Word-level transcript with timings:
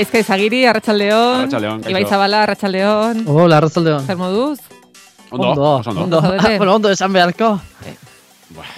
Gaizka 0.00 0.20
izagiri, 0.22 0.62
arratsaldeon. 0.64 1.42
Arratsaldeon. 1.42 1.82
Ibai 1.92 2.06
Zabala, 2.08 2.38
arratsaldeon. 2.46 3.18
Hola, 3.28 3.58
arratzaldeon. 3.60 4.06
Zer 4.08 4.16
moduz? 4.16 4.60
Ondo, 5.30 5.50
Ondo, 5.50 5.64
oso 5.76 5.90
ondo. 5.90 6.18
ondo. 6.18 6.20
Bueno, 6.58 6.74
ondo 6.76 6.90
esan 6.90 7.12
beharko. 7.12 7.50
Buah, 8.56 8.70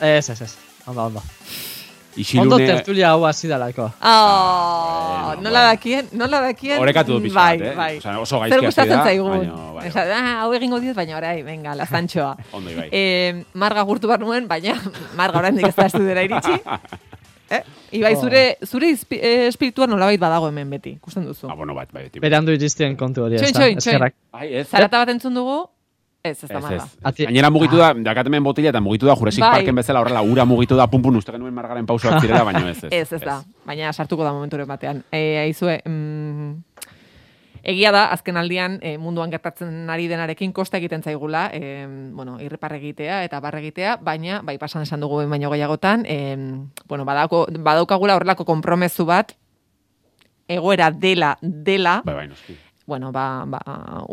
Ez, 0.00 0.30
ez, 0.30 0.40
ez. 0.42 0.52
Ondo, 0.86 1.02
ondo. 1.06 1.18
Ondo 1.18 2.22
Isilune, 2.22 2.66
tertulia 2.66 3.10
hau 3.10 3.26
hasi 3.26 3.48
dalako. 3.50 3.88
Oh, 4.00 5.24
bueno, 5.26 5.42
nola 5.42 5.50
bueno. 5.50 5.72
dakien, 5.72 6.08
nola 6.12 6.40
dakien. 6.40 6.78
Orekatu 6.80 7.16
du 7.18 7.22
pixka 7.26 7.40
bai, 7.40 7.58
eh? 7.60 7.74
Bai, 7.76 7.96
Osea, 7.98 8.14
oso 8.20 8.38
Zer 8.46 8.62
gaizki 8.62 8.80
hasi 8.80 8.88
da, 8.88 9.02
zaigun. 9.02 9.34
baina, 9.34 9.56
bai. 9.74 9.88
Esa, 9.90 10.06
ah, 10.14 10.30
hau 10.44 10.54
egingo 10.54 10.78
diot, 10.80 10.94
baina 10.96 11.18
orai, 11.18 11.42
venga, 11.42 11.74
lazantxoa. 11.74 12.30
ondo 12.56 12.70
ibai. 12.70 12.86
Eh, 12.92 13.42
marga 13.52 13.82
gurtu 13.82 14.06
behar 14.08 14.22
nuen, 14.22 14.46
baina 14.48 14.78
marga 15.18 15.42
oraindik 15.42 15.66
ez 15.68 15.74
da 15.76 15.90
estudera 15.90 16.22
iritsi. 16.22 16.56
Eh? 17.50 17.62
Ibai, 17.92 18.14
Oh. 18.16 18.20
zure, 18.20 18.58
zure 18.66 18.88
izpi- 18.90 19.20
eh, 19.22 19.46
espiritua 19.46 19.86
nolabait 19.86 20.18
badago 20.20 20.48
hemen 20.48 20.68
beti, 20.70 20.90
ikusten 20.96 21.24
duzu. 21.24 21.46
Ah, 21.48 21.54
bueno, 21.54 21.74
bat, 21.74 21.92
bai, 21.92 22.04
beti. 22.08 22.18
Berandu 22.20 22.50
iristien 22.52 22.96
kontu 22.96 23.22
hori, 23.22 23.36
ez 23.36 23.42
Txoin, 23.42 23.52
da. 23.52 23.60
txoin, 23.60 23.78
txoin. 23.78 23.94
Eskerrak. 23.94 24.14
Ai, 24.32 24.54
ez. 24.54 24.66
Zarata 24.68 24.98
bat 24.98 25.08
entzun 25.14 25.34
dugu, 25.34 25.68
ez, 26.24 26.42
ez 26.42 26.48
da 26.50 26.58
Ez, 26.58 26.70
ez. 26.82 26.96
Ati- 27.04 27.24
Gainera 27.28 27.50
mugitu 27.50 27.76
da, 27.76 27.92
dakatemen 27.94 28.42
botila 28.42 28.70
eta 28.70 28.80
mugitu 28.80 29.06
da 29.06 29.14
Jurassic 29.14 29.40
Bai. 29.44 29.52
Parken 29.60 29.74
bezala 29.76 30.00
horrela 30.00 30.22
ura 30.22 30.44
mugitu 30.44 30.74
da, 30.74 30.88
pum 30.90 31.00
pum 31.02 31.14
uste 31.16 31.30
genuen 31.30 31.54
margaren 31.54 31.86
pausoak 31.86 32.20
zirela, 32.20 32.42
baina 32.42 32.68
ez, 32.70 32.82
ez. 32.84 32.90
Ez, 33.06 33.12
ez 33.12 33.20
da. 33.22 33.42
Baina 33.64 33.92
sartuko 33.92 34.24
da 34.24 34.32
momenturen 34.32 34.66
batean. 34.66 35.04
E, 35.12 35.38
aizue, 35.44 35.80
mm, 35.86 36.50
egia 37.66 37.90
da, 37.90 38.04
azken 38.14 38.36
aldian 38.38 38.76
e, 38.80 38.92
munduan 39.02 39.32
gertatzen 39.32 39.88
ari 39.90 40.04
denarekin 40.06 40.52
kosta 40.54 40.78
egiten 40.78 41.02
zaigula, 41.02 41.48
e, 41.52 41.86
bueno, 42.14 42.36
irrepar 42.40 42.76
egitea 42.78 43.24
eta 43.26 43.40
barre 43.42 43.58
egitea, 43.64 43.96
baina, 44.06 44.38
bai, 44.46 44.54
pasan 44.62 44.84
esan 44.86 45.00
dugu 45.02 45.24
baino 45.26 45.50
gehiagotan, 45.50 46.04
e, 46.06 46.18
bueno, 46.86 47.04
badauko, 47.04 47.46
badaukagula 47.50 48.14
horrelako 48.14 48.44
konpromezu 48.46 49.04
bat, 49.08 49.34
egoera 50.48 50.90
dela, 50.92 51.36
dela, 51.42 52.02
Bai, 52.04 52.14
bai, 52.14 52.28
noski. 52.28 52.54
bueno, 52.86 53.10
ba, 53.10 53.42
ba, 53.50 53.58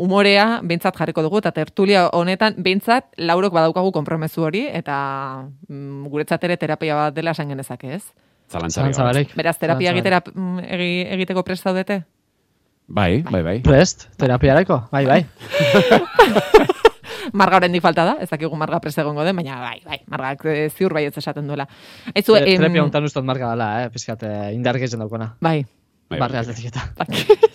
umorea 0.02 0.58
behintzat 0.64 0.96
jarriko 0.98 1.22
dugu, 1.22 1.38
eta 1.38 1.52
tertulia 1.54 2.08
honetan 2.10 2.56
behintzat 2.58 3.12
laurok 3.22 3.54
badaukagu 3.54 3.92
konpromezu 3.94 4.42
hori, 4.48 4.64
eta 4.66 5.46
mm, 5.68 6.08
guretzat 6.10 6.42
ere 6.44 6.56
terapia 6.56 6.96
bat 6.96 7.14
dela 7.14 7.30
esan 7.38 7.48
genezake, 7.54 7.94
ez? 7.94 8.02
Zalantzari 8.50 8.90
Zalantza 8.92 9.02
gabe. 9.04 9.12
barik. 9.14 9.36
Beraz, 9.38 9.56
terapia 9.62 9.92
egitera, 9.94 10.18
mm, 10.34 10.58
egi- 10.66 11.06
egiteko 11.14 11.44
prest 11.46 11.62
zaudete? 11.62 12.02
Bai, 12.86 13.22
bai, 13.24 13.42
bai. 13.42 13.60
Prest, 13.64 14.08
terapiarako, 14.20 14.88
bai, 14.92 15.04
bai. 15.08 15.20
Marga 17.34 17.56
oraindik 17.56 17.82
falta 17.82 18.04
da, 18.06 18.12
ez 18.22 18.28
dakigu 18.30 18.54
marga 18.60 18.78
prest 18.84 18.98
egongo 19.00 19.24
den, 19.26 19.34
baina 19.40 19.56
bai, 19.62 19.78
bai, 19.88 19.98
margak 20.12 20.44
eh, 20.52 20.68
ziur 20.70 20.92
bai 20.94 21.06
ez 21.08 21.16
esaten 21.18 21.48
duela. 21.48 21.64
Aizu, 22.12 22.36
Te- 22.36 22.44
em, 22.52 22.60
Terapia 22.60 22.84
hontan 22.84 23.08
ustot 23.08 23.24
marka 23.26 23.48
dela, 23.54 23.70
eh, 23.86 23.90
pizkat 23.90 24.22
eh, 24.28 24.52
indar 24.54 24.76
gehiago 24.78 25.00
daukona. 25.06 25.32
bai, 25.40 25.64
Bai, 26.10 26.18
Barre 26.20 26.36
bai. 26.36 26.44
aldetik 26.44 26.66
eta. 26.70 27.52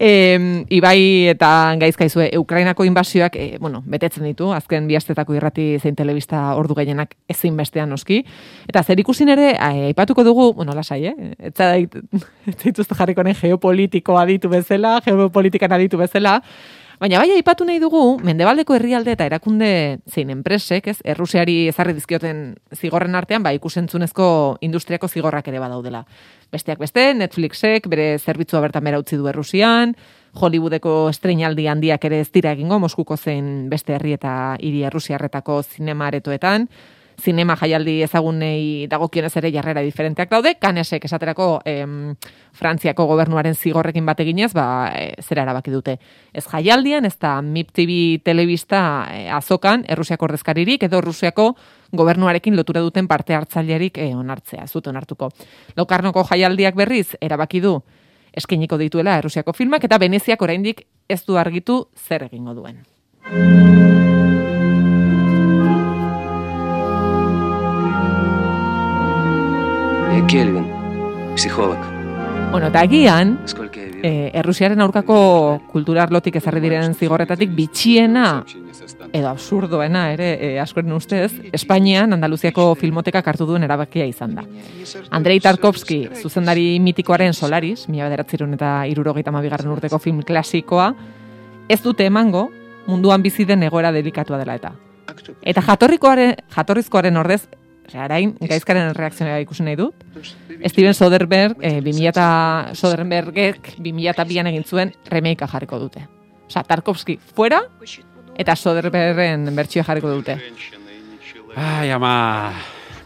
Em, 0.00 0.64
Ibai 0.72 1.28
eta 1.28 1.76
gaizka 1.78 2.06
izue, 2.08 2.30
Ukrainako 2.40 2.86
inbasioak, 2.88 3.36
e, 3.36 3.58
bueno, 3.60 3.82
betetzen 3.86 4.24
ditu, 4.24 4.48
azken 4.56 4.86
bihaztetako 4.88 5.36
irrati 5.36 5.66
zein 5.78 5.94
telebista 5.98 6.54
ordu 6.56 6.74
gehienak 6.78 7.12
ezin 7.28 7.56
bestean 7.60 7.92
noski. 7.92 8.22
Eta 8.66 8.82
zer 8.82 8.98
ikusin 9.04 9.28
ere, 9.36 9.52
ai- 9.60 9.90
aipatuko 9.90 10.24
dugu, 10.24 10.52
bueno, 10.56 10.72
lasai, 10.74 11.02
eh? 11.12 11.14
Etza 11.50 11.74
dituzte 12.64 12.96
jarriko 12.96 13.22
nahi 13.22 13.36
geopolitiko 13.42 14.16
aditu 14.18 14.48
bezala, 14.48 14.96
geopolitikan 15.04 15.72
aditu 15.76 16.00
bezala, 16.00 16.40
Baina 17.00 17.16
bai 17.16 17.30
aipatu 17.32 17.64
nahi 17.64 17.78
dugu, 17.80 18.18
mendebaldeko 18.20 18.74
herrialde 18.76 19.14
eta 19.14 19.24
erakunde 19.24 19.70
zein 20.04 20.28
enpresek, 20.34 20.90
ez, 20.92 20.98
errusiari 21.08 21.54
ezarri 21.70 21.94
dizkioten 21.96 22.42
zigorren 22.76 23.16
artean, 23.16 23.40
ba, 23.40 23.54
ikusentzunezko 23.56 24.26
industriako 24.68 25.08
zigorrak 25.08 25.48
ere 25.48 25.62
badaudela. 25.62 26.02
Besteak 26.52 26.76
beste, 26.84 27.06
Netflixek 27.16 27.88
bere 27.88 28.18
zerbitzua 28.18 28.60
bertan 28.60 28.84
bera 28.84 29.00
utzi 29.00 29.16
du 29.16 29.30
Errusian, 29.32 29.96
Hollywoodeko 30.36 31.08
estreinaldi 31.08 31.70
handiak 31.72 32.04
ere 32.04 32.20
ez 32.20 32.28
dira 32.36 32.52
egingo, 32.52 32.76
Moskuko 32.84 33.16
zein 33.16 33.70
beste 33.72 33.96
herri 33.96 34.12
eta 34.18 34.34
hiri 34.60 34.84
errusiarretako 34.90 35.62
zinema 35.62 36.12
aretoetan, 36.12 36.68
zinema 37.20 37.54
jaialdi 37.56 38.00
ezagunei 38.02 38.86
dagokionez 38.90 39.32
ere 39.38 39.50
jarrera 39.52 39.82
diferenteak 39.84 40.30
daude, 40.32 40.54
kanesek 40.60 41.04
esaterako 41.04 41.60
em, 41.68 42.14
Frantziako 42.56 43.06
gobernuaren 43.06 43.54
zigorrekin 43.54 44.06
bat 44.06 44.20
eginez, 44.20 44.50
ba, 44.56 44.90
e, 44.96 45.14
zera 45.22 45.44
erabaki 45.46 45.70
dute. 45.70 45.98
Ez 46.32 46.44
jaialdian, 46.48 47.06
ez 47.06 47.14
da 47.20 47.36
MIP 47.42 47.70
TV 47.76 47.98
telebista 48.24 48.82
e, 49.12 49.28
azokan, 49.30 49.84
Errusiako 49.88 50.30
ordezkaririk, 50.30 50.88
edo 50.88 51.00
Rusiako 51.04 51.54
gobernuarekin 51.92 52.56
lotura 52.56 52.82
duten 52.82 53.08
parte 53.08 53.36
hartzailerik 53.36 53.98
e, 53.98 54.10
onartzea, 54.16 54.64
ez 54.64 54.72
dute 54.72 54.90
onartuko. 54.90 55.30
Lokarnoko 55.76 56.26
jaialdiak 56.32 56.78
berriz, 56.78 57.14
erabaki 57.20 57.62
du, 57.62 57.76
eskeniko 58.32 58.78
dituela 58.80 59.18
Errusiako 59.18 59.54
filmak, 59.54 59.84
eta 59.86 59.98
Veneziak 59.98 60.42
oraindik 60.42 60.86
ez 61.08 61.22
du 61.26 61.38
argitu 61.38 61.84
zer 62.08 62.28
egingo 62.30 62.54
duen. 62.58 62.82
Kelvin, 70.30 70.64
psikolog. 71.34 71.76
Bueno, 72.52 72.68
eta 72.68 72.84
agian, 72.86 73.32
e, 73.98 74.30
Errusiaren 74.38 74.78
aurkako 74.78 75.16
kultura 75.72 76.04
arlotik 76.04 76.36
ezarri 76.38 76.60
diren 76.62 76.94
zigorretatik 76.94 77.50
bitxiena, 77.50 78.44
edo 79.10 79.26
absurdoena 79.26 80.04
ere, 80.12 80.28
e, 80.38 80.52
askoren 80.62 80.94
ustez, 80.94 81.32
Espainian 81.50 82.14
Andaluziako 82.14 82.76
filmotekak 82.78 83.26
hartu 83.26 83.48
duen 83.48 83.66
erabakia 83.66 84.06
izan 84.06 84.36
da. 84.38 84.46
Andrei 85.10 85.40
Tarkovski, 85.42 86.04
zuzendari 86.22 86.78
mitikoaren 86.78 87.34
Solaris, 87.34 87.88
mila 87.88 88.06
bederatzerun 88.06 88.54
eta 88.54 88.84
irurogeita 88.86 89.34
mabigarren 89.34 89.74
urteko 89.74 89.98
film 89.98 90.22
klasikoa, 90.22 90.92
ez 91.66 91.82
dute 91.82 92.06
emango 92.06 92.52
munduan 92.86 93.26
bizi 93.26 93.48
den 93.50 93.66
egoera 93.66 93.90
delikatua 93.90 94.38
dela 94.38 94.54
eta. 94.62 94.76
Eta 95.42 95.62
jatorrikoaren, 95.72 96.36
jatorrizkoaren 96.54 97.18
ordez, 97.18 97.48
arain, 97.98 98.36
gaizkaren 98.40 98.94
reakzionera 98.94 99.40
ikusi 99.40 99.62
nahi 99.66 99.76
dut, 99.76 99.94
Steven 100.66 100.94
Soderbergh, 100.94 101.56
eh, 101.60 101.80
2000 101.80 102.08
eta 102.08 102.68
Soderberghek 102.74 103.74
2002an 103.78 104.46
egin 104.52 104.64
zuen 104.64 104.92
remakea 105.10 105.48
jarriko 105.48 105.78
dute. 105.78 106.06
Osa, 106.46 106.62
Tarkovski 106.62 107.18
fuera 107.34 107.62
eta 108.36 108.56
Soderberghen 108.56 109.48
bertsioa 109.56 109.84
jarriko 109.84 110.10
dute. 110.10 110.38
Ai, 111.56 111.90
ama... 111.90 112.52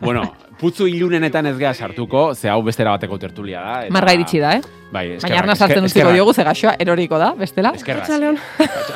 Bueno, 0.00 0.22
putzu 0.60 0.86
ilunenetan 0.90 1.46
ez 1.46 1.56
geha 1.56 1.72
sartuko, 1.74 2.34
ze 2.34 2.48
hau 2.50 2.62
bestera 2.62 2.90
bateko 2.90 3.16
tertulia 3.18 3.60
da. 3.60 3.74
eta- 3.86 3.92
Marga 3.94 4.12
iritsi 4.12 4.38
da, 4.42 4.56
eh? 4.58 4.60
Bai, 4.92 5.04
eskerrak. 5.14 5.22
Baina 5.30 5.38
arna 5.42 5.54
sartzen 5.56 5.84
utziko 5.84 6.12
diogu, 6.12 6.34
ze 6.34 6.44
gaxoa 6.44 6.74
eroriko 6.78 7.18
da, 7.18 7.32
bestela. 7.38 7.72
Eskerrak. 7.74 8.04
Arratsaldeon. 8.04 8.38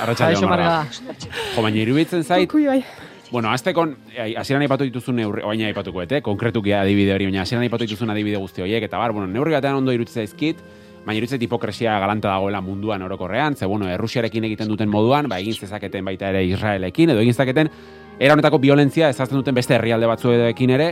Arratxaldeon, 0.02 0.40
Kaixo, 0.40 0.48
Marga. 0.48 0.68
marga. 0.84 1.30
Jo, 1.56 1.62
baina 1.64 1.78
iruditzen 1.80 2.24
zait, 2.24 2.52
bai. 2.52 2.84
Bueno, 3.30 3.50
aztekon, 3.50 3.96
ai, 4.18 4.34
hasieran 4.36 4.62
aipatu 4.64 4.86
dituzun 4.88 5.16
neurri, 5.20 5.42
oaina 5.44 5.68
aipatuko, 5.68 6.02
ete, 6.02 6.22
konkretuki 6.24 6.72
adibide 6.72 7.12
hori, 7.14 7.28
baina 7.28 7.42
hasieran 7.42 7.64
aipatu 7.66 7.84
dituzun 7.84 8.10
adibide 8.10 8.40
guzti 8.40 8.64
horiek, 8.64 8.86
eta 8.88 8.98
bar, 8.98 9.12
bueno, 9.12 9.28
neurri 9.28 9.56
batean 9.56 9.82
ondo 9.82 9.92
iruditzen 9.92 10.24
zaizkit, 10.24 10.62
baina 11.04 11.18
iruditzen 11.18 11.36
zait 11.36 11.44
hipokresia 11.44 11.98
galanta 12.00 12.32
dagoela 12.32 12.60
munduan 12.64 13.02
orokorrean, 13.02 13.56
ze, 13.56 13.66
bueno, 13.66 13.88
Errusiarekin 13.88 14.48
egiten 14.48 14.68
duten 14.68 14.88
moduan, 14.88 15.28
ba, 15.28 15.38
egin 15.38 15.54
zezaketen 15.54 16.04
baita 16.04 16.32
ere 16.32 16.44
Israelekin, 16.48 17.12
edo 17.14 17.20
egin 17.20 17.36
zezaketen, 17.36 17.70
era 18.18 18.34
honetako 18.34 18.58
violentzia 18.58 19.12
ezazten 19.12 19.38
duten 19.38 19.54
beste 19.54 19.76
herrialde 19.76 20.08
batzuekin 20.08 20.74
ere, 20.74 20.90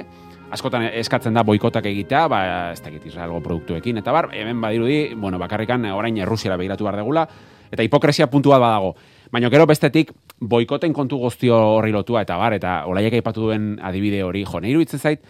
askotan 0.52 0.86
eskatzen 0.92 1.34
da 1.34 1.42
boikotak 1.42 1.88
egitea, 1.90 2.28
ba, 2.30 2.40
ez 2.72 2.80
dakit 2.84 3.08
Israelgo 3.08 3.40
produktuekin, 3.42 3.98
eta 3.98 4.12
bar, 4.14 4.30
hemen 4.36 4.60
badirudi, 4.60 5.14
bueno, 5.14 5.40
bakarrikan 5.42 5.84
orain 5.90 6.16
Errusiara 6.22 6.56
begiratu 6.60 6.86
behar 6.86 7.00
degula, 7.02 7.26
eta 7.72 7.82
hipokresia 7.82 8.28
puntu 8.30 8.52
bat 8.54 8.62
badago. 8.62 8.94
Baina 9.32 9.50
gero 9.50 9.66
bestetik, 9.66 10.12
boikoten 10.40 10.92
kontu 10.94 11.18
guztio 11.18 11.56
horri 11.76 11.92
lotua, 11.94 12.22
eta 12.22 12.36
bar, 12.38 12.54
eta 12.54 12.76
olaiek 12.90 13.18
aipatu 13.18 13.48
duen 13.48 13.74
adibide 13.82 14.22
hori, 14.22 14.44
jo, 14.46 14.60
nahi 14.62 14.74
iruditzen 14.74 15.02
zait, 15.02 15.24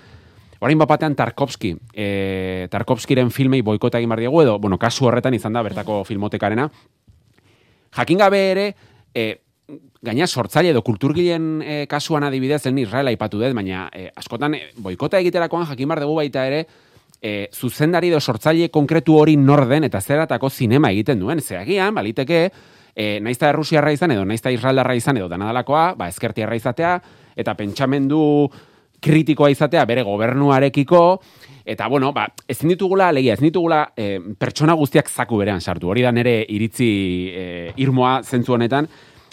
orain 0.60 0.78
bapatean 0.78 1.16
Tarkovski, 1.16 1.72
e, 1.94 2.69
Tarkovskiren 2.72 3.32
filmei 3.32 3.62
boikota 3.64 4.00
egin 4.00 4.12
behar 4.12 4.25
diegu, 4.26 4.43
edo, 4.43 4.58
bueno, 4.60 4.78
kasu 4.78 5.08
horretan 5.08 5.34
izan 5.34 5.56
da 5.56 5.64
bertako 5.64 6.02
filmotekarena, 6.04 6.69
jakin 7.96 8.20
gabe 8.20 8.43
ere, 8.50 8.66
e, 9.14 9.26
gaina 10.06 10.26
sortzaile 10.26 10.70
edo 10.75 10.82
kulturgileen 10.87 11.49
e, 11.62 11.78
kasuan 11.90 12.26
adibidez, 12.28 12.62
zen 12.69 12.78
Israela 12.78 13.10
aipatu 13.10 13.40
dut, 13.40 13.54
baina 13.56 13.88
e, 13.92 14.10
askotan 14.14 14.54
e, 14.54 14.62
boikota 14.76 15.19
egiterakoan 15.25 15.66
jakin 15.72 15.88
behar 15.88 16.04
dugu 16.04 16.20
baita 16.20 16.46
ere, 16.46 16.66
e, 17.22 17.49
zuzendari 17.52 18.12
edo 18.12 18.20
sortzaile 18.20 18.69
konkretu 18.70 19.16
hori 19.19 19.37
nor 19.37 19.64
den 19.69 19.88
eta 19.88 20.00
zeratako 20.00 20.50
zinema 20.50 20.92
egiten 20.94 21.20
duen. 21.20 21.40
Zeagian, 21.40 21.94
baliteke, 21.94 22.50
e, 22.96 23.20
naizta 23.20 23.50
errusiarra 23.52 23.93
izan 23.93 24.14
edo 24.16 24.25
naizta 24.25 24.50
israeldarra 24.50 24.96
izan 24.96 25.20
edo 25.20 25.28
danadalakoa, 25.28 25.90
ba, 26.00 26.08
ezkertiarra 26.08 26.56
izatea, 26.56 26.96
eta 27.37 27.54
pentsamendu 27.54 28.48
kritikoa 29.04 29.50
izatea 29.52 29.84
bere 29.87 30.02
gobernuarekiko, 30.02 31.02
eta 31.69 31.87
bueno, 31.93 32.12
ba, 32.16 32.26
ezin 32.48 32.72
ditugula, 32.72 33.10
legia, 33.12 33.34
ezin 33.37 33.50
ditugula 33.50 33.82
e, 33.94 34.16
pertsona 34.38 34.75
guztiak 34.78 35.10
zaku 35.12 35.37
berean 35.43 35.60
sartu. 35.60 35.90
Hori 35.93 36.02
da 36.06 36.14
nere 36.16 36.38
iritzi 36.48 36.88
e, 37.37 37.44
irmoa 37.84 38.22
zentzu 38.25 38.56
honetan. 38.56 38.88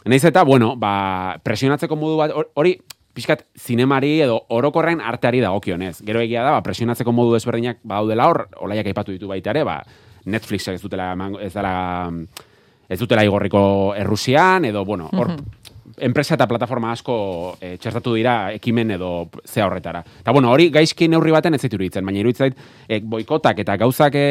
Naiz 0.06 0.24
eta, 0.28 0.44
bueno, 0.44 0.76
ba, 0.76 1.40
presionatzeko 1.44 1.96
modu 1.96 2.20
bat, 2.20 2.34
hor- 2.36 2.50
hori, 2.60 2.76
pixkat, 3.14 3.46
zinemari 3.56 4.18
edo 4.26 4.42
orokorren 4.52 5.00
arteari 5.00 5.40
dagokionez. 5.40 6.02
Gero 6.04 6.20
egia 6.20 6.44
da, 6.44 6.58
ba, 6.58 6.64
presionatzeko 6.66 7.14
modu 7.16 7.38
desberdinak 7.38 7.80
badaudela 7.88 8.28
hor, 8.28 8.48
olaiak 8.66 8.90
aipatu 8.92 9.16
ditu 9.16 9.30
baita 9.32 9.54
ere, 9.54 9.64
ba, 9.64 9.80
Netflixek 10.26 10.76
ez 10.76 10.82
dutela, 10.82 11.14
ez 11.44 11.54
dela, 11.54 12.10
ez 12.90 13.00
dutela 13.00 13.24
igorriko 13.24 13.94
Errusian, 13.98 14.66
edo, 14.66 14.86
bueno, 14.86 15.10
hor, 15.14 15.34
enpresa 15.98 16.36
eta 16.36 16.48
plataforma 16.50 16.92
asko 16.94 17.16
e, 17.62 17.76
txertatu 17.78 18.16
dira 18.18 18.52
ekimen 18.56 18.96
edo 18.98 19.30
ze 19.46 19.62
horretara. 19.64 20.04
Eta 20.22 20.32
bueno, 20.32 20.52
hori 20.52 20.70
gaizki 20.74 21.08
neurri 21.08 21.32
baten 21.32 21.54
ez 21.54 21.62
zaitu 21.62 21.78
iruditzen, 21.78 22.06
baina 22.06 22.20
iruditzen 22.24 22.56
e, 22.88 23.00
boikotak 23.00 23.60
eta 23.64 23.78
gauzak 23.78 24.16
e, 24.16 24.26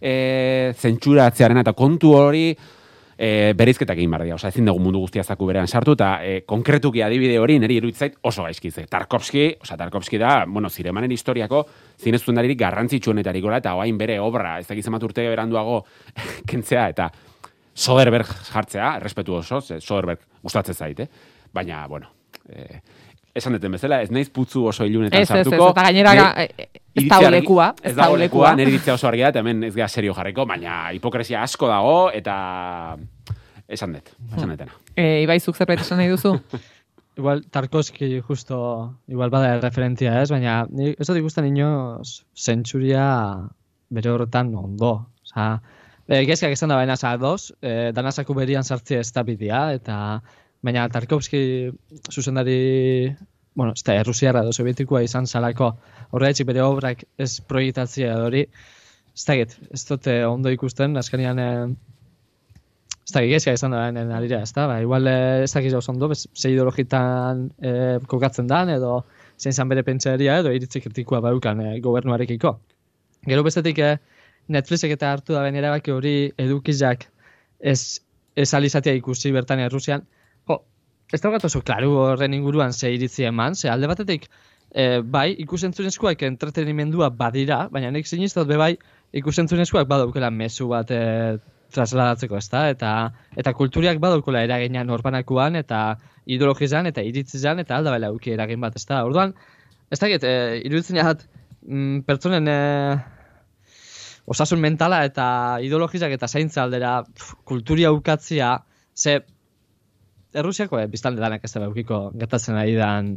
e, 0.00 0.72
zentsuratzearen 0.78 1.62
eta 1.62 1.74
kontu 1.76 2.14
hori 2.16 2.48
e, 3.16 3.52
bereizketak 3.56 3.98
egin 3.98 4.12
behar 4.12 4.26
dira. 4.26 4.38
Osa, 4.38 4.50
ezin 4.52 4.68
dugu 4.68 4.82
mundu 4.82 5.00
guztia 5.04 5.24
zaku 5.24 5.48
berean 5.48 5.68
sartu, 5.68 5.96
eta 5.96 6.10
e, 6.24 6.40
konkretuki 6.48 7.02
adibide 7.04 7.38
hori 7.40 7.58
niri 7.60 7.78
iruditzen 7.80 8.16
oso 8.22 8.44
gaizki. 8.46 8.70
Ze 8.70 8.86
Tarkovski, 8.90 9.46
osa, 9.62 9.76
Tarkovski 9.76 10.20
da, 10.20 10.44
bueno, 10.46 10.70
ziremanen 10.70 11.12
historiako 11.12 11.64
zinezundaririk 12.02 12.60
garrantzitsuenetarikola, 12.60 13.60
eta 13.64 13.74
oain 13.76 13.98
bere 13.98 14.18
obra, 14.20 14.58
ez 14.60 14.66
dakiz 14.68 14.86
emat 14.88 15.08
urte 15.08 15.28
beranduago 15.28 15.82
kentzea, 16.48 16.88
eta 16.92 17.10
Soderberg 17.76 18.26
jartzea, 18.50 18.94
errespetu 19.00 19.34
oso, 19.36 19.60
ze 19.60 19.80
Soderberg 19.80 20.22
gustatzen 20.42 20.74
zait, 20.74 21.00
eh? 21.04 21.08
Baina, 21.52 21.82
bueno, 21.86 22.08
eh, 22.48 22.80
esan 23.36 23.52
deten 23.52 23.72
bezala, 23.76 23.98
ez 24.02 24.10
naiz 24.10 24.30
putzu 24.32 24.64
oso 24.70 24.84
ilunetan 24.88 25.20
Ez, 25.20 25.30
ez, 25.30 25.36
ez, 25.36 25.44
sartuko. 25.44 25.70
eta 25.74 25.82
gainera 25.90 26.12
Nire 26.14 26.22
ga- 26.22 26.42
e- 26.42 26.68
ez 26.96 27.04
da 27.10 27.18
argi- 27.20 27.30
lekua, 27.34 27.66
Ez 27.82 27.94
da 27.94 28.54
nire 28.56 28.70
iritzia 28.70 28.94
oso 28.94 29.08
argia, 29.08 29.28
eta 29.28 29.40
hemen 29.44 29.64
ez 29.64 29.74
gara 29.76 29.88
serio 29.88 30.14
jarriko, 30.14 30.46
baina 30.46 30.90
hipokresia 30.96 31.42
asko 31.42 31.68
dago, 31.68 32.10
eta 32.12 32.96
esan 33.68 33.92
dut, 33.92 34.08
esan 34.36 34.48
detena. 34.56 34.72
E, 34.96 35.20
Ibai, 35.26 35.38
zuk 35.40 35.56
zerbait 35.56 35.80
esan 35.80 35.98
nahi 35.98 36.08
duzu? 36.08 36.38
Igual 37.18 37.42
Tarkovski 37.50 38.20
justo, 38.20 38.56
igual 39.08 39.30
bada 39.30 39.58
referentzia 39.60 40.20
ez, 40.22 40.30
baina 40.30 40.66
ni 40.70 40.90
ez 40.98 41.06
dut 41.06 41.16
ikusten 41.16 41.46
inoz 41.48 42.24
zentsuria 42.36 43.04
bere 43.88 44.10
horretan 44.10 44.54
ondo. 44.54 45.06
Osa, 45.24 45.60
e, 46.08 46.22
gezkak 46.28 46.54
esan 46.56 46.72
da 46.72 46.78
baina 46.78 46.96
dos, 47.18 47.52
e, 47.60 47.92
danasaku 47.92 48.34
berian 48.34 48.64
sartzea 48.64 49.00
ez 49.00 49.12
da 49.12 49.22
bidea, 49.22 49.72
eta 49.74 50.20
baina 50.62 50.88
Tarkovski 50.88 51.70
zuzendari, 52.10 53.14
bueno, 53.54 53.72
ez 53.72 53.82
da, 53.82 53.94
errusiarra 53.94 54.42
edo 54.42 54.52
sovietikoa 54.52 55.02
izan 55.02 55.26
salako, 55.26 55.76
horregatik 56.10 56.46
bere 56.46 56.62
obrak 56.62 57.04
ez 57.18 57.40
proiektatzea 57.40 58.16
hori, 58.24 58.46
ez 59.16 59.24
da 59.24 59.34
ez 59.36 59.84
dute 59.88 60.24
ondo 60.26 60.50
ikusten, 60.50 60.96
azkenean 60.96 61.38
eh, 61.38 61.66
Ez 63.06 63.12
da, 63.14 63.20
gezka 63.22 63.52
izan 63.54 63.70
da 63.70 63.84
benen 63.84 64.08
arira, 64.10 64.40
ez 64.42 64.50
da, 64.50 64.64
ba, 64.66 64.80
igual 64.82 65.06
eh, 65.06 65.44
ez 65.44 65.52
dakiz 65.52 65.76
oso 65.78 65.92
ondo, 65.92 66.08
ze 66.14 66.50
ideologitan 66.50 67.44
eh, 67.62 68.00
kokatzen 68.10 68.48
dan, 68.50 68.72
edo 68.74 69.04
zein 69.38 69.54
zan 69.54 69.68
bere 69.70 69.84
pentsaria, 69.86 70.40
edo 70.42 70.50
iritzi 70.50 70.82
kritikoa 70.82 71.20
baukan 71.22 71.60
eh, 71.62 71.76
gobernuarekiko. 71.84 72.56
Gero 73.30 73.44
bestetik 73.46 73.78
eh, 73.78 73.92
Netflixek 74.48 74.94
eta 74.94 75.12
hartu 75.12 75.34
da 75.34 75.42
ben 75.42 75.56
erabaki 75.58 75.92
hori 75.94 76.16
edukizak 76.38 77.06
ez, 77.60 78.00
ez 78.36 78.52
alizatea 78.54 78.94
ikusi 78.98 79.32
bertan 79.34 79.62
Errusian, 79.64 80.04
jo, 80.48 80.60
ez 81.12 81.20
daukat 81.22 81.48
oso 81.48 81.62
klaru 81.62 81.96
horren 82.02 82.34
inguruan 82.36 82.72
ze 82.72 82.92
iritzi 82.94 83.26
eman, 83.26 83.54
ze 83.54 83.70
alde 83.72 83.90
batetik, 83.90 84.28
eh, 84.70 85.00
bai, 85.02 85.32
ikusentzunezkoak 85.46 86.22
entretenimendua 86.28 87.10
badira, 87.10 87.66
baina 87.72 87.90
nik 87.90 88.06
sinistot 88.06 88.46
be 88.48 88.56
bai, 88.60 88.72
ikusentzunezkoak 89.12 89.88
badaukela 89.88 90.30
mezu 90.30 90.68
bat 90.68 90.90
eh, 90.90 91.36
trasladatzeko, 91.74 92.38
ezta? 92.38 92.66
Eta 92.72 92.92
eta 93.36 93.52
kulturiak 93.56 93.98
badaukela 94.02 94.44
eragina 94.46 94.84
norbanakoan 94.86 95.58
eta 95.62 95.80
ideologizan 96.26 96.86
eta 96.90 97.02
iritzizan 97.06 97.62
eta 97.62 97.78
alda 97.78 97.94
bela 97.96 98.12
uki 98.14 98.34
eragin 98.34 98.62
bat, 98.62 98.76
ezta? 98.78 99.02
Orduan, 99.06 99.34
ez 99.90 99.98
dakit, 100.02 100.24
e, 100.24 100.60
iruditzen 100.66 100.98
jat, 101.00 101.26
mm, 101.66 102.00
pertsonen 102.08 102.48
e, 102.50 102.58
osasun 104.26 104.60
mentala 104.60 105.04
eta 105.06 105.26
ideologizak 105.62 106.12
eta 106.16 106.28
zaintza 106.28 106.64
aldera 106.64 106.98
pf, 107.06 107.38
kulturia 107.44 107.92
ukatzia, 107.94 108.58
ze 108.94 109.20
Errusiako 110.36 110.80
e, 110.82 110.86
biztalde 110.92 111.22
danak 111.22 111.44
ez 111.46 111.52
da 111.54 111.68
ukiko 111.70 112.10
gertatzen 112.18 112.58
ari 112.60 112.74
dan 112.76 113.14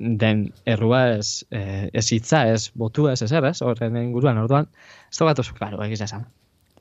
den 0.00 0.46
errua 0.68 1.02
ez, 1.16 1.44
e, 1.52 1.88
ez 1.92 2.06
hitza, 2.12 2.46
ez 2.48 2.70
botu, 2.74 3.06
ez 3.12 3.20
ezer, 3.22 3.44
ez, 3.44 3.60
horren 3.64 3.96
inguruan, 4.00 4.38
orduan, 4.40 4.68
ez 5.10 5.18
da 5.18 5.28
bat 5.28 5.42
oso 5.42 5.56
klaro, 5.56 5.80
egiz 5.84 6.00
esan. 6.06 6.24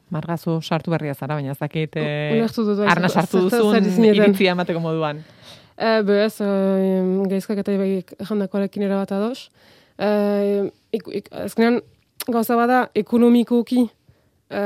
Margazu 0.09 0.57
sartu 0.63 0.91
berria 0.91 1.13
zara, 1.13 1.35
baina 1.37 1.51
ez 1.53 1.59
dakit 1.59 1.97
e, 1.99 2.05
bai, 2.39 2.87
arna 2.89 3.11
sartu 3.11 3.43
duzun 3.45 4.07
iritzia 4.07 4.55
emateko 4.55 4.81
moduan. 4.83 5.21
E, 5.75 5.99
be 6.07 6.23
ez, 6.25 6.39
e, 6.41 6.49
gaizkak 7.31 7.61
eta 7.63 7.75
ibai 7.75 7.91
jandakoarekin 8.23 8.87
erabat 8.87 9.13
ados. 9.19 9.49
E, 9.99 10.09
ik, 10.95 11.11
ik, 11.21 11.29
azkenean, 11.43 11.81
gauza 12.33 12.57
bada, 12.59 12.83
ekonomikoki 12.95 13.85
e, 14.49 14.63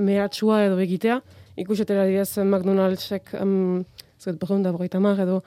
mehatxua 0.00 0.64
edo 0.68 0.78
egitea. 0.82 1.20
Ikusetera 1.60 2.06
direz 2.08 2.30
McDonaldsek, 2.44 3.34
um, 3.40 3.82
zet 4.20 4.38
berreun 4.40 4.62
da 4.64 4.72
berroita 4.72 5.00
mar 5.02 5.20
edo, 5.20 5.40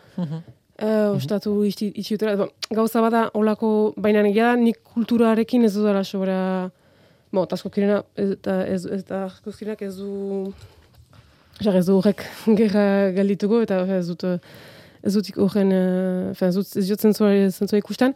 e, 0.77 0.89
ostatu 1.15 1.55
itxi, 1.67 1.91
itxiutera. 1.95 2.35
Bo, 2.37 2.49
Gauza 2.73 3.01
bada, 3.01 3.27
olako, 3.39 3.93
baina 3.97 4.25
egia 4.27 4.51
da, 4.51 4.59
nik 4.59 4.81
kulturarekin 4.95 5.65
ez 5.65 5.73
dudala 5.77 6.03
sobera, 6.03 6.69
bo, 7.33 7.47
eta 7.47 7.57
askokirena, 7.57 8.03
eta 8.19 8.61
ez, 8.69 8.83
eta 8.99 9.25
askokirenak 9.31 9.83
ez 9.89 9.95
du, 9.97 10.53
Jar 11.61 11.75
ez 11.77 11.85
du 11.85 11.93
horrek 11.99 12.23
gerra 12.59 13.11
galdituko, 13.13 13.61
eta 13.63 13.83
ez 13.97 14.07
dut, 14.09 14.25
ez 15.03 15.13
dut 15.13 15.29
horren, 15.37 15.73
eh, 15.75 16.47
ez 16.47 16.55
dut 16.55 16.77
ez 16.79 16.87
dut 16.89 17.05
zentzua, 17.05 17.29
zentzua 17.51 17.81
ikusten. 17.81 18.15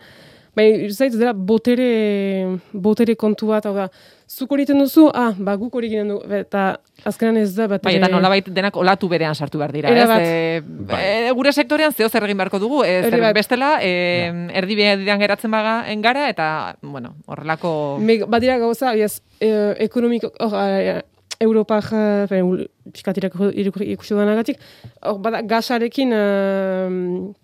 Baina, 0.58 0.90
zait, 0.90 1.14
dela, 1.14 1.34
botere, 1.38 2.58
botere 2.74 3.14
kontu 3.20 3.52
bat, 3.52 3.66
hau 3.70 3.76
da, 3.76 3.86
zuk 4.26 4.56
hori 4.56 4.66
duzu, 4.66 5.06
ah, 5.14 5.30
ba, 5.38 5.54
guk 5.60 5.76
hori 5.78 5.92
ginen 5.92 6.10
dugu, 6.16 6.34
eta 6.34 6.64
azkenan 7.06 7.38
ez 7.44 7.52
da, 7.54 7.68
bat 7.70 7.84
Bai, 7.86 7.94
eta 8.00 8.10
nolabait 8.10 8.50
denak 8.56 8.80
olatu 8.82 9.10
berean 9.12 9.36
sartu 9.36 9.62
behar 9.62 9.76
dira, 9.76 9.92
ez? 9.94 10.10
E, 10.18 10.62
Bai. 10.90 11.04
e, 11.04 11.36
gure 11.38 11.54
sektorean 11.54 11.94
zeo 11.94 12.10
zer 12.10 12.26
egin 12.26 12.42
beharko 12.42 12.62
dugu, 12.64 12.82
e, 12.88 13.04
zer 13.06 13.20
bat. 13.22 13.38
bestela, 13.38 13.72
e, 13.86 14.34
erdi 14.58 14.80
behan 14.82 15.22
geratzen 15.22 15.54
baga 15.54 15.78
engara, 15.94 16.26
eta, 16.34 16.50
bueno, 16.82 17.14
horrelako... 17.28 17.72
Me, 18.02 18.24
badira 18.26 18.58
gauza, 18.58 18.96
yes, 18.98 19.22
eh, 19.40 19.76
ekonomiko, 19.86 20.34
hor, 20.42 20.58
eh, 20.66 21.02
Europa, 21.40 21.78
uh, 21.94 22.64
piskatirak 22.90 23.36
ikusi 23.54 24.16
dudanagatik, 24.16 24.58
hor, 25.06 25.20
bada, 25.22 25.46
gasarekin, 25.46 26.18
eh, 26.18 27.36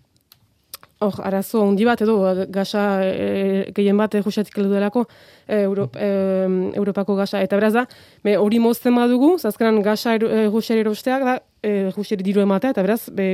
hor, 1.06 1.20
arazo 1.28 1.62
handi 1.68 1.86
bat 1.86 2.02
edo, 2.02 2.16
gasa 2.50 2.84
eh, 3.06 3.72
gehien 3.76 3.98
bat 4.00 4.14
Rusiatik 4.26 4.58
heldu 4.58 4.74
delako, 4.74 5.06
eh, 5.48 5.62
Euro, 5.64 5.90
eh, 5.96 6.48
Europako 6.80 7.16
gasa, 7.20 7.42
eta 7.44 7.56
beraz 7.60 7.74
da, 7.74 7.86
me 8.24 8.38
hori 8.38 8.60
mozten 8.60 8.96
badugu, 8.96 9.38
zazkenan 9.40 9.82
gasa 9.86 10.16
eh, 10.16 10.48
Rusiari 10.52 10.82
erosteak 10.86 11.24
da, 11.28 11.40
Rusiari 11.96 12.24
diru 12.24 12.42
ematea, 12.44 12.72
eta 12.76 12.84
beraz, 12.84 13.10
be, 13.12 13.28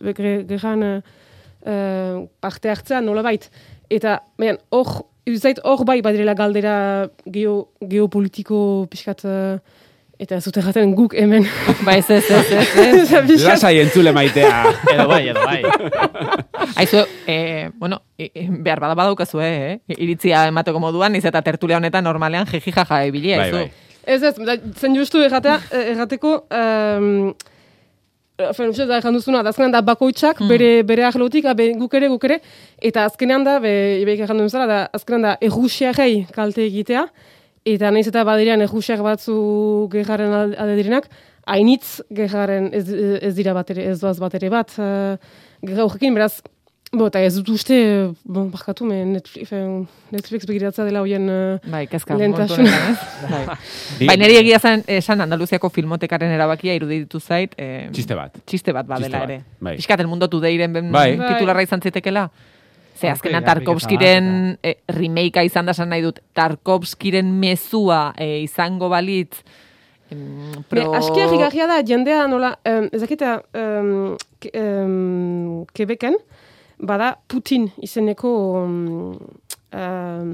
be, 0.00 0.14
ge- 0.14 0.44
gerran 0.48 0.82
eh, 0.82 0.96
eh, 1.66 2.16
parte 2.40 2.68
hartzea 2.72 3.00
nola 3.00 3.22
bait. 3.22 3.50
Eta, 3.90 4.20
behan, 4.38 4.58
hor, 4.70 5.06
zait 5.36 5.58
hor 5.64 5.84
bai 5.84 6.00
badirela 6.02 6.34
galdera 6.34 7.08
geo, 7.30 7.68
geopolitiko 7.80 8.86
pixkat, 8.90 9.24
eh, 9.24 9.58
eta 10.20 10.36
ez 10.36 10.44
dute 10.44 10.62
jaten 10.64 10.94
guk 10.96 11.14
hemen. 11.16 11.46
Ba, 11.86 11.96
ez, 11.96 12.08
ez, 12.12 12.28
ez, 12.30 13.12
ez, 13.12 13.42
Lasai 13.46 13.78
entzule 13.80 14.12
maitea. 14.12 14.56
edo 14.92 15.06
bai, 15.08 15.22
edo 15.32 15.44
bai. 15.44 15.60
Aizu, 16.80 17.04
e, 17.26 17.70
bueno, 17.80 18.02
e, 18.18 18.28
behar 18.50 18.82
bada 18.84 18.96
badaukazu, 18.98 19.40
eh? 19.44 19.78
Iritzia 19.96 20.46
emateko 20.50 20.82
moduan, 20.82 21.16
niz 21.16 21.24
eta 21.28 21.42
tertulia 21.46 21.80
honetan 21.80 22.04
normalean 22.04 22.48
jeji 22.50 22.74
jaja 22.76 23.04
ebilia, 23.08 23.38
Bai, 23.40 23.52
bai. 23.52 23.70
Ez 24.10 24.22
ez, 24.24 24.34
da, 24.36 24.56
zen 24.80 24.96
justu 24.96 25.20
erratea, 25.22 25.58
eh, 25.70 25.90
errateko, 25.94 26.36
um, 26.50 27.32
Fen, 28.56 28.70
uste 28.72 28.86
da, 28.88 28.96
erran 28.96 29.12
duzuna, 29.12 29.42
da 29.44 29.50
azkenean 29.52 29.74
da 29.74 29.82
bakoitzak, 29.84 30.38
bere, 30.48 30.68
bere 30.88 31.04
arlotik, 31.04 31.44
ah, 31.44 31.52
be, 31.52 31.66
guk 31.76 31.92
ere, 31.98 32.08
guk 32.08 32.22
ere, 32.24 32.38
eta 32.80 33.04
azkenean 33.04 33.44
da, 33.44 33.58
be, 33.60 33.72
ibeik 34.00 34.22
erran 34.24 34.40
duzala, 34.40 34.64
da 34.64 34.78
azkenean 34.96 35.26
da, 35.26 35.34
errusiarrei 35.44 36.24
kalte 36.32 36.64
egitea, 36.64 37.02
eta 37.64 37.90
nahiz 37.90 38.06
eta 38.08 38.24
badirean 38.24 38.60
errusiak 38.64 39.00
batzu 39.04 39.88
gerraren 39.92 40.32
al- 40.32 40.54
alde 40.58 40.76
direnak, 40.76 41.08
hainitz 41.46 42.00
gerraren 42.10 42.70
ez, 42.72 42.86
ez 42.90 43.34
dira 43.34 43.52
bat 43.54 43.70
ere, 43.70 43.84
ez 43.90 43.98
doaz 44.00 44.18
bat 44.18 44.34
ere 44.34 44.50
bat, 44.50 44.72
uh, 44.78 45.16
beraz, 45.62 46.40
Bo, 46.90 47.06
eta 47.06 47.20
ez 47.22 47.36
dut 47.36 47.46
uste, 47.54 47.76
bon, 48.26 48.48
barkatu, 48.50 48.82
me 48.82 49.04
Netflix, 49.06 49.46
fen, 49.52 49.84
Netflix 50.10 50.46
begiratza 50.48 50.82
dela 50.82 51.04
hoien 51.04 51.28
uh, 51.30 51.58
Bai, 51.70 51.84
kezka. 51.86 52.16
Lehentasuna. 52.18 52.66
ez? 52.90 52.96
Bai. 53.30 53.44
Bai, 54.08 54.16
niri 54.18 54.40
egia 54.40 54.58
zen, 54.58 54.82
esan 54.90 55.22
Andaluziako 55.22 55.70
filmotekaren 55.70 56.34
erabakia 56.34 56.74
iruditu 56.74 57.20
zait. 57.22 57.54
Eh, 57.62 57.86
Txiste 57.94 58.16
bat. 58.18 58.40
Txiste 58.42 58.74
bat 58.74 58.88
badela 58.90 59.20
ere. 59.28 59.36
bai. 59.62 59.76
Piskat, 59.78 60.02
el 60.02 60.10
mundo 60.10 60.26
tudeiren 60.32 60.74
ben 60.74 60.90
Bai. 60.90 61.12
titularra 61.14 61.62
izan 61.62 61.78
zitekela. 61.80 62.26
Ze 63.00 63.08
azkenan 63.08 63.44
Tarkovskiren 63.44 64.26
eh, 64.62 64.76
remakea 64.92 65.44
izan 65.46 65.70
da 65.70 65.74
nahi 65.88 66.04
dut. 66.04 66.20
Tarkovskiren 66.36 67.32
mezua 67.40 68.10
eh, 68.18 68.42
izango 68.44 68.90
balitz. 68.92 69.40
em, 70.10 70.62
Pro... 70.68 70.92
aski 70.98 71.22
harrigarria 71.22 71.66
da, 71.70 71.80
jendea 71.86 72.26
nola, 72.28 72.56
um, 72.66 72.88
ezakita, 72.92 73.36
um, 73.54 74.16
ke, 74.42 74.50
um, 74.58 75.64
Quebecen, 75.72 76.16
bada 76.82 77.12
Putin 77.30 77.68
izeneko 77.82 78.32
um, 78.64 79.12
um, 79.70 80.32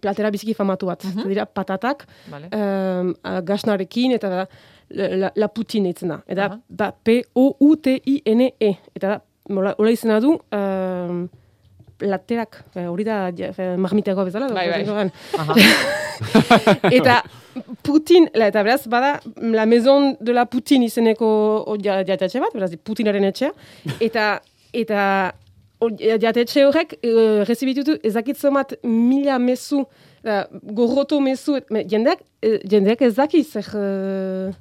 platera 0.00 0.30
biziki 0.30 0.54
famatu 0.54 0.86
bat. 0.86 1.04
Mhm. 1.04 1.28
Dira 1.28 1.46
patatak, 1.46 2.06
Vale. 2.30 2.50
um, 2.54 3.14
gasnarekin, 3.44 4.14
eta 4.16 4.30
da, 4.30 4.46
la, 4.94 5.32
la, 5.34 5.48
putin 5.48 5.88
eitzen 5.90 6.14
da. 6.14 6.20
Eta 6.28 6.46
Aha. 6.46 6.60
da, 6.68 6.92
P-O-U-T-I-N-E. 6.92 8.52
E. 8.60 8.76
Eta 8.94 9.16
da, 9.16 9.18
mola, 9.50 9.74
hola 9.80 9.90
izena 9.94 10.20
du, 10.22 10.36
um, 10.54 11.26
platerak, 11.98 12.60
eh, 12.74 12.86
hori 12.86 13.04
da, 13.06 13.30
ja, 13.36 13.52
fe, 13.56 13.72
marmitako 13.80 14.26
bezala. 14.28 14.50
Bai, 14.52 14.68
bai. 14.70 15.08
eta 16.98 17.22
Putin, 17.82 18.28
la, 18.36 18.50
eta 18.50 18.62
beraz, 18.66 18.84
bada, 18.92 19.20
la 19.40 19.66
maison 19.66 20.14
de 20.20 20.32
la 20.32 20.44
Putin 20.46 20.84
izeneko 20.84 21.28
jatetxe 21.82 22.42
bat, 22.42 22.54
beraz, 22.54 22.74
Putinaren 22.84 23.24
etxea, 23.30 23.52
eta, 24.04 24.26
eta 24.76 25.06
jatetxe 26.20 26.66
horrek, 26.66 26.98
e, 27.00 27.44
rezibitutu 27.48 27.96
ezakitzo 28.04 28.52
bat 28.52 28.76
mila 28.84 29.38
mezu, 29.40 29.84
da, 30.24 30.44
gorroto 30.52 31.20
mezu, 31.20 31.56
et, 31.60 31.72
me, 31.72 31.84
jendeak, 31.88 32.20
e, 32.42 32.58
jendeak 32.68 33.02
ez 33.08 33.14
daki 33.16 33.42
zer, 33.44 33.72
e, 33.72 34.52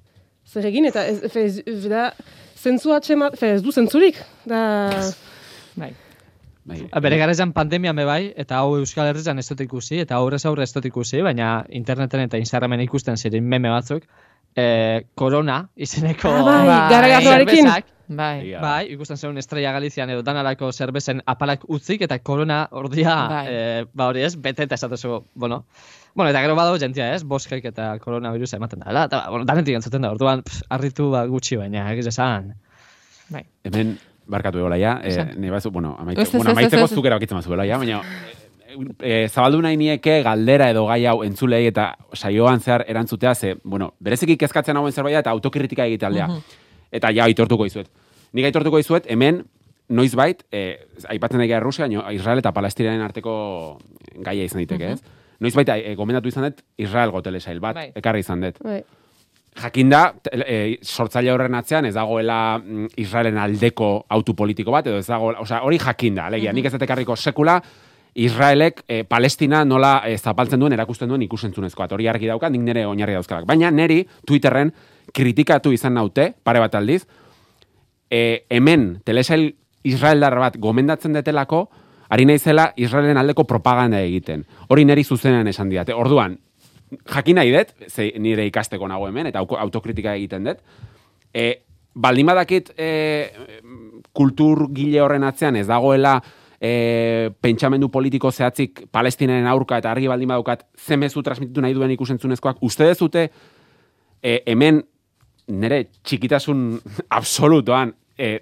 zer 0.48 0.72
egin, 0.72 0.88
eta 0.92 1.06
ez, 1.12 1.20
fe, 1.32 1.46
ez, 1.52 1.84
da, 1.92 2.10
zentzu 2.56 2.96
atxemat, 2.96 3.36
fe, 3.40 3.58
ez 3.58 3.64
du 3.64 3.76
zentzurik, 3.76 4.24
da, 4.48 4.64
Bai. 5.76 5.92
Bai. 6.66 6.80
A, 6.92 7.00
Bere 7.00 7.18
garaian 7.22 7.52
pandemia 7.54 7.94
me 7.94 8.06
bai, 8.10 8.34
eta 8.36 8.58
hau 8.64 8.76
Euskal 8.80 9.12
Herrian 9.12 9.38
ez 9.38 9.46
dut 9.52 9.60
ikusi, 9.62 10.00
eta 10.02 10.16
aurrez 10.18 10.42
aurre 10.50 10.64
ez 10.66 10.72
dut 10.74 10.86
ikusi, 10.90 11.22
baina 11.22 11.60
interneten 11.70 12.24
eta 12.26 12.40
Instagramen 12.42 12.82
ikusten 12.82 13.18
ziren 13.22 13.46
meme 13.46 13.70
batzuk, 13.70 14.08
eh, 14.58 15.04
korona 15.16 15.68
izeneko 15.76 16.30
Ah, 16.32 16.42
bai, 16.44 16.66
Bai. 16.68 16.80
garagardoarekin. 16.90 17.68
zerbezak, 17.70 17.92
Bai. 18.08 18.54
Bai, 18.62 18.92
ikusten 18.94 19.18
zeuen 19.18 19.38
Estrella 19.38 19.72
Galizian 19.74 20.10
edo 20.14 20.22
danarako 20.24 20.72
zerbezen 20.72 21.22
apalak 21.26 21.64
utzik 21.70 22.02
eta 22.06 22.18
korona 22.20 22.68
ordia, 22.72 23.16
Bai. 23.30 23.46
eh, 23.50 23.86
ba 23.94 24.08
hori 24.12 24.22
ez, 24.26 24.36
bete 24.36 24.64
eta 24.64 24.76
esatezu, 24.76 25.24
bueno. 25.36 25.66
Bueno, 26.16 26.30
eta 26.32 26.42
gero 26.42 26.56
badago 26.56 26.78
jentia 26.80 27.14
ez, 27.16 27.24
boskek 27.24 27.66
eta 27.66 27.98
koronavirusa 28.00 28.58
ematen 28.58 28.80
da, 28.86 29.06
eta, 29.06 29.24
bueno, 29.30 29.46
danetik 29.46 29.76
entzuten 29.76 30.02
da, 30.02 30.12
orduan, 30.12 30.42
pff, 30.44 30.62
harritu 30.70 31.10
ba, 31.12 31.26
gutxi 31.28 31.58
baina, 31.58 31.92
egiz 31.94 32.08
esan. 32.08 32.54
Bai. 33.30 33.44
Hemen, 33.66 33.98
barkatu 34.28 34.60
egola, 34.60 34.78
ja, 34.82 35.00
e, 35.04 35.10
Esan. 35.10 35.36
ne 35.38 35.52
bazu, 35.52 35.72
bueno, 35.72 35.96
amaite, 36.00 36.22
Ez, 36.22 36.28
ez, 36.30 36.36
bueno, 36.36 36.52
amaitzeko 36.52 36.88
zuk 36.88 37.06
erabakitzen 37.06 37.38
mazuela, 37.38 37.66
ja, 37.66 37.78
baina 37.78 38.02
e, 39.00 39.28
zabaldu 39.30 39.62
nahi 39.64 39.78
nieke 39.80 40.20
galdera 40.26 40.70
edo 40.74 40.86
gai 40.90 41.02
hau 41.10 41.20
entzulei 41.26 41.66
eta 41.70 41.92
saioan 42.14 42.62
zehar 42.62 42.86
erantzutea, 42.88 43.36
ze, 43.36 43.56
bueno, 43.64 43.94
bereziki 44.00 44.38
kezkatzen 44.38 44.78
hauen 44.78 44.94
zerbait 44.94 45.18
eta 45.20 45.34
autokritika 45.36 45.86
egitaldea. 45.86 46.30
Eta 46.96 47.12
ja, 47.16 47.26
aitortuko 47.26 47.66
izuet. 47.68 47.90
Nik 48.36 48.48
aitortuko 48.50 48.80
izuet, 48.80 49.08
hemen, 49.12 49.44
noizbait, 49.90 50.44
e, 50.52 50.66
aipatzen 51.12 51.42
daik 51.44 51.56
Rusia, 51.64 51.88
Israel 52.14 52.42
eta 52.42 52.54
Palestinaren 52.56 53.04
arteko 53.06 53.36
gaia 54.26 54.44
izan 54.44 54.64
diteke, 54.64 54.96
ez? 54.96 55.02
Noizbait, 55.44 55.70
e, 55.76 55.96
gomendatu 55.96 56.32
izan 56.32 56.50
dut, 56.50 56.64
Israel 56.78 57.12
gotelesail 57.12 57.60
bat, 57.60 57.76
Bai. 57.76 57.90
ekarri 57.96 58.24
izan 58.26 58.42
dut. 58.48 58.62
bai. 58.64 58.84
Jakinda, 59.56 60.02
e, 60.32 60.78
sortzaile 60.84 61.32
horren 61.32 61.56
atzean 61.56 61.86
ez 61.88 61.94
dagoela 61.96 62.58
mm, 62.60 62.90
Israelen 63.00 63.38
aldeko 63.40 64.06
autu 64.12 64.36
politiko 64.36 64.74
bat, 64.76 64.88
edo 64.92 65.00
ez 65.00 65.08
dagoela, 65.08 65.40
osea, 65.40 65.62
hori 65.64 65.80
jakinda, 65.80 66.26
alegia, 66.28 66.52
nik 66.54 66.68
ez 66.68 66.74
dut 66.74 66.84
ekarriko 66.84 67.16
sekula, 67.16 67.62
Israelek 68.16 68.84
e, 68.88 69.04
Palestina 69.04 69.66
nola 69.68 70.02
e, 70.08 70.18
zapaltzen 70.18 70.60
duen, 70.60 70.74
erakusten 70.76 71.10
duen 71.12 71.24
ikusentzunezko 71.28 71.84
bat. 71.84 71.96
Hori 71.96 72.08
argi 72.08 72.30
daukat, 72.32 72.52
nik 72.52 72.64
nire 72.64 72.86
oinarri 72.88 73.16
dauzkalak. 73.18 73.48
Baina 73.48 73.72
neri 73.72 74.02
Twitterren 74.28 74.72
kritikatu 75.16 75.74
izan 75.76 75.96
naute, 76.00 76.30
pare 76.44 76.64
bat 76.64 76.76
aldiz, 76.80 77.02
e, 78.12 78.46
hemen 78.50 79.02
telesail 79.08 79.50
Israeldar 79.86 80.36
bat 80.40 80.56
gomendatzen 80.60 81.16
detelako, 81.16 81.66
ari 82.10 82.26
naizela 82.26 82.70
Israelen 82.80 83.20
aldeko 83.20 83.44
propaganda 83.50 84.00
egiten. 84.00 84.46
Hori 84.70 84.86
neri 84.88 85.04
zuzenean 85.04 85.48
esan 85.52 85.70
diate. 85.70 85.94
Orduan, 85.94 86.38
jakin 87.04 87.40
nahi 87.40 87.54
dut, 87.54 87.74
ze 87.90 88.12
nire 88.20 88.46
ikasteko 88.48 88.88
nago 88.88 89.08
hemen, 89.08 89.28
eta 89.32 89.40
autokritika 89.40 90.16
egiten 90.16 90.50
dut, 90.50 90.64
e, 91.34 91.52
baldin 91.96 92.28
badakit 92.28 92.74
e, 92.78 92.90
kultur 94.16 94.68
gile 94.76 95.02
horren 95.04 95.24
atzean 95.28 95.56
ez 95.60 95.68
dagoela 95.68 96.18
e, 96.60 97.32
pentsamendu 97.42 97.90
politiko 97.92 98.32
zehatzik 98.32 98.86
palestinaren 98.92 99.48
aurka 99.52 99.80
eta 99.82 99.92
argi 99.92 100.10
baldin 100.12 100.32
badaukat 100.32 100.66
zemezu 100.76 101.24
transmititu 101.24 101.64
nahi 101.64 101.76
duen 101.76 101.94
ikusentzunezkoak, 101.96 102.62
uste 102.66 102.88
dezute 102.88 103.30
e, 104.22 104.42
hemen 104.46 104.82
nire 105.48 105.86
txikitasun 106.04 106.68
absolutoan 107.20 107.94
e, 108.18 108.38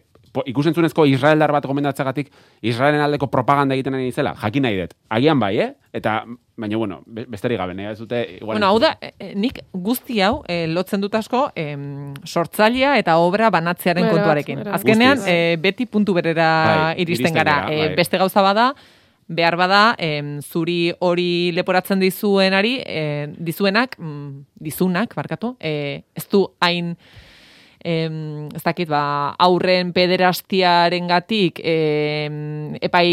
ikusentzunezko 0.46 1.06
Israeldar 1.06 1.52
bat 1.52 1.66
gomendatzagatik 1.66 2.32
Israelen 2.66 3.02
aldeko 3.06 3.28
propaganda 3.30 3.76
egiten 3.76 3.94
nahi 3.94 4.12
zela, 4.12 4.34
jakin 4.42 4.64
nahi 4.66 4.80
dut. 4.82 4.94
Agian 5.10 5.40
bai, 5.40 5.60
eh? 5.60 5.74
Eta, 5.94 6.24
baina, 6.58 6.78
bueno, 6.78 7.02
be- 7.06 7.26
besterik 7.30 7.58
gabe, 7.62 7.76
nahi 7.78 7.92
ez 7.92 8.00
dute... 8.00 8.24
Igual, 8.40 8.56
Bueno, 8.58 8.68
hau 8.72 8.80
da, 8.80 8.96
e, 9.02 9.12
e, 9.20 9.36
nik 9.36 9.60
guzti 9.74 10.22
hau 10.26 10.42
e, 10.50 10.66
lotzen 10.68 11.02
dut 11.02 11.14
asko 11.16 11.52
em, 11.56 12.14
sortzailea 12.26 12.98
eta 12.98 13.18
obra 13.22 13.52
banatzearen 13.54 14.04
Berat, 14.08 14.16
kontuarekin. 14.18 14.58
berat. 14.64 14.74
Azkenean, 14.80 15.18
Guztiz. 15.22 15.34
e, 15.34 15.58
beti 15.62 15.86
puntu 15.86 16.14
berera 16.18 16.50
Bai, 16.66 16.96
iristen 17.02 17.28
iristen 17.30 17.34
gara. 17.36 17.60
gara, 17.68 17.74
E, 17.74 17.88
bai. 17.88 17.96
beste 17.96 18.18
gauza 18.18 18.42
bada, 18.42 18.74
behar 19.28 19.56
bada, 19.56 19.96
em, 20.00 20.40
zuri 20.42 20.92
hori 21.00 21.52
leporatzen 21.54 22.00
dizuenari, 22.00 22.80
e, 22.86 23.28
dizuenak, 23.38 23.96
mm, 24.00 24.46
dizunak, 24.60 25.14
barkatu, 25.16 25.56
e, 25.62 26.04
ez 26.16 26.28
du 26.30 26.48
hain 26.60 26.98
em, 27.84 28.48
ez 28.56 28.64
dakit, 28.64 28.90
ba, 28.90 29.36
aurren 29.44 29.92
pederastiaren 29.94 31.08
gatik 31.12 31.60
epai 31.64 33.08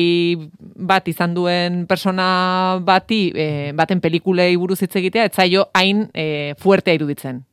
bat 0.91 1.09
izan 1.11 1.35
duen 1.35 1.85
persona 1.91 2.79
bati, 2.85 3.23
e, 3.35 3.47
baten 3.77 4.01
pelikulei 4.01 4.55
buruz 4.57 4.81
hitz 4.83 4.95
egitea, 4.97 5.29
ez 5.29 5.35
zaio 5.35 5.69
hain 5.75 6.09
e, 6.15 6.55
fuertea 6.59 6.97
iruditzen. 6.97 7.45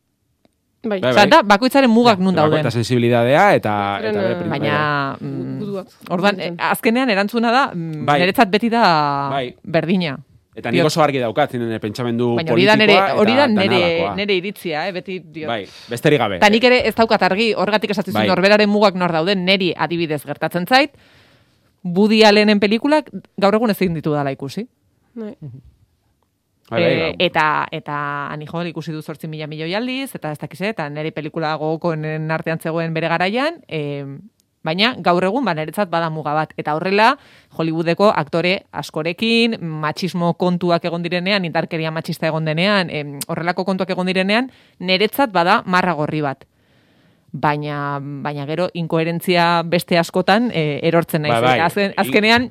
Bai, 0.87 0.99
Bai, 1.01 1.11
Osea, 1.11 1.25
da, 1.29 1.41
bakoitzaren 1.43 1.89
mugak 1.91 2.21
nun 2.21 2.35
dauden. 2.37 2.61
Eta 2.61 2.71
sensibilidadea 2.71 3.47
eta... 3.57 3.73
eta 3.99 4.23
bere 4.23 4.49
Baina, 4.51 4.77
bai, 5.19 5.27
mm, 5.27 6.11
orduan, 6.13 6.39
eh, 6.39 6.51
azkenean 6.69 7.09
erantzuna 7.11 7.51
da, 7.51 7.63
mm, 7.73 8.05
Bai. 8.07 8.19
niretzat 8.21 8.51
beti 8.53 8.69
da 8.71 8.83
Bai. 9.33 9.47
berdina. 9.63 10.15
Eta 10.57 10.71
nik 10.73 10.87
oso 10.89 11.03
argi 11.03 11.19
daukat, 11.21 11.51
zinen 11.53 11.77
pentsamendu 11.81 12.31
Baina 12.39 12.49
politikoa 12.55 13.11
hori 13.21 13.35
da 13.37 13.45
nere, 13.51 13.81
nere 14.17 14.37
iritzia, 14.39 14.87
eh, 14.87 14.93
beti 14.95 15.19
diot. 15.21 15.51
Bai, 15.51 15.67
besterik 15.91 16.17
gabe. 16.23 16.39
Eta 16.41 16.49
nik 16.49 16.65
ere 16.65 16.79
ez 16.89 16.95
daukat 16.97 17.27
argi, 17.29 17.51
horgatik 17.53 17.93
esatu 17.93 18.15
Bai. 18.15 18.25
norberaren 18.27 18.69
mugak 18.69 18.97
nor 18.97 19.13
dauden, 19.13 19.45
neri 19.45 19.69
adibidez 19.77 20.23
gertatzen 20.25 20.65
zait, 20.65 20.97
Woody 21.85 22.23
Allenen 22.25 22.59
pelikulak 22.59 23.11
gaur 23.37 23.55
egun 23.55 23.69
ezin 23.69 23.93
ditu 23.93 24.15
dala 24.17 24.33
ikusi. 24.33 24.65
Bai. 25.13 25.35
Eh, 26.67 26.69
bai. 26.69 27.13
eta 27.23 27.67
eta 27.71 27.97
Anijol 28.33 28.67
ikusi 28.73 28.91
du 28.91 28.99
8 29.05 29.29
mila 29.29 29.47
milioi 29.47 29.75
aldiz, 29.77 30.15
eta 30.15 30.33
ez 30.33 30.39
dakiz, 30.41 30.61
eta 30.67 30.89
nire 30.89 31.13
pelikula 31.15 31.53
gogokoenen 31.55 32.31
artean 32.31 32.59
zegoen 32.59 32.97
bere 32.97 33.07
garaian, 33.13 33.61
e, 33.67 34.03
baina 34.67 34.93
gaur 35.03 35.23
egun 35.23 35.45
ba 35.47 35.55
niretzat 35.55 35.89
bada 35.89 36.09
muga 36.13 36.35
bat 36.35 36.53
eta 36.59 36.75
horrela 36.75 37.13
Hollywoodeko 37.57 38.11
aktore 38.11 38.53
askorekin 38.71 39.57
matxismo 39.61 40.33
kontuak 40.35 40.85
egon 40.85 41.05
direnean, 41.05 41.47
indarkeria 41.47 41.91
matxista 41.91 42.27
egon 42.27 42.45
denean, 42.45 42.91
em, 42.91 43.17
horrelako 43.27 43.65
kontuak 43.65 43.95
egon 43.95 44.11
direnean, 44.11 44.51
niretzat 44.79 45.33
bada 45.33 45.61
marra 45.65 45.95
gorri 45.97 46.21
bat. 46.21 46.45
Baina, 47.31 47.99
baina 47.99 48.45
gero 48.47 48.69
inkoherentzia 48.73 49.63
beste 49.67 49.97
askotan 49.99 50.51
e, 50.53 50.79
erortzen 50.87 51.25
naiz. 51.25 51.33
Bai, 51.33 51.41
bai. 51.43 51.57
Eta 51.57 51.65
Azken, 51.67 51.93
azkenean, 51.97 52.49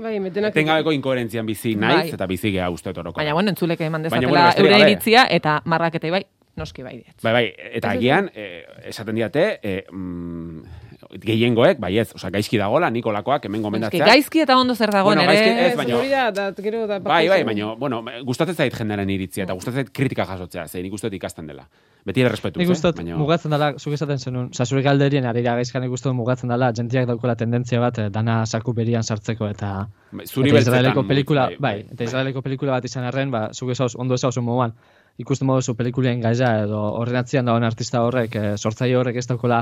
Bai, 0.00 0.14
metenak... 0.22 0.54
Etengabeko 0.54 0.94
inkoherentzian 0.96 1.46
bizi 1.46 1.74
naiz, 1.76 2.06
Bai. 2.06 2.14
eta 2.16 2.26
bizi 2.26 2.54
geha 2.54 2.70
uste 2.72 2.88
oroko. 2.94 3.18
baina 3.18 3.34
bueno, 3.36 3.52
entzulek 3.52 3.82
eman 3.84 4.06
dezatela 4.06 4.46
bueno, 4.56 4.78
iritzia, 4.80 5.26
eta 5.30 5.58
marraketei 5.68 6.10
bai, 6.14 6.22
noski 6.56 6.82
bai 6.86 6.94
diet. 6.96 7.16
Bai, 7.22 7.32
bai, 7.36 7.44
eta 7.80 7.92
agian, 7.92 8.30
eh, 8.34 8.64
esaten 8.88 9.20
diate, 9.20 9.44
eh, 9.62 9.84
mm, 9.90 10.83
gehiengoek, 11.22 11.78
bai 11.80 11.92
ez, 11.98 12.08
osea, 12.14 12.30
gaizki 12.34 12.58
dagola, 12.58 12.88
Nikolakoak 12.90 13.44
hemen 13.46 13.60
Eske, 13.60 13.64
gomendatzea. 13.68 14.06
gaizki 14.06 14.40
eta 14.42 14.56
ondo 14.58 14.74
zer 14.74 14.90
dagoen 14.90 15.18
Bueno, 15.18 15.30
gaizki 15.30 15.48
ere. 15.48 15.66
ez, 15.68 15.94
Hori 15.98 16.08
da, 16.10 16.30
da, 16.30 16.46
gero 16.62 16.86
da... 16.86 16.98
Bai, 16.98 17.28
bai, 17.28 17.42
baina, 17.44 17.74
bueno, 17.78 18.02
gustatzen 18.24 18.54
zait 18.56 18.74
jendearen 18.74 19.10
iritzia, 19.10 19.44
eta 19.44 19.52
gustatzen 19.54 19.84
zait 19.84 19.92
kritika 19.94 20.24
jasotzea, 20.26 20.66
ze 20.68 20.82
nik 20.82 20.92
uste 20.92 21.06
dut 21.08 21.14
ikasten 21.20 21.46
dela. 21.46 21.68
Beti 22.04 22.20
ere 22.20 22.28
respetuz, 22.28 22.60
Nik 22.60 22.68
uste 22.70 22.88
dut, 22.90 22.98
eh? 22.98 23.04
baina... 23.04 23.16
mugatzen 23.16 23.50
dela, 23.54 23.72
zuk 23.78 23.94
esaten 23.94 24.18
zenun, 24.18 24.50
oza, 24.52 24.66
zure 24.66 24.82
galderien 24.82 25.24
arira 25.26 25.54
gaizkan 25.56 25.82
nik 25.82 25.92
uste 25.92 26.08
dut 26.08 26.16
mugatzen 26.18 26.50
dela, 26.52 26.72
jentiak 26.76 27.06
daukola 27.08 27.36
tendentzia 27.36 27.80
bat, 27.80 27.98
eh, 27.98 28.10
dana 28.10 28.44
saku 28.46 28.74
berian 28.74 29.02
sartzeko, 29.02 29.48
eta, 29.48 29.86
Bai, 30.12 30.26
Zuri 30.26 30.50
eta 30.50 30.58
Israeleko 30.66 31.06
pelikula, 31.08 31.46
bai, 31.58 31.60
bai, 31.60 31.86
eta 31.94 32.04
Israeleko 32.04 32.42
pelikula 32.42 32.72
bat 32.76 32.84
izan 32.84 33.04
arren, 33.08 33.30
ba, 33.30 33.48
zuk 33.54 33.70
esauz, 33.70 33.94
ondo 33.96 34.14
esauz 34.14 34.36
moduan, 34.38 34.74
ikusten 35.16 35.46
moduzu 35.46 35.76
pelikulien 35.78 36.20
gaia, 36.20 36.64
edo 36.64 36.78
horren 36.98 37.16
atzian 37.20 37.46
dagoen 37.46 37.62
artista 37.64 38.00
horrek, 38.02 38.34
e, 38.34 38.56
sortzaile 38.58 38.96
horrek 38.98 39.16
ez 39.16 39.26
daukola, 39.30 39.60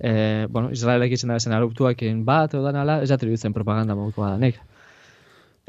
e, 0.00 0.46
bueno, 0.50 0.70
Israelek 0.72 1.12
izan 1.12 1.32
da 1.32 1.38
bezen 1.38 1.54
aruptuakin 1.56 2.24
bat, 2.24 2.54
edo 2.54 2.64
danala, 2.64 3.00
ez 3.04 3.10
jatri 3.10 3.30
dutzen 3.30 3.54
propaganda 3.56 3.96
modukoa 3.98 4.32
da, 4.34 4.40
nik. 4.40 4.60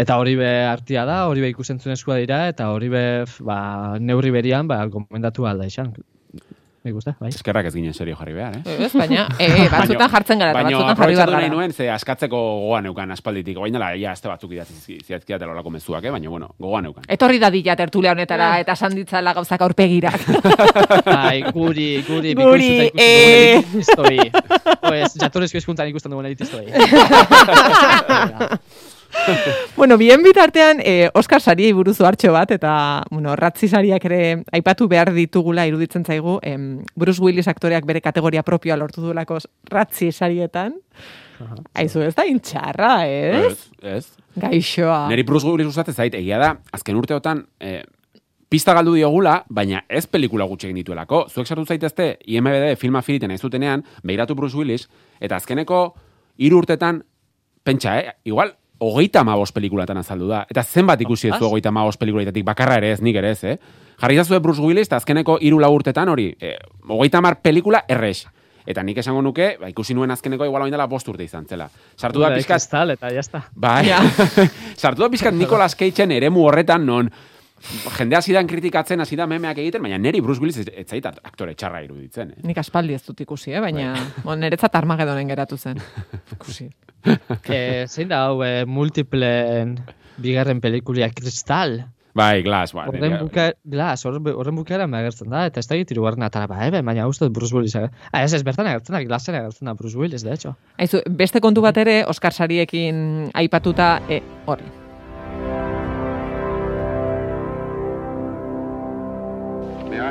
Eta 0.02 0.18
hori 0.18 0.38
be 0.40 0.50
artia 0.66 1.04
da, 1.06 1.26
hori 1.30 1.44
be 1.44 1.52
ikusentzunezkoa 1.52 2.18
dira, 2.24 2.46
eta 2.50 2.72
hori 2.74 2.90
be, 2.90 3.04
ba, 3.46 3.60
neurri 4.00 4.32
berian, 4.34 4.72
ba, 4.72 4.80
gomendatu 4.90 5.46
alda 5.50 5.68
izan. 5.70 5.92
Me 6.84 6.90
gusta, 6.92 7.12
bai. 7.20 7.30
Eskerrak 7.30 7.68
ez 7.70 7.74
ginen 7.76 7.94
serio 7.94 8.16
jarri 8.18 8.34
behar, 8.34 8.56
eh? 8.58 8.62
Ez, 8.88 8.92
baina, 8.98 9.28
e, 9.40 9.68
batzutan 9.70 10.10
jartzen 10.10 10.40
gara, 10.42 10.50
eta 10.50 10.64
Baina 10.64 10.72
batzutan 10.80 10.98
jarri 10.98 11.16
behar 11.20 11.30
gara. 11.36 11.50
nuen, 11.54 11.74
ze 11.78 11.86
askatzeko 11.94 12.40
gogoan 12.62 12.84
neukan 12.88 13.12
aspalditik. 13.14 13.60
Oain 13.62 13.74
dela, 13.78 13.92
ja, 14.02 14.16
azte 14.16 14.28
batzuk 14.32 14.56
idatzi 14.56 14.98
ziatzkiatela 15.06 15.54
olako 15.54 15.70
mezuak, 15.76 16.04
eh? 16.10 16.12
Baina, 16.16 16.30
bueno, 16.34 16.50
gogoan 16.58 16.88
neukan. 16.90 17.06
Etorri 17.08 17.38
da 17.44 17.52
dila 17.54 17.76
tertulia 17.78 18.16
honetara, 18.16 18.48
eta 18.64 18.74
esan 18.74 18.96
ditzala 18.98 19.34
gauzak 19.38 19.62
aurpegirak. 19.62 20.26
Bai, 21.06 21.44
guri, 21.54 21.90
guri, 22.08 22.34
Guri, 22.42 22.72
eh. 22.98 23.62
ikusten 23.62 24.02
dugun 24.02 24.18
elitistoi. 24.18 24.18
Pues, 24.82 25.14
jatorezko 25.22 25.62
hizkuntzan 25.62 25.94
ikusten 25.94 26.10
dugun 26.18 26.26
elitistoi. 26.32 26.66
bueno, 29.78 29.98
bien 29.98 30.24
bitartean, 30.24 30.80
eh, 30.84 31.10
Oscar 31.14 31.42
sariei 31.42 31.72
buruz 31.74 32.00
hartxo 32.02 32.32
bat, 32.34 32.52
eta, 32.52 33.04
bueno, 33.12 33.36
ratzi 33.36 33.68
sariak 33.68 34.06
ere 34.10 34.22
aipatu 34.52 34.88
behar 34.88 35.14
ditugula 35.14 35.68
iruditzen 35.68 36.06
zaigu, 36.06 36.40
em, 36.42 36.84
Bruce 36.96 37.22
Willis 37.22 37.48
aktoreak 37.48 37.86
bere 37.86 38.02
kategoria 38.02 38.44
propioa 38.44 38.78
lortu 38.78 39.02
duelako 39.02 39.40
ratzi 39.70 40.12
sarietan. 40.12 40.76
Aizu, 41.74 42.04
ez 42.06 42.14
da 42.16 42.26
intxarra, 42.30 42.92
ez? 43.10 43.46
Ez, 43.46 43.70
ez. 43.82 44.06
Gaixoa. 44.42 45.08
Neri 45.10 45.24
Bruce 45.28 45.48
Willis 45.48 45.68
gustatzen 45.68 45.98
zait, 45.98 46.14
egia 46.16 46.38
da, 46.40 46.54
azken 46.72 46.96
urteotan, 46.96 47.44
eh, 47.60 47.82
pista 48.52 48.76
galdu 48.76 48.94
diogula, 48.98 49.42
baina 49.50 49.86
ez 49.90 50.06
pelikula 50.12 50.46
gutxi 50.50 50.68
egin 50.68 50.82
dituelako. 50.82 51.26
Zuek 51.32 51.48
sartu 51.48 51.66
zaitezte, 51.66 52.18
IMBD 52.28 52.76
film 52.80 52.98
afiliten 53.00 53.32
ez 53.32 53.40
dutenean, 53.42 53.84
behiratu 54.04 54.36
Bruce 54.36 54.58
Willis, 54.60 54.90
eta 55.24 55.40
azkeneko 55.40 55.82
hiru 56.38 56.60
urtetan, 56.60 57.02
pentsa, 57.64 57.98
eh? 58.00 58.18
Igual, 58.28 58.52
hogeita 58.82 59.22
amabos 59.22 59.52
pelikulatan 59.54 60.02
azaldu 60.02 60.28
da. 60.32 60.42
Eta 60.50 60.64
zenbat 60.64 61.02
ikusi 61.06 61.30
ez 61.30 61.38
du 61.40 61.46
hogeita 61.46 61.70
amabos 61.70 62.00
pelikuletatik, 62.02 62.46
bakarra 62.46 62.80
ere 62.82 62.92
ez, 62.96 63.02
nik 63.06 63.16
ere 63.22 63.36
ez, 63.36 63.44
eh? 63.46 63.58
Jarri 64.02 64.18
zazue 64.18 64.40
Bruce 64.42 64.62
Willis, 64.62 64.90
eta 64.90 64.98
azkeneko 64.98 65.38
hiru 65.42 65.60
lau 65.62 65.70
urtetan 65.76 66.10
hori, 66.10 66.32
eh, 66.42 66.56
hogeita 66.90 67.20
amar 67.22 67.38
pelikula 67.46 67.84
errex. 67.88 68.26
Eta 68.66 68.82
nik 68.86 68.98
esango 68.98 69.22
nuke, 69.22 69.56
ba, 69.62 69.70
ikusi 69.70 69.94
nuen 69.94 70.12
azkeneko 70.14 70.46
igual 70.46 70.66
oindela 70.66 70.88
bost 70.90 71.08
urte 71.10 71.26
izan 71.26 71.46
zela. 71.46 71.68
Sartu 71.98 72.22
da 72.22 72.34
pizkat, 72.34 72.58
Kristal, 72.58 72.94
eta 72.96 73.14
jazta. 73.14 73.44
Bai, 73.54 73.92
sartu 74.82 75.06
da 75.06 75.10
pizkat 75.14 75.38
Nicolas 75.38 75.76
Cageen 75.78 76.14
eremu 76.18 76.46
horretan 76.48 76.86
non 76.86 77.10
jende 77.98 78.18
hasi 78.18 78.34
dan 78.36 78.50
kritikatzen, 78.50 79.02
hasi 79.04 79.18
da 79.20 79.28
memeak 79.30 79.62
egiten, 79.62 79.84
baina 79.86 80.00
neri 80.02 80.22
Bruce 80.24 80.42
Willis 80.42 80.62
ez, 80.64 80.86
zait 80.88 81.06
aktore 81.12 81.56
txarra 81.56 81.84
iruditzen. 81.86 82.34
Eh? 82.36 82.44
Nik 82.48 82.60
aspaldi 82.62 82.98
ez 82.98 83.04
dut 83.06 83.22
ikusi, 83.24 83.54
eh? 83.54 83.62
baina 83.64 83.94
bon, 84.28 84.40
niretzat 84.42 84.76
Armagedonen 84.82 85.30
geratu 85.32 85.58
zen. 85.58 85.82
Ikusi. 86.38 86.70
Eh, 87.06 87.88
zein 87.88 88.12
da 88.12 88.26
hau, 88.28 88.42
eh, 88.46 88.62
multiplen 88.70 89.78
bigarren 90.22 90.62
pelikulia 90.62 91.10
Kristal. 91.16 91.82
Bai, 92.14 92.42
Glass, 92.44 92.74
ba. 92.76 92.90
Horren 92.92 93.16
buka, 93.22 93.46
glas, 93.72 94.02
horren 94.04 94.58
bukaeran 94.58 94.94
agertzen 94.98 95.32
da, 95.32 95.46
eta 95.48 95.62
ez 95.64 95.68
da 95.70 95.78
egit 95.78 95.94
irugarren 95.96 96.26
atara 96.28 96.50
ba, 96.52 96.60
ebe, 96.68 96.82
baina 96.84 97.08
uste 97.08 97.30
Bruce 97.32 97.56
Willis. 97.56 97.78
Ah, 97.80 97.88
ez, 98.20 98.34
ez, 98.36 98.44
bertan 98.44 98.68
agertzen 98.68 98.98
da, 98.98 99.04
glasen 99.08 99.40
agertzen 99.40 99.72
da 99.72 99.78
Bruce 99.80 99.98
Willis, 99.98 100.28
de 100.28 100.36
hecho. 100.36 100.54
Aizu, 100.76 101.00
beste 101.08 101.40
kontu 101.40 101.64
bat 101.64 101.80
ere, 101.80 102.02
Oscar 102.12 102.36
sariekin 102.36 103.32
aipatuta, 103.32 103.94
e, 104.12 104.20
hori. 104.52 104.81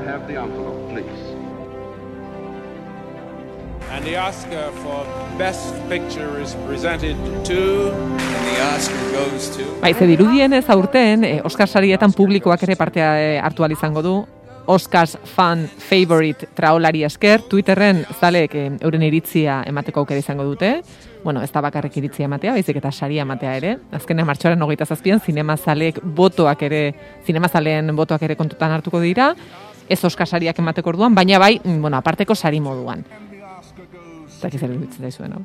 I 0.00 0.02
have 0.02 0.26
the 0.26 0.40
envelope, 0.40 0.88
please? 0.88 1.20
And 3.92 4.04
the 4.04 4.16
Oscar 4.16 4.70
for 4.82 5.04
Best 5.36 5.74
Picture 5.90 6.40
is 6.40 6.54
presented 6.66 7.16
to. 7.44 7.92
And 7.92 8.44
the 8.48 8.62
Oscar 8.74 9.04
goes 9.12 9.50
to. 9.58 9.64
Bai, 9.82 9.92
ze 9.92 10.06
dirudienez 10.06 10.70
aurten, 10.70 11.24
eh, 11.24 11.40
Oscar 11.44 11.68
sarietan 11.68 12.12
publikoak 12.12 12.62
ere 12.62 12.76
partea 12.76 13.10
eh, 13.20 13.40
hartu 13.40 13.66
izango 13.68 14.02
du. 14.02 14.26
Oscars 14.66 15.18
fan 15.24 15.66
favorite 15.66 16.46
traolari 16.54 17.04
esker, 17.04 17.42
Twitterren 17.42 18.06
zalek 18.20 18.54
eh, 18.54 18.70
euren 18.80 19.02
iritzia 19.02 19.64
emateko 19.66 20.00
aukera 20.00 20.20
izango 20.20 20.44
dute. 20.44 20.82
Bueno, 21.24 21.42
ez 21.42 21.52
da 21.52 21.60
bakarrik 21.60 21.96
iritzia 21.96 22.24
ematea, 22.24 22.52
baizik 22.52 22.76
eta 22.76 22.90
saria 22.90 23.22
ematea 23.22 23.56
ere. 23.56 23.78
Azkenean 23.92 24.26
martxoaren 24.26 24.62
hogeita 24.62 24.86
zazpian, 24.86 25.20
zinema 25.20 25.56
zalek 25.56 26.00
botoak 26.02 26.62
ere, 26.62 26.94
zinema 27.26 27.48
zaleen 27.48 27.94
botoak 27.96 28.22
ere 28.22 28.36
kontutan 28.36 28.70
hartuko 28.70 29.00
dira. 29.00 29.34
Ez 29.90 30.04
Oscar 30.06 30.28
sariak 30.28 30.58
emateko 30.62 30.92
orduan, 30.92 31.14
baina 31.14 31.38
bai, 31.42 31.56
mm, 31.58 31.80
bueno, 31.82 31.98
aparteko 31.98 32.36
sari 32.38 32.60
moduan. 32.62 33.02
Eta 34.40 34.50
zer 34.56 34.70
iruditzen 34.70 35.02
daizuen, 35.02 35.34
hau? 35.34 35.44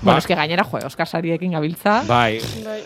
Bueno, 0.00 0.18
eske 0.18 0.34
gainera, 0.34 0.64
jo, 0.64 0.78
sariekin 1.04 1.52
gabiltza. 1.52 2.02
Bai, 2.08 2.40
Bai. 2.64 2.80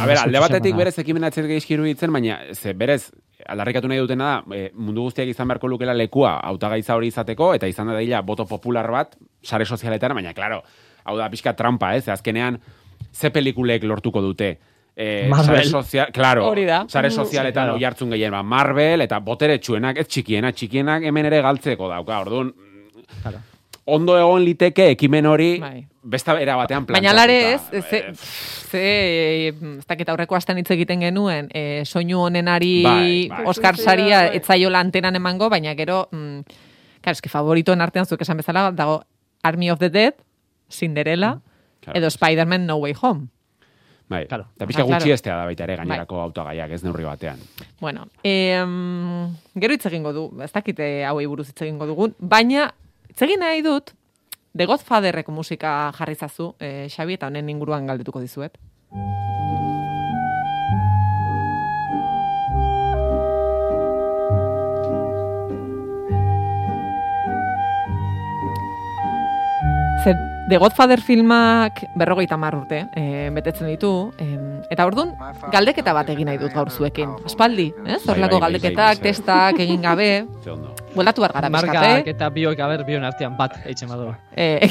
a 0.00 0.06
ber, 0.06 0.18
alde 0.18 0.40
batetik 0.40 0.76
berez 0.76 0.98
ekimena 0.98 1.28
ez 1.28 1.46
gaizki 1.46 1.74
iruditzen, 1.74 2.12
baina 2.12 2.38
ze 2.54 2.72
berez 2.72 3.10
aldarrikatu 3.46 3.88
nahi 3.88 3.98
dutena 3.98 4.24
da, 4.24 4.56
e, 4.56 4.70
mundu 4.74 5.02
guztiak 5.02 5.28
izan 5.28 5.48
beharko 5.48 5.68
lukela 5.68 5.94
lekua 5.94 6.38
hautagaitza 6.40 6.96
hori 6.96 7.08
izateko, 7.12 7.52
eta 7.54 7.68
izan 7.68 7.88
da 7.88 7.98
dila 7.98 8.22
boto 8.22 8.46
popular 8.46 8.88
bat, 8.90 9.16
sare 9.42 9.66
sozialetan, 9.66 10.14
baina, 10.14 10.32
claro, 10.34 10.62
hau 11.04 11.18
da 11.18 11.28
pixka 11.30 11.52
trampa, 11.56 11.94
ez? 11.96 12.08
Azkenean, 12.08 12.60
ze 13.12 13.30
pelikulek 13.30 13.84
lortuko 13.84 14.22
dute? 14.22 14.56
E, 14.96 15.26
Marvel. 15.28 15.56
Sare 15.58 15.64
sozial, 15.68 16.06
claro, 16.10 16.46
Hori 16.48 16.64
da. 16.64 16.86
sare 16.88 17.10
sozialetan 17.10 17.64
Claro. 17.66 17.74
oi 17.76 17.84
hartzun 17.84 18.10
gehien, 18.10 18.30
ba, 18.32 18.42
Marvel, 18.42 19.02
eta 19.02 19.18
botere 19.20 19.58
txuenak, 19.58 19.98
ez 19.98 20.06
txikienak, 20.08 20.54
txikienak 20.56 21.02
hemen 21.04 21.26
ere 21.28 21.42
galtzeko 21.44 21.88
dauka, 21.90 22.20
orduan, 22.24 22.54
Claro. 23.22 23.38
ondo 23.84 24.16
egon 24.18 24.42
liteke 24.42 24.88
ekimen 24.94 25.26
hori 25.26 25.58
Bai. 25.60 25.86
besta 26.02 26.40
era 26.40 26.56
batean 26.56 26.86
Baina 26.86 27.12
lare 27.12 27.52
ez, 27.54 27.60
ez, 27.72 27.84
ze, 27.84 28.00
ze, 28.70 28.80
eh, 28.80 29.52
ez 29.78 29.86
dakit 29.86 30.08
aurreko 30.08 30.34
astean 30.34 30.58
hitz 30.58 30.70
egiten 30.70 31.00
genuen, 31.04 31.50
e, 31.52 31.84
soinu 31.84 32.24
honenari 32.24 32.82
Bai, 32.82 33.28
bai. 33.28 33.44
Oscar 33.46 33.76
Bai. 33.76 33.84
saria 33.84 34.26
etzaiola 34.32 34.80
antenan 34.80 35.14
emango, 35.14 35.50
baina 35.50 35.74
gero, 35.76 36.08
mm, 36.10 36.40
claro, 37.02 37.12
eski 37.12 37.28
favoritoen 37.28 37.80
artean 37.82 38.06
zuek 38.06 38.22
esan 38.22 38.38
bezala, 38.38 38.70
dago 38.72 39.02
Army 39.42 39.70
of 39.70 39.78
the 39.78 39.90
Dead, 39.90 40.14
Cinderella, 40.70 41.40
Claro. 41.80 41.98
edo 41.98 42.06
Spider-Man 42.10 42.66
No 42.66 42.78
Way 42.78 42.94
Home. 43.02 43.28
Bai, 44.08 44.26
Claro. 44.28 44.46
eta 44.54 44.66
pixka 44.66 44.84
claro. 44.84 45.00
gutxi 45.00 45.10
estea 45.10 45.36
da 45.36 45.44
baita 45.44 45.64
ere 45.64 45.76
gainerako 45.76 46.20
autogaiak 46.22 46.70
ez 46.70 46.82
neurri 46.84 47.04
batean. 47.04 47.38
Bueno, 47.80 48.06
em, 48.22 49.34
gero 49.58 49.74
hitz 49.74 49.86
egingo 49.86 50.12
du, 50.12 50.30
ez 50.42 50.52
dakite 50.52 51.04
hauei 51.04 51.26
buruz 51.26 51.48
hitz 51.48 51.62
egingo 51.62 51.86
dugun, 51.86 52.14
baina 52.20 52.72
hitz 53.08 53.22
egin 53.22 53.40
nahi 53.40 53.62
dut, 53.62 53.90
The 54.56 54.64
Godfatherreko 54.64 55.32
musika 55.32 55.92
jarri 55.98 56.14
zazu, 56.14 56.54
eh, 56.60 56.86
Xabi, 56.88 57.14
eta 57.18 57.26
honen 57.26 57.48
inguruan 57.50 57.86
galdetuko 57.86 58.20
dizuet. 58.20 58.56
Ze 70.04 70.12
The 70.48 70.58
Godfather 70.58 71.00
filmak 71.02 71.80
berrogeita 71.98 72.36
hamar 72.36 72.54
urte 72.54 72.84
eh, 72.94 73.30
betetzen 73.34 73.66
ditu, 73.66 74.12
em, 74.22 74.60
eta 74.70 74.84
orduan 74.86 75.10
galdeketa 75.50 75.90
bat 75.96 76.12
egin 76.14 76.30
nahi 76.30 76.38
dut 76.38 76.54
gaur 76.54 76.70
zuekin. 76.70 77.16
Aspaldi, 77.26 77.72
ez? 77.82 77.98
Bai, 78.04 78.12
Horrelako 78.12 78.38
bai, 78.38 78.38
bai, 78.38 78.44
galdeketak, 78.44 79.02
testak 79.02 79.58
egin 79.64 79.82
gabe, 79.82 80.08
bueltatu 80.96 81.24
behar 81.24 81.34
gara 81.34 81.50
Markak 81.50 81.88
eh? 81.88 82.14
eta 82.14 82.30
biok, 82.30 82.62
aber, 82.62 82.86
bion 82.86 83.04
artean 83.04 83.34
bat 83.36 83.58
eitzen 83.66 83.90
badu. 83.90 84.12
Eh, 84.38 84.70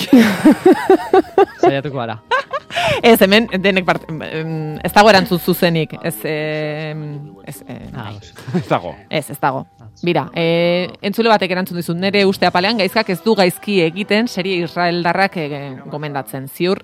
Saiatuko 1.62 2.00
gara. 2.00 2.22
ez, 3.12 3.20
hemen 3.20 3.52
denek 3.60 3.84
part, 3.86 4.08
ez 4.08 4.94
dago 4.96 5.12
erantzun 5.12 5.44
zuzenik, 5.44 5.98
ez, 6.02 6.16
ez, 6.24 7.60
eh, 7.68 7.82
Ah. 7.96 8.14
Ez 8.56 8.68
dago. 8.70 8.96
Ez, 9.10 9.30
ez 9.30 9.40
dago. 9.40 9.66
Bira, 10.04 10.30
e, 10.36 10.90
entzule 11.06 11.30
batek 11.32 11.54
erantzun 11.56 11.80
dizut, 11.80 11.98
nire 11.98 12.26
uste 12.28 12.48
apalean 12.48 12.78
gaizkak 12.82 13.10
ez 13.14 13.20
du 13.24 13.36
gaizki 13.38 13.80
egiten 13.86 14.28
serie 14.28 14.60
Israeldarrak 14.66 15.38
e, 15.38 15.48
gomendatzen. 15.92 16.50
Ziur, 16.52 16.82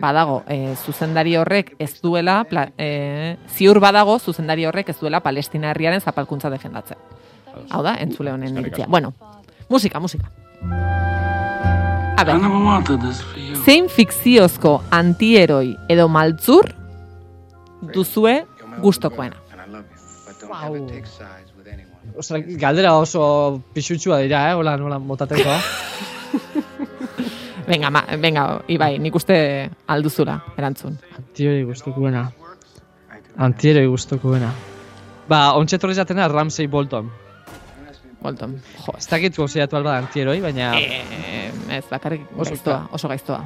badago, 0.00 0.42
e, 0.48 0.74
zuzendari 0.74 1.36
horrek 1.36 1.74
ez 1.78 1.92
duela, 2.00 2.42
pla, 2.48 2.68
e, 2.78 3.36
ziur 3.52 3.80
badago, 3.80 4.18
zuzendari 4.18 4.66
horrek 4.66 4.90
ez 4.94 4.98
duela 5.00 5.20
Palestina 5.20 5.70
herriaren 5.70 6.00
zapalkuntza 6.00 6.50
defendatzen. 6.50 6.98
Hau 7.70 7.82
da, 7.84 7.96
entzule 8.00 8.32
honen 8.32 8.58
iritzia. 8.60 8.86
Bueno, 8.88 9.14
musika, 9.68 10.00
musika. 10.00 10.30
A 12.16 12.24
ber, 12.24 12.40
zein 13.64 13.90
fikziozko 13.92 14.78
antieroi 14.90 15.74
edo 15.92 16.08
maltzur 16.08 16.72
duzue 17.92 18.38
gustokoena? 18.80 19.36
Wow. 20.46 20.86
Ostra, 22.16 22.40
galdera 22.40 22.94
oso 22.96 23.62
pixutsua 23.74 24.18
dira, 24.24 24.50
eh? 24.50 24.54
Hola, 24.54 24.76
nola 24.76 24.98
motateko. 24.98 25.50
Venga, 27.66 27.90
ma, 27.90 28.04
venga, 28.22 28.62
Ibai, 28.70 28.92
nik 29.02 29.16
uste 29.18 29.36
alduzula, 29.90 30.36
erantzun. 30.56 30.94
Antieri 31.18 31.64
gustukoena. 31.66 32.22
Antieri 33.42 33.82
gustukoena. 33.90 34.52
Ba, 35.26 35.40
ontsa 35.58 35.74
etorri 35.80 35.96
zatena 35.98 36.28
Ramsey 36.30 36.68
Bolton. 36.70 37.10
Bolton. 38.22 38.54
Jo, 38.84 38.94
Ez 38.96 39.08
dakit 39.10 39.34
gozeiatu 39.36 39.76
alba 39.80 39.96
antieroi, 39.98 40.38
baina... 40.44 40.70
Eh, 40.78 41.50
ez, 41.80 41.84
bakarrik 41.90 42.22
Oso 42.38 42.54
gaiztoa, 42.54 42.78
oso 42.94 43.10
gaiztoa. 43.10 43.40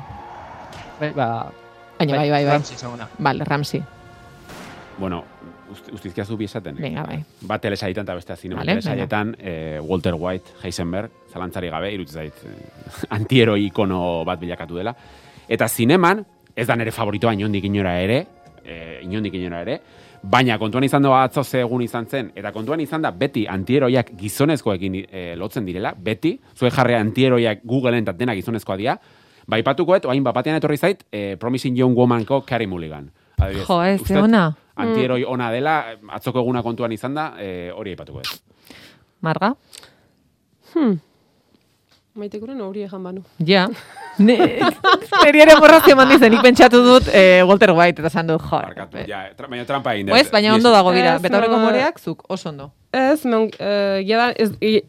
Bai, 1.00 1.11
ba, 1.16 1.30
Baina 2.00 2.16
bai, 2.16 2.30
bai, 2.30 2.44
bai. 2.44 2.52
Ramsey. 2.52 2.76
Vale, 3.18 3.44
Ramsey. 3.44 3.83
Bueno, 4.98 5.24
usti- 5.72 5.92
ustizkia 5.94 6.24
zu 6.24 6.37
bi 6.37 6.44
esaten. 6.44 6.76
Venga, 6.76 7.02
bai. 7.06 7.18
Bat 7.46 7.62
telesaitan 7.62 8.04
eta 8.04 8.14
bestea 8.14 8.37
zinema 8.37 8.61
Vale, 8.61 8.72
telesaietan, 8.78 9.37
eh, 9.38 9.78
Walter 9.83 10.14
White, 10.14 10.52
Heisenberg, 10.62 11.11
zalantzari 11.33 11.68
gabe, 11.70 11.92
iruditzen 11.92 12.20
zait, 12.22 12.35
eh, 12.44 13.06
antieroi 13.18 13.64
ikono 13.66 14.24
bat 14.24 14.40
bilakatu 14.40 14.76
dela. 14.76 14.94
Eta 15.48 15.68
zineman, 15.68 16.24
ez 16.56 16.66
da 16.66 16.76
nere 16.76 16.90
favoritoa 16.92 17.33
inondik 17.35 17.64
inora 17.64 17.98
ere, 18.00 18.26
eh, 18.64 19.00
inondik 19.02 19.35
inora 19.35 19.62
ere, 19.62 19.80
baina 20.22 20.59
kontuan 20.59 20.85
izan 20.85 21.02
da 21.02 21.22
atzo 21.22 21.42
ze 21.44 21.61
egun 21.61 21.83
izan 21.83 22.06
zen, 22.06 22.33
eta 22.37 22.52
kontuan 22.52 22.80
izan 22.80 23.02
da 23.02 23.11
beti 23.11 23.46
antieroiak 23.48 24.11
gizonezkoekin 24.18 24.98
eh, 25.09 25.35
lotzen 25.37 25.64
direla, 25.64 25.94
beti, 25.96 26.38
zue 26.54 26.70
jarrea 26.70 27.00
antieroiak 27.00 27.62
Googleen 27.64 28.02
eta 28.02 28.12
dena 28.12 28.35
gizonezkoa 28.35 28.76
dira, 28.76 28.98
Baipatukoet, 29.50 30.04
oain 30.06 30.22
bapatean 30.22 30.56
etorri 30.61 30.76
zait, 30.76 31.00
eh, 31.11 31.37
Promising 31.40 31.76
Young 31.76 31.96
Womanko 31.96 32.44
Carey 32.46 32.66
Mulligan. 32.70 33.11
Adibidez, 33.40 33.66
Jo, 33.68 33.81
ez, 33.83 34.00
uste 34.00 34.14
ze 34.14 34.22
ona. 34.22 34.48
Antieroi 34.81 35.24
ona 35.29 35.50
dela, 35.53 35.76
atzoko 36.16 36.40
eguna 36.40 36.62
kontuan 36.62 36.92
izan 36.92 37.14
da, 37.14 37.33
eh, 37.38 37.70
hori 37.74 37.94
aipatuko 37.96 38.20
ez. 38.20 38.40
Marga? 39.20 39.55
Maitekuren 42.20 42.61
hori 42.61 42.83
ejan 42.83 43.03
banu. 43.05 43.22
Ja. 43.46 43.68
Ne, 44.20 44.37
ere 45.29 45.55
borrazio 45.62 45.94
eman 45.94 46.11
dizen, 46.11 46.33
nik 46.35 46.42
pentsatu 46.44 46.81
dut 46.85 47.07
eh, 47.14 47.40
Walter 47.46 47.72
White, 47.76 48.03
eta 48.03 48.11
esan 48.11 48.29
dut, 48.29 48.42
jo. 48.42 48.59
Barkatu, 48.59 49.05
ja, 49.09 49.22
tra, 49.37 49.48
baina 49.48 49.64
trampa 49.68 49.94
egin 49.96 50.11
dut. 50.11 50.16
Oez, 50.18 50.29
baina 50.33 50.55
ondo 50.57 50.72
dago 50.74 50.92
bira. 50.92 51.14
Ez, 51.16 51.22
Betaurreko 51.24 51.57
no, 51.57 51.62
moreak, 51.68 52.00
zuk, 52.03 52.24
oso 52.29 52.50
ondo. 52.50 52.70
Ez, 52.92 53.22
men, 53.24 53.46
uh, 53.48 54.00
jada, 54.05 54.31
ez, 54.37 54.50
e, 54.61 54.83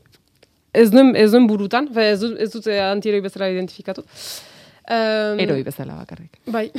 ez 0.73 0.87
duen, 0.91 1.13
ez 1.15 1.29
duen 1.31 1.47
burutan, 1.47 1.87
fe, 1.95 2.09
ez, 2.15 2.19
dut, 2.23 2.35
ez 2.41 2.49
dute 2.51 2.79
antieroi 2.89 3.21
bezala 3.23 3.51
identifikatu. 3.53 4.03
Um, 4.91 5.39
Eroi 5.39 5.61
bezala 5.63 5.95
bakarrik. 5.95 6.41
Bai. 6.51 6.69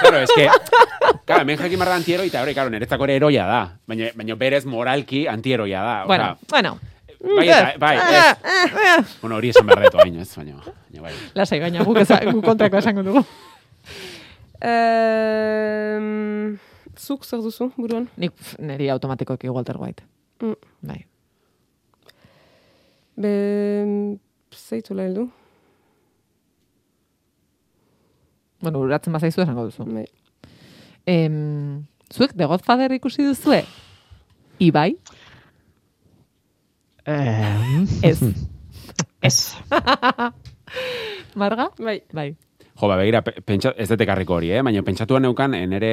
Claro, 0.00 0.22
es 0.22 0.30
que, 0.34 0.48
claro, 1.26 1.42
hemen 1.42 1.58
jakin 1.58 1.78
barra 1.78 1.98
antieroi, 2.00 2.28
eta 2.30 2.40
hori, 2.40 2.54
claro, 2.56 2.70
niretzako 2.72 3.04
ere 3.04 3.18
eroia 3.20 3.44
da. 3.44 3.58
Baina, 3.84 4.08
baina 4.16 4.36
berez 4.40 4.64
moralki 4.64 5.26
antieroia 5.28 5.82
da. 5.84 5.96
Bueno, 6.08 6.30
Osea, 6.32 6.48
bueno. 6.48 6.78
bai, 7.36 7.48
eta, 7.48 7.74
bai, 7.82 7.96
ez. 7.98 9.18
Bueno, 9.20 9.36
hori 9.36 9.50
esan 9.52 9.68
behar 9.68 9.84
dut, 9.84 9.98
baina 10.00 10.22
ez, 10.24 10.30
baina, 10.32 10.62
baina 10.64 11.02
bai. 11.04 11.12
Lasai, 11.36 11.58
baina 11.60 11.84
guk, 11.84 12.00
eza, 12.00 12.22
guk 12.30 12.40
kontrako 12.46 12.80
esango 12.80 13.04
dugu. 13.04 13.24
Um, 14.64 16.56
zuk 16.96 17.26
zer 17.28 17.42
duzu, 17.44 17.68
buruan? 17.76 18.08
Nik 18.16 18.32
neri 18.64 18.88
automatikoki 18.94 19.52
Walter 19.52 19.76
White. 19.82 20.06
Mm. 20.40 20.56
Bai. 20.88 21.04
Be, 23.20 23.34
zeitu 24.56 24.96
lehel 24.96 25.20
du. 25.20 25.26
Bueno, 28.60 28.80
uratzen 28.84 29.12
bazaizu 29.16 29.42
esango 29.44 29.64
duzu. 29.68 29.86
Bai. 29.88 30.06
Em, 31.08 31.86
zuek 32.12 32.34
The 32.36 32.46
Godfather 32.50 32.92
ikusi 32.92 33.24
duzue? 33.24 33.62
Ibai? 34.60 34.96
Eh, 37.06 37.86
Ez. 38.02 38.20
ez. 39.28 39.38
Marga? 41.40 41.70
Bai. 41.78 42.02
Bai. 42.12 42.36
Jo, 42.80 42.88
ba, 42.88 42.96
begira, 42.96 43.20
pe- 43.20 43.42
pentsa, 43.44 43.74
ez 43.76 43.88
dut 43.90 44.00
ekarriko 44.00 44.38
hori, 44.38 44.50
eh? 44.56 44.62
baina 44.64 44.80
pentsatuan 44.82 45.20
neukan, 45.26 45.52
nere, 45.68 45.90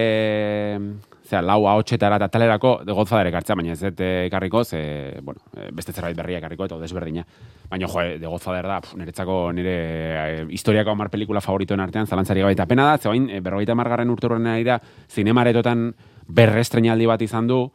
zera, 1.27 1.41
lau 1.43 1.65
ahotsetara 1.67 2.15
eta 2.15 2.29
talerako, 2.31 2.71
de 2.87 2.95
Godfather 2.95 3.27
ekartzea, 3.27 3.57
baina 3.59 3.73
ez 3.73 3.81
dut 3.81 3.99
ekarriko, 4.05 4.63
ze, 4.63 4.79
bueno, 5.21 5.41
eh, 5.57 5.67
beste 5.75 5.91
zerbait 5.91 6.15
berria 6.15 6.39
ekarriko, 6.39 6.63
eta 6.69 6.77
desberdina. 6.79 7.25
Baina, 7.67 7.89
jo, 7.91 8.05
de 8.21 8.27
Godfather 8.31 8.69
da, 8.71 8.79
pf, 8.81 8.95
niretzako 9.01 9.39
nire 9.57 9.73
eh, 9.73 10.45
historiako 10.55 10.95
hamar 10.95 11.09
pelikula 11.11 11.41
favoritoen 11.43 11.83
artean, 11.83 12.07
zalantzari 12.07 12.45
gabe, 12.45 12.55
eta 12.55 12.65
pena 12.69 12.87
da, 12.93 12.97
ze 12.97 13.09
bain, 13.11 13.27
eh, 13.29 13.41
berrogeita 13.43 13.75
margarren 13.75 14.09
urte 14.09 14.31
ari 14.31 14.63
da, 14.63 14.79
zinemaretotan 15.11 15.89
berrestrenaldi 16.27 17.05
bat 17.05 17.21
izan 17.21 17.47
du, 17.47 17.65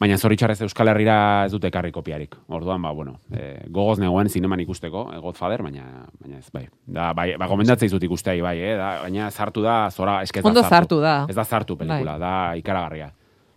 baina 0.00 0.16
zoritxarrez 0.16 0.62
Euskal 0.64 0.88
Herrira 0.88 1.16
ez 1.44 1.52
dute 1.52 1.68
ekarri 1.68 1.92
kopiarik. 1.92 2.36
Orduan, 2.48 2.80
ba, 2.82 2.92
bueno, 2.96 3.18
e, 3.32 3.66
gogoz 3.68 3.98
negoen 4.00 4.30
zineman 4.32 4.62
ikusteko, 4.64 5.10
e, 5.12 5.18
Godfather, 5.20 5.62
baina, 5.66 6.06
baina 6.22 6.38
ez, 6.38 6.48
bai. 6.54 6.64
Da, 6.86 7.12
bai, 7.16 7.34
ba, 7.36 7.46
gomendatzea 7.50 7.90
izut 7.90 8.02
ikustea, 8.08 8.38
bai, 8.42 8.56
eh? 8.64 8.74
da, 8.80 8.90
baina 9.04 9.30
zartu 9.30 9.62
da, 9.62 9.90
zora, 9.90 10.22
eske 10.24 10.40
ez 10.40 10.46
Ondo 10.48 10.62
da 10.64 10.68
zartu 10.68 11.00
da. 11.04 11.14
Ez 11.28 11.36
da 11.36 11.44
zartu 11.44 11.76
pelikula, 11.76 12.16
da 12.18 12.34
ikaragarria. 12.56 13.12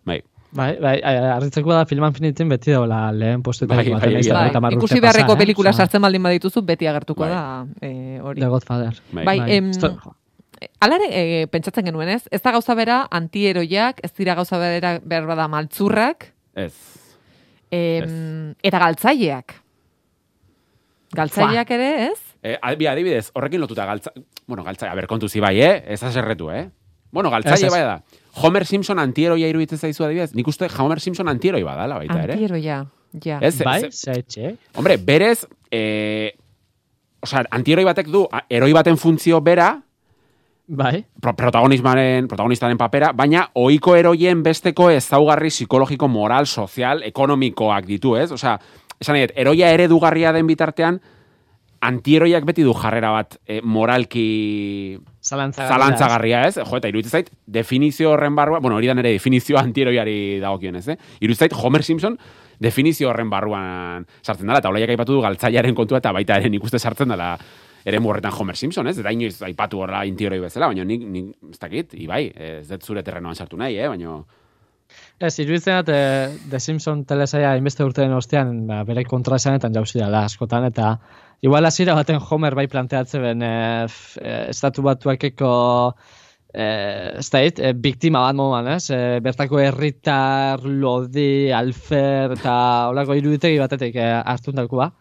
Bai, 0.05 0.19
Bai, 0.53 0.75
bai, 0.77 0.99
arritzeko 1.01 1.71
da 1.73 1.85
filman 1.89 2.13
finitin 2.13 2.51
beti 2.51 2.75
daula 2.75 3.07
lehen 3.11 3.41
postetan. 3.41 3.79
Bai, 3.79 3.89
bai. 3.89 4.51
Bai, 4.61 4.73
ikusi 4.75 4.99
beharreko 5.01 5.33
pelikula 5.39 5.73
sartzen 5.73 6.03
baldin 6.05 6.21
badituzu, 6.21 6.61
beti 6.61 6.85
agertuko 6.85 7.23
Bai. 7.25 7.29
da 7.31 7.65
eh, 7.81 8.19
hori. 8.21 8.43
The 8.43 8.49
Godfather. 8.51 8.99
bai. 9.11 9.25
Bai, 9.25 9.37
em, 9.55 9.71
Esto- 9.71 9.95
Alare, 10.79 11.07
e, 11.11 11.47
pentsatzen 11.47 11.85
genuen 11.85 12.09
ez, 12.09 12.23
ez 12.31 12.41
da 12.41 12.51
gauza 12.51 12.75
bera 12.75 13.07
antieroiak, 13.11 13.99
ez 14.03 14.11
dira 14.13 14.35
gauza 14.35 14.57
bera 14.59 14.99
behar 15.03 15.25
bada 15.25 15.47
maltzurrak, 15.47 16.29
Ez. 16.55 16.73
em, 17.71 18.53
eta 18.63 18.79
galtzaileak. 18.79 19.55
Galtzaileak 21.13 21.69
ere, 21.75 21.89
ez? 22.11 22.19
E, 22.43 22.57
bi 22.75 22.87
adibidez, 22.89 23.29
horrekin 23.37 23.61
lotuta 23.61 23.85
galtza... 23.85 24.11
Bueno, 24.47 24.63
galtza, 24.65 24.89
a 24.91 24.95
ber, 24.97 25.05
kontu 25.07 25.29
zi 25.29 25.39
bai, 25.39 25.59
eh? 25.61 25.83
Ez 25.93 26.01
aserretu, 26.03 26.49
eh? 26.51 26.65
Bueno, 27.13 27.29
galtzaile 27.29 27.67
Ez, 27.67 27.69
ez. 27.69 27.71
bai 27.71 27.81
da. 27.85 28.01
Homer 28.41 28.65
Simpson 28.65 28.97
antieroia 28.99 29.47
iruditzen 29.47 29.77
zaizu 29.77 30.03
adibidez? 30.07 30.33
Nik 30.35 30.47
uste 30.49 30.67
Homer 30.79 30.99
Simpson 30.99 31.29
antieroi 31.29 31.61
badala 31.63 31.99
baita, 32.01 32.17
ere? 32.23 32.33
Antieroia, 32.33 32.79
ja. 33.23 33.37
Ez, 33.45 33.59
Bai, 33.63 33.83
ez- 33.85 34.01
zaitxe. 34.09 34.55
Hombre, 34.75 34.97
berez, 34.97 35.45
eh, 35.71 36.33
osea, 37.21 37.45
antieroi 37.51 37.85
batek 37.85 38.09
du, 38.09 38.25
a- 38.31 38.41
eroi 38.49 38.73
baten 38.73 38.97
funtzio 38.97 39.39
bera, 39.41 39.69
Bai, 40.65 41.03
pro 41.19 41.33
protagonismaren, 41.35 42.27
protagonistaren 42.31 42.77
papera, 42.79 43.09
baina 43.11 43.49
ohiko 43.59 43.97
eroien 43.99 44.43
besteko 44.45 44.87
ezaugarri 44.93 45.49
psikologiko, 45.51 46.07
moral, 46.07 46.47
sozial, 46.47 47.03
ekonomikoak 47.03 47.85
ditu, 47.89 48.15
ez? 48.15 48.29
Osea, 48.31 48.55
esan 48.95 49.19
dut, 49.19 49.33
eroia 49.35 49.73
eredugarria 49.75 50.31
den 50.31 50.47
bitartean, 50.47 51.01
antieroiak 51.83 52.45
beti 52.47 52.63
du 52.63 52.71
jarrera 52.79 53.09
bat 53.11 53.35
eh, 53.43 53.59
moralki 53.59 54.95
zalantzagarria. 55.19 55.75
zalantzagarria, 55.75 56.45
ez? 56.47 56.55
Jo, 56.61 56.79
eta 56.79 56.87
iruditzen 56.87 57.19
zait, 57.19 57.33
definizio 57.43 58.13
horren 58.13 58.39
barruan, 58.39 58.63
bueno, 58.63 58.79
hori 58.79 58.87
da 58.87 58.95
nere 58.95 59.11
definizio 59.17 59.59
antieroiari 59.59 60.39
dagokionez, 60.39 60.85
eh? 60.95 60.97
Iruditzen 61.19 61.49
zait, 61.49 61.59
Homer 61.59 61.83
Simpson 61.83 62.15
definizio 62.63 63.11
horren 63.11 63.27
barruan 63.29 64.07
sartzen 64.21 64.47
dela, 64.47 64.63
eta 64.63 64.71
olaiak 64.71 64.95
aipatu 64.95 65.19
du 65.19 65.27
galtzailearen 65.27 65.75
kontua, 65.75 65.99
eta 65.99 66.15
baita 66.15 66.39
ere 66.39 66.53
nik 66.53 66.63
uste 66.63 66.79
sartzen 66.79 67.11
dela 67.11 67.33
ere 67.85 67.99
horretan 67.99 68.31
Homer 68.39 68.55
Simpson, 68.55 68.87
ez? 68.87 68.97
Eta 68.99 69.11
inoiz 69.11 69.41
aipatu 69.41 69.79
horra 69.83 70.01
antioroi 70.05 70.39
bezala, 70.39 70.67
baina 70.71 70.83
nik, 70.85 71.01
nik 71.05 71.35
ez 71.51 71.59
dakit, 71.59 71.93
ibai, 71.93 72.31
ez 72.35 72.67
dut 72.69 72.83
zure 72.83 73.03
terrenoan 73.03 73.35
sartu 73.35 73.57
nahi, 73.57 73.77
eh? 73.77 73.87
Baina, 73.89 74.21
Ez, 75.19 75.39
iruditzen 75.39 75.79
dut, 75.79 75.89
eh, 75.89 76.29
The 76.51 76.59
Simpson 76.59 77.03
telesaia 77.09 77.55
inbeste 77.57 77.83
urteren 77.85 78.13
ostean, 78.13 78.67
ba, 78.67 78.83
bere 78.85 79.03
kontra 79.09 79.39
esanetan 79.39 79.73
jauzi 79.73 79.97
dela 79.99 80.25
askotan, 80.27 80.65
eta 80.69 80.99
igual 81.41 81.65
hasiera 81.65 81.95
baten 81.97 82.19
Homer 82.21 82.53
bai 82.55 82.67
planteatze 82.69 83.19
ben, 83.19 83.41
eh, 83.41 83.85
f- 83.87 84.17
eh, 84.21 84.49
estatu 84.49 84.83
batuakeko 84.85 85.95
eh, 86.53 87.17
ez 87.17 87.29
da 87.33 87.41
hit, 87.41 87.59
eh, 87.59 87.73
biktima 87.73 88.19
bat 88.27 88.35
moduan, 88.37 88.67
ez? 88.75 88.89
Eh, 88.93 89.19
bertako 89.25 89.59
herritar, 89.63 90.61
lodi, 90.63 91.49
alfer, 91.51 92.35
eta 92.37 92.53
holako 92.91 93.15
iruditegi 93.17 93.57
batetik 93.63 93.95
eh, 93.95 94.21
hartun 94.25 94.61
ba. 94.77 94.91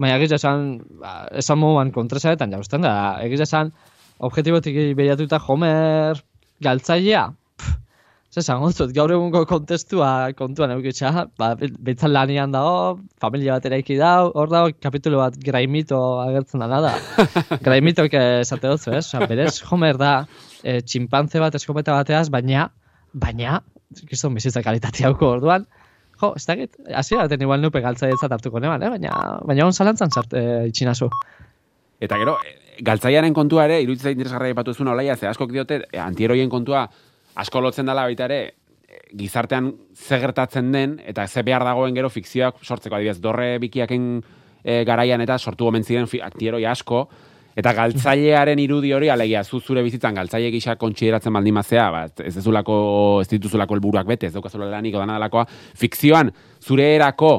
Baina 0.00 0.16
egiz 0.16 0.32
esan, 0.38 0.80
ba, 1.00 1.26
esan 1.42 1.60
moduan 1.60 1.92
kontrasanetan 1.94 2.54
jauzten 2.56 2.86
da, 2.86 2.94
egiz 3.24 3.42
esan, 3.44 3.72
objektibotik 4.22 4.78
behiratuta 4.96 5.40
Homer 5.46 6.20
galtzailea, 6.62 7.28
Zer 8.32 8.40
esango 8.40 8.70
dut, 8.72 8.94
gaur 8.96 9.12
egungo 9.12 9.42
kontestua 9.44 10.32
kontuan 10.32 10.70
eukitza, 10.72 11.26
ba, 11.36 11.50
betzan 11.84 12.14
lanian 12.14 12.54
dago, 12.54 12.94
familia 13.20 13.58
bat 13.58 13.66
eraiki 13.68 13.98
dau, 14.00 14.30
hor 14.32 14.48
dago 14.48 14.70
kapitulo 14.80 15.18
bat 15.20 15.36
graimito 15.36 15.98
agertzen 16.22 16.64
dana 16.64 16.78
da. 16.80 16.92
Graimitok 17.66 18.16
esate 18.16 18.70
dut, 18.72 18.86
ez? 18.88 19.02
Osa, 19.02 19.28
berez, 19.28 19.58
Homer 19.68 20.00
da, 20.00 20.14
e, 20.64 20.78
tximpanze 20.80 21.44
bat 21.44 21.60
eskopeta 21.60 21.98
bateaz, 21.98 22.30
baina, 22.32 22.70
baina, 23.12 23.60
gizon 24.08 24.32
bizitza 24.40 24.64
kalitatea 24.64 25.12
orduan, 25.12 25.68
jo, 26.22 26.32
ez 26.38 26.46
dakit, 26.46 26.78
hasi 26.94 27.18
baten 27.18 27.42
igual 27.42 27.62
nupe 27.62 27.82
galtzailetzat 27.82 28.32
hartuko 28.38 28.62
neban, 28.62 28.82
eh? 28.82 28.90
baina, 28.94 29.12
baina 29.44 29.66
on 29.66 29.74
zalantzan 29.74 30.12
zart, 30.14 30.34
e, 30.38 30.68
itxinazu. 30.70 31.10
Eta 32.02 32.18
gero, 32.18 32.36
eh, 32.46 32.78
galtzailearen 32.82 33.34
kontua 33.34 33.66
ere, 33.68 33.80
iruditzen 33.82 34.10
zait 34.10 34.18
interesgarria 34.18 34.54
aipatu 34.54 34.74
zuen 34.74 34.92
olaia, 34.94 35.16
ze 35.16 35.28
askok 35.30 35.52
diote, 35.52 35.82
eh, 35.90 36.00
antieroien 36.02 36.50
kontua 36.50 36.86
asko 37.34 37.60
lotzen 37.60 37.86
dela 37.86 38.06
baita 38.08 38.26
ere, 38.30 38.40
gizartean 39.16 39.72
ze 39.94 40.18
gertatzen 40.20 40.72
den, 40.72 40.96
eta 41.06 41.26
ze 41.26 41.42
behar 41.42 41.64
dagoen 41.64 41.94
gero 41.94 42.10
fikzioak 42.10 42.62
sortzeko 42.62 42.96
adibidez, 42.96 43.20
dorre 43.20 43.58
bikiaken 43.58 44.08
eh, 44.64 44.82
garaian 44.84 45.20
eta 45.20 45.38
sortu 45.38 45.64
gomen 45.64 45.84
ziren 45.84 46.08
antieroi 46.22 46.64
asko, 46.66 47.08
eta 47.56 47.72
galtzailearen 47.76 48.60
irudi 48.62 48.92
hori, 48.96 49.10
alegia, 49.12 49.42
zu 49.44 49.60
zure 49.60 49.82
bizitzan 49.84 50.14
galtzaile 50.16 50.50
gisa 50.54 50.76
kontsideratzen 50.80 51.32
baldin 51.32 51.54
mazea, 51.54 51.88
ba, 51.92 52.04
ez 52.24 52.34
dezulako, 52.34 52.76
ez 53.22 53.28
dituzulako 53.32 53.76
helburuak 53.76 54.08
bete, 54.08 54.30
ez 54.30 54.36
daukazula 54.36 54.70
lanik 54.70 54.96
dana 54.96 55.18
delakoa, 55.18 55.44
fikzioan, 55.78 56.32
zure 56.62 56.94
erako 56.94 57.32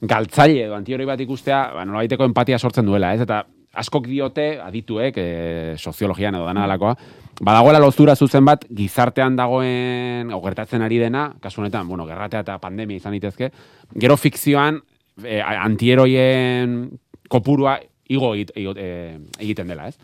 galtzaile 0.00 0.66
edo 0.68 0.76
antioroi 0.78 1.06
bat 1.08 1.22
ikustea, 1.26 1.62
ba, 1.74 1.86
nolabaiteko 1.86 2.28
empatia 2.28 2.58
sortzen 2.58 2.86
duela, 2.86 3.14
ez? 3.14 3.24
Eta 3.26 3.42
askok 3.78 4.06
diote, 4.08 4.46
adituek, 4.62 5.18
e, 5.18 5.74
soziologian 5.76 6.38
edo 6.38 6.46
dana 6.46 6.64
dalakoa, 6.66 6.94
badagoela 7.42 7.82
loztura 7.82 8.14
zuzen 8.16 8.46
bat 8.46 8.64
gizartean 8.74 9.36
dagoen, 9.38 10.32
o 10.34 10.40
gertatzen 10.42 10.82
ari 10.82 10.98
dena, 11.02 11.28
kasu 11.42 11.62
honetan, 11.62 11.86
bueno, 11.90 12.06
gerratea 12.06 12.46
eta 12.46 12.58
pandemia 12.62 12.98
izan 12.98 13.14
ditezke, 13.18 13.50
gero 13.94 14.16
fikzioan 14.16 14.80
e, 15.22 15.40
antieroien 15.42 16.80
kopurua 17.28 17.78
igo 18.08 18.34
egit- 18.34 18.52
igo- 18.56 18.74
e, 18.76 19.18
egiten 19.38 19.68
dela, 19.68 19.88
ez? 19.88 19.98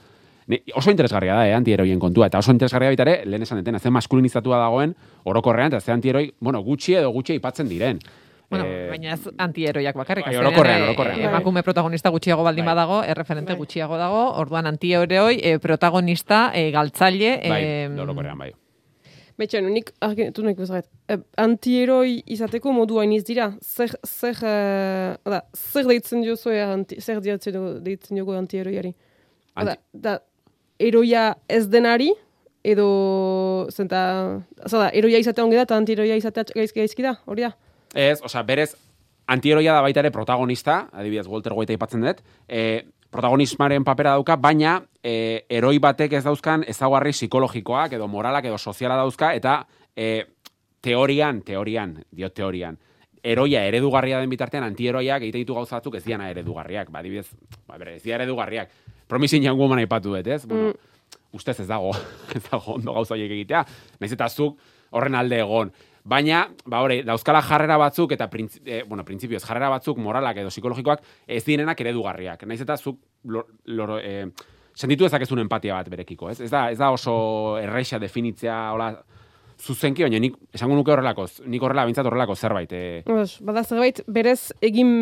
Ni, 0.47 0.59
oso 0.77 0.91
interesgarria 0.91 1.35
da, 1.35 1.49
eh, 1.49 1.55
antieroien 1.55 1.99
kontua, 1.99 2.27
eta 2.27 2.39
oso 2.39 2.53
interesgarria 2.53 2.91
baita 2.91 3.03
ere, 3.03 3.25
lehen 3.25 3.43
esan 3.43 3.59
detena, 3.63 3.79
ze 3.79 3.89
maskulinizatua 3.91 4.59
dagoen 4.59 4.95
orokorrean, 5.25 5.69
eta 5.73 5.81
ze 5.81 5.91
antieroi, 5.93 6.35
bueno, 6.39 6.61
gutxi 6.61 6.95
edo 6.95 7.09
gutxi 7.11 7.33
aipatzen 7.33 7.67
diren. 7.69 7.99
Bueno, 8.51 8.67
Eh, 8.69 8.89
baina 8.91 9.15
ez 9.15 9.23
antieroiak 9.39 9.97
bakarrik. 9.97 10.27
bai, 10.27 10.37
orokorrean, 10.37 10.81
eh, 10.83 10.85
orokorrean. 10.85 11.21
eh, 11.21 11.25
Emakume 11.25 11.63
protagonista 11.63 12.11
gutxiago 12.11 12.43
baldin 12.45 12.65
Bai. 12.67 12.75
badago, 12.75 13.03
erreferente 13.03 13.53
Bai. 13.53 13.59
gutxiago 13.59 13.97
dago, 13.97 14.35
orduan 14.37 14.67
antieroioi 14.67 15.41
eh, 15.43 15.59
protagonista, 15.59 16.51
eh, 16.55 16.71
galtzaile... 16.71 17.41
bai, 17.49 17.65
em, 17.65 17.99
orokorrean, 17.99 18.37
bai. 18.39 18.53
Betxen, 19.39 19.67
nik 19.75 19.91
argitu 20.05 20.45
nahi. 20.47 20.83
E, 21.11 21.17
antieroi 21.43 22.21
izateko 22.37 22.73
modu 22.73 23.01
hainiz 23.03 23.25
dira. 23.27 23.49
Zer, 23.63 23.91
zer, 24.07 24.37
eh, 24.47 25.17
da, 25.27 25.41
zer 25.55 25.89
deitzen 25.91 26.23
diozu, 26.23 26.51
anti, 26.51 27.01
zer 27.01 27.19
deitzen 27.21 27.57
dugu, 27.57 27.73
deitzen 27.83 28.17
dugu 28.21 28.37
antieroiari? 28.39 28.95
Da, 29.55 29.61
Anti- 29.65 29.81
da, 30.07 30.15
eroia 30.79 31.35
ez 31.49 31.67
denari, 31.71 32.13
edo, 32.65 32.87
zenta, 33.71 34.01
oza 34.65 34.79
da, 34.87 34.89
eroia 34.95 35.19
izatea 35.19 35.45
ongi 35.45 35.59
da, 35.59 35.67
eta 35.67 35.77
antieroia 35.77 36.17
izatea 36.17 36.47
gaizki 36.55 36.81
gaizki 36.85 37.03
da, 37.03 37.17
hori 37.27 37.43
da? 37.43 37.53
Ez, 37.95 38.21
osea, 38.25 38.43
berez, 38.47 38.71
antieroia 39.31 39.75
da 39.77 39.83
baita 39.85 40.01
ere 40.01 40.11
protagonista, 40.15 40.85
adibidez, 40.93 41.27
Walter 41.31 41.53
White 41.59 41.75
aipatzen 41.75 42.07
dut, 42.07 42.23
e, 42.49 42.85
protagonismaren 43.15 43.85
papera 43.87 44.17
dauka, 44.19 44.35
baina 44.37 44.81
e, 44.99 45.45
eroi 45.55 45.79
batek 45.79 46.17
ez 46.19 46.25
dauzkan 46.27 46.65
ezaugarri 46.67 47.13
psikologikoak 47.15 47.95
edo 47.95 48.09
moralak 48.11 48.49
edo 48.51 48.59
soziala 48.59 48.97
dauzka, 48.99 49.31
eta 49.39 49.61
e, 49.95 50.25
teorian, 50.83 51.39
teorian, 51.47 51.95
dio 52.11 52.33
teorian, 52.35 52.77
eroia 53.23 53.63
eredugarria 53.69 54.19
den 54.21 54.33
bitartean 54.33 54.67
antieroiak 54.67 55.23
egite 55.23 55.45
ditu 55.45 55.55
gauza 55.55 55.79
batzuk 55.79 56.01
ez 56.01 56.03
diana 56.05 56.27
eredugarriak, 56.33 56.91
ba, 56.91 57.05
adibidez, 57.05 57.29
ba, 57.69 57.79
bere, 57.79 57.95
ez 57.97 58.03
dira 58.03 58.19
eredugarriak. 58.19 58.75
Promising 59.09 59.47
Young 59.47 59.63
Woman 59.63 59.85
aipatu 59.85 60.17
dut, 60.17 60.27
ez? 60.27 60.43
Bueno, 60.51 60.75
ustez 61.33 61.61
ez 61.63 61.69
dago, 61.71 61.95
ez 62.37 62.43
dago 62.51 62.81
ondo 62.81 62.99
gauza 62.99 63.15
horiek 63.15 63.31
egitea, 63.39 63.63
naiz 64.03 64.13
eta 64.17 64.29
zuk 64.29 64.59
horren 64.91 65.15
alde 65.19 65.39
egon. 65.47 65.71
Baina, 66.05 66.43
ba 66.69 66.83
hori, 66.85 66.99
dauzkala 67.01 67.41
jarrera 67.41 67.79
batzuk 67.81 68.13
eta 68.13 68.27
printzi, 68.29 68.61
eh, 68.67 68.83
bueno, 68.85 69.07
printzipioz 69.09 69.41
jarrera 69.47 69.71
batzuk 69.73 69.97
moralak 70.05 70.37
edo 70.43 70.51
psikologikoak 70.53 71.01
ez 71.27 71.41
direnak 71.47 71.81
eredugarriak. 71.81 72.45
Naiz 72.45 72.61
eta 72.61 72.77
zuk 72.77 72.99
lo, 73.25 73.47
lo, 73.65 73.97
eh, 73.99 74.27
sentitu 74.77 75.07
dezakezun 75.07 75.41
empatia 75.47 75.79
bat 75.79 75.89
berekiko, 75.89 76.29
ez? 76.29 76.43
Ez 76.45 76.51
da, 76.53 76.67
ez 76.71 76.77
da 76.79 76.91
oso 76.93 77.57
erreixa 77.57 77.99
definitzea, 78.03 78.59
hola, 78.77 78.91
zuzenki, 79.57 80.05
baina 80.05 80.21
nik 80.21 80.37
esango 80.53 80.77
nuke 80.77 80.93
horrelako, 80.93 81.25
nik 81.49 81.65
horrela 81.65 81.87
bintzat 81.89 82.11
horrelako 82.11 82.37
zerbait. 82.37 82.77
Bas, 83.09 83.39
bada 83.41 83.65
zerbait, 83.65 84.03
berez 84.07 84.53
egin, 84.61 84.93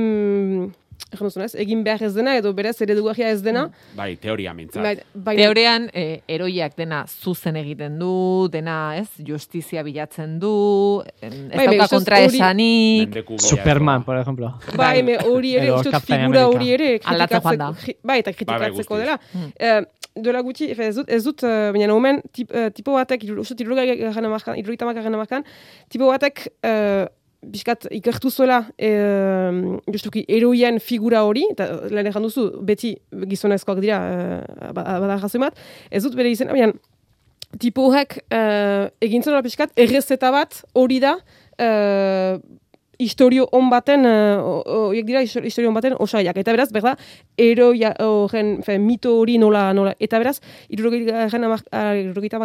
egin 1.13 1.27
duzun 1.29 1.43
ez, 1.45 1.55
egin 1.55 1.83
behar 1.85 2.03
ez 2.07 2.15
dena, 2.15 2.37
edo 2.39 2.53
berez 2.57 2.77
eredugarria 2.85 3.29
ez 3.31 3.43
dena, 3.43 3.67
bai, 3.97 4.17
teoria 4.17 4.55
mintzat. 4.55 4.83
bai, 4.83 4.95
baina- 5.15 5.43
Teorean, 5.43 5.91
eh, 5.93 6.21
eroiak 6.29 6.77
dena 6.77 7.05
zuzen 7.07 7.57
egiten 7.57 7.99
du, 7.99 8.49
dena, 8.51 8.97
ez, 8.97 9.09
justizia 9.27 9.83
bilatzen 9.83 10.39
du, 10.41 11.03
em, 11.21 11.33
ez 11.51 11.57
Bai, 11.57 11.67
dauka 11.67 11.79
bai, 11.79 11.89
kontra 11.89 12.17
hori- 12.17 12.37
esanik, 12.37 13.25
Superman, 13.39 14.05
por 14.05 14.17
ejemplo. 14.19 14.55
Bai, 14.77 15.03
me 15.03 15.17
hori 15.19 15.57
ere, 15.57 15.69
Captain 15.91 16.21
figura 16.23 16.47
hori 16.49 16.71
ere 16.73 17.01
Aldatzen 17.05 17.41
joan 17.43 17.59
da. 17.59 17.73
kritikatzeko, 17.73 18.07
bai, 18.07 18.19
eta 18.21 18.33
kritikatzeko 18.33 18.99
dela. 18.99 19.21
Hmm. 19.33 19.53
Eh, 19.59 19.83
duela 20.15 20.41
gutxi, 20.43 20.71
efe, 20.71 20.89
ez 20.89 20.95
dut, 20.97 21.09
ez 21.09 21.25
dut, 21.25 21.43
eh, 21.43 21.71
baina 21.73 21.95
omen, 21.95 22.21
tip, 22.33 22.51
eh, 22.55 22.71
tipo 22.71 22.93
batek, 22.93 23.23
uste 23.39 23.55
irurogeitamak 23.65 24.97
amarkan, 24.97 25.45
tipo 25.89 26.07
batek, 26.07 26.49
uh, 26.65 27.07
biskat 27.43 27.89
ikertu 27.91 28.31
zuela 28.31 28.61
eh, 28.79 29.51
justuki 29.91 30.23
eroien 30.31 30.79
figura 30.81 31.25
hori, 31.27 31.45
eta 31.51 31.69
lehen 31.91 32.11
ejan 32.13 32.27
duzu, 32.27 32.47
beti 32.63 32.95
gizonezkoak 33.11 33.83
dira, 33.83 33.99
uh, 33.99 34.71
bada 34.77 35.19
razoi 35.19 35.43
bat, 35.43 35.59
ez 35.91 36.03
dut 36.05 36.15
bere 36.19 36.31
izen, 36.31 36.53
baina, 36.55 36.71
tipo 37.63 37.89
horrek 37.89 38.21
uh, 38.31 38.87
egin 39.03 39.27
zuen 39.27 39.43
pixkat, 39.45 39.75
errezeta 39.77 40.31
bat 40.35 40.63
hori 40.79 41.01
da, 41.03 41.17
uh, 41.59 42.39
historio 42.99 43.49
on 43.53 43.71
baten, 43.71 44.05
uh, 44.07 44.63
horiek 44.89 45.07
dira 45.07 45.23
histo- 45.23 45.43
historio 45.43 45.69
on 45.71 45.75
baten 45.75 45.95
osaiak. 45.99 46.37
Eta 46.37 46.53
beraz, 46.53 46.71
berda, 46.73 46.97
eroia, 47.39 47.95
horren, 48.01 48.63
fe, 48.63 48.79
mito 48.79 49.17
hori 49.19 49.39
nola, 49.39 49.73
nola. 49.73 49.95
Eta 50.01 50.19
beraz, 50.23 50.41
irurogeita 50.69 52.39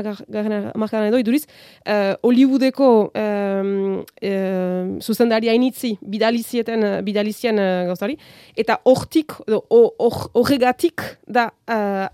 markadan 0.76 1.08
edo, 1.10 1.18
iduriz, 1.22 1.46
uh, 1.86 2.16
Hollywoodeko 2.24 3.12
um, 3.14 4.04
um, 4.04 5.00
zuzendaria 5.02 5.54
initzi 5.54 5.98
bidalizieten, 6.02 7.04
bidalizien 7.06 7.60
uh, 7.60 7.86
gauzari, 7.92 8.18
eta 8.58 8.80
hortik, 8.84 9.34
horregatik 9.48 11.02
da 11.28 11.52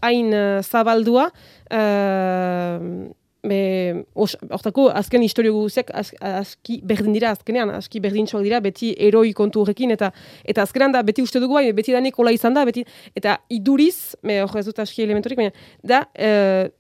hain 0.02 0.34
uh, 0.34 0.62
zabaldua, 0.64 1.30
uh, 1.72 3.14
be, 3.44 4.06
os, 4.16 4.36
hortako 4.50 4.88
azken 4.96 5.24
historio 5.26 5.54
guziak 5.56 5.92
az, 5.94 6.12
aski 6.20 6.80
berdin 6.88 7.16
dira 7.16 7.34
azkenean, 7.36 7.74
aski 7.76 8.00
berdintxoak 8.04 8.46
dira 8.46 8.62
beti 8.64 8.94
eroi 9.08 9.34
kontu 9.38 9.64
horrekin, 9.64 9.92
eta 9.96 10.12
eta 10.48 10.64
azkenean 10.64 10.96
da 10.96 11.04
beti 11.04 11.26
uste 11.26 11.42
dugu 11.44 11.60
bai, 11.60 11.66
beti 11.76 11.96
danik 11.96 12.18
hola 12.20 12.32
izan 12.36 12.56
da, 12.56 12.64
beti, 12.70 12.86
eta 13.16 13.38
iduriz, 13.54 14.16
me 14.24 14.40
hor 14.44 14.56
ez 14.62 14.66
dut 14.70 14.80
aski 14.84 15.04
elementorik, 15.04 15.40
baina 15.40 15.52
da, 15.84 16.06
eh, 16.16 16.72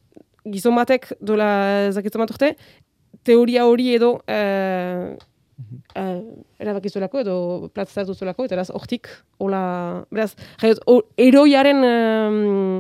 gizon 0.53 0.75
batek 0.79 1.11
dola 1.21 1.91
zaketzen 1.91 2.23
bat 2.23 2.33
urte, 2.35 2.55
teoria 3.23 3.67
hori 3.67 3.93
edo 3.95 4.17
eh, 4.27 5.13
uh, 5.95 6.17
erabakizuelako 6.59 7.21
edo 7.23 7.35
platzatu 7.75 8.15
zuelako, 8.15 8.47
eta 8.47 8.57
beraz, 8.57 8.69
hortik, 8.75 9.09
hola, 9.43 9.61
beraz, 10.11 10.33
jaiot, 10.61 10.83
eroiaren 11.19 11.83
um, 11.87 12.77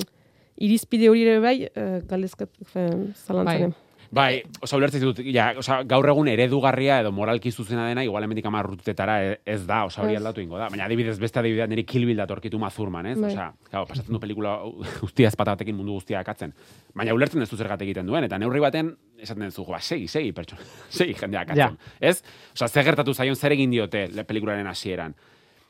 irizpide 0.57 1.09
hori 1.09 1.25
ere 1.25 1.39
bai, 1.43 1.57
uh, 1.69 2.01
galdezkat, 2.09 2.53
zalantzaren. 2.73 3.73
Bai, 4.13 4.43
osa 4.61 4.77
ulertzen 4.77 5.01
dut, 5.01 5.19
ja, 5.33 5.47
osa, 5.57 5.79
gaur 5.89 6.05
egun 6.11 6.27
eredugarria 6.29 6.99
edo 7.01 7.09
moralki 7.15 7.49
zuzena 7.49 7.87
dena, 7.89 8.03
igual 8.05 8.27
hemendik 8.27 8.45
hamar 8.45 8.67
urtetara 8.69 9.15
e- 9.25 9.39
ez 9.55 9.63
da, 9.65 9.79
osa 9.87 10.03
hori 10.03 10.19
aldatu 10.19 10.43
ingo 10.43 10.59
da. 10.61 10.67
Baina 10.69 10.85
adibidez, 10.85 11.15
beste 11.21 11.41
adibidez, 11.41 11.65
niri 11.71 11.85
Kill 11.89 12.05
Bill 12.05 12.21
datorkitu 12.21 12.59
mazurman, 12.61 13.09
ez? 13.09 13.15
Bai. 13.17 13.31
Osa, 13.33 13.47
claro, 13.71 13.87
pasatzen 13.89 14.13
du 14.13 14.21
pelikula 14.21 14.53
guztia 15.01 15.31
ezpata 15.31 15.55
batekin 15.57 15.79
mundu 15.79 15.97
guztia 15.97 16.21
akatzen. 16.21 16.53
Baina 16.93 17.15
ulertzen 17.17 17.41
ez 17.41 17.49
du 17.49 17.57
zergatik 17.57 17.89
egiten 17.89 18.05
duen, 18.11 18.29
eta 18.29 18.37
neurri 18.37 18.61
baten, 18.61 18.93
esaten 19.17 19.49
duzu, 19.49 19.65
ba, 19.71 19.81
segi, 19.81 20.05
segi 20.07 20.29
pertsona, 20.37 20.69
segi 20.99 21.17
jendea 21.17 21.47
akatzen. 21.47 21.81
Ez? 21.97 22.19
Osa, 22.53 22.69
zer 22.69 22.85
gertatu 22.91 23.17
zaion 23.17 23.39
zer 23.39 23.57
egin 23.57 23.73
diote 23.73 24.05
pelikularen 24.29 24.69
hasieran. 24.69 25.17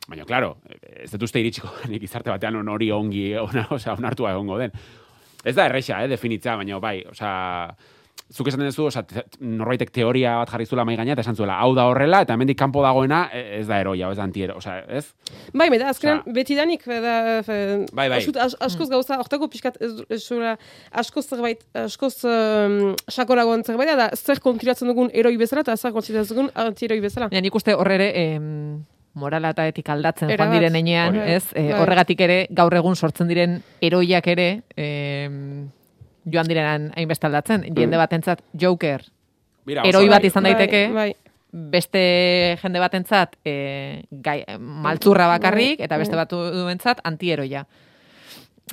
Baina, 0.09 0.25
claro, 0.27 0.57
ez 0.83 1.09
dut 1.13 1.23
uste 1.23 1.39
iritsiko 1.39 1.69
nik 1.91 2.03
izarte 2.03 2.31
batean 2.33 2.57
on 2.59 2.69
hori 2.73 2.91
ongi, 2.91 3.29
ona, 3.39 3.67
osea, 3.71 3.95
onartua 3.99 4.33
egongo 4.35 4.57
den. 4.59 4.73
Ez 5.43 5.55
da 5.55 5.67
erresa, 5.69 6.01
eh, 6.03 6.07
definitzea, 6.11 6.57
baina 6.59 6.79
bai, 6.83 6.97
osea, 7.11 7.31
zuk 8.33 8.47
esaten 8.49 8.65
duzu, 8.67 8.85
osea, 8.89 9.03
te, 9.07 9.23
norbaitek 9.43 9.91
teoria 9.95 10.35
bat 10.41 10.51
jarri 10.53 10.65
zuela 10.67 10.85
mai 10.87 10.95
gainean, 10.97 11.15
eta 11.17 11.23
esan 11.25 11.35
zuela, 11.39 11.55
hau 11.63 11.73
da 11.77 11.85
horrela, 11.89 12.21
eta 12.25 12.35
hemendik 12.35 12.57
kanpo 12.59 12.81
dagoena, 12.83 13.25
e- 13.35 13.59
ez 13.59 13.65
da 13.67 13.79
eroia, 13.83 14.09
ez 14.11 14.17
da 14.19 14.23
antiero, 14.27 14.55
osea, 14.59 14.79
ez? 14.87 15.03
Bai, 15.53 15.67
meda, 15.71 15.89
azkenan, 15.91 16.21
Osea- 16.23 16.35
beti 16.39 16.55
danik, 16.59 16.85
da, 16.87 17.15
fe, 17.47 17.57
Bai, 17.91 18.07
bai. 18.09 18.19
askut- 18.21 18.39
as, 18.43 18.55
askoz 18.59 18.89
gauza, 18.91 19.19
hortako 19.23 19.47
pixkat, 19.53 19.77
ez, 19.83 19.91
ez 20.09 20.23
askoz 20.91 21.27
zerbait, 21.29 21.63
askoz 21.85 22.23
um, 22.25 22.95
sakoragoan 23.11 23.63
zerbait, 23.63 23.91
da, 23.99 24.09
zer 24.15 24.39
kontiratzen 24.39 24.87
dugun 24.91 25.11
eroi 25.13 25.35
bezala, 25.37 25.61
eta 25.67 25.77
zer 25.77 25.91
kontiratzen 25.95 26.35
dugun 26.35 26.51
antieroi 26.55 26.99
bezala. 27.03 27.29
Ja, 27.31 27.41
nik 27.41 27.55
uste 27.55 27.75
horre 27.75 27.95
ere, 28.01 28.09
em, 28.25 28.83
morala 29.13 29.49
eta 29.53 29.67
etik 29.69 29.89
aldatzen 29.89 30.29
Erabat. 30.29 30.47
joan 30.47 30.59
diren 30.59 30.75
enean, 30.75 31.15
ez? 31.15 31.45
E, 31.53 31.71
Bai. 31.71 31.79
horregatik 31.81 32.21
ere, 32.25 32.47
gaur 32.49 32.73
egun 32.73 32.95
sortzen 32.95 33.27
diren 33.27 33.59
eroiak 33.81 34.27
ere, 34.27 34.47
em, 34.75 35.69
joan 36.25 36.47
direnan 36.47 36.91
hainbeste 36.95 37.27
aldatzen. 37.27 37.63
Jende 37.75 37.97
batentzat 37.97 38.41
Joker, 38.59 39.03
Mira, 39.65 39.83
eroi 39.85 40.07
bat 40.09 40.21
bai. 40.21 40.27
izan 40.27 40.43
daiteke, 40.43 40.87
Bai, 40.93 41.13
beste 41.51 42.57
jende 42.61 42.79
batentzat 42.79 43.35
e, 43.45 44.03
gai, 44.09 44.43
maltzurra 44.59 45.27
bakarrik, 45.27 45.79
eta 45.79 45.97
beste 45.97 46.15
Bai. 46.15 46.23
batu 46.25 46.39
duentzat 46.51 46.99
antieroia. 47.03 47.67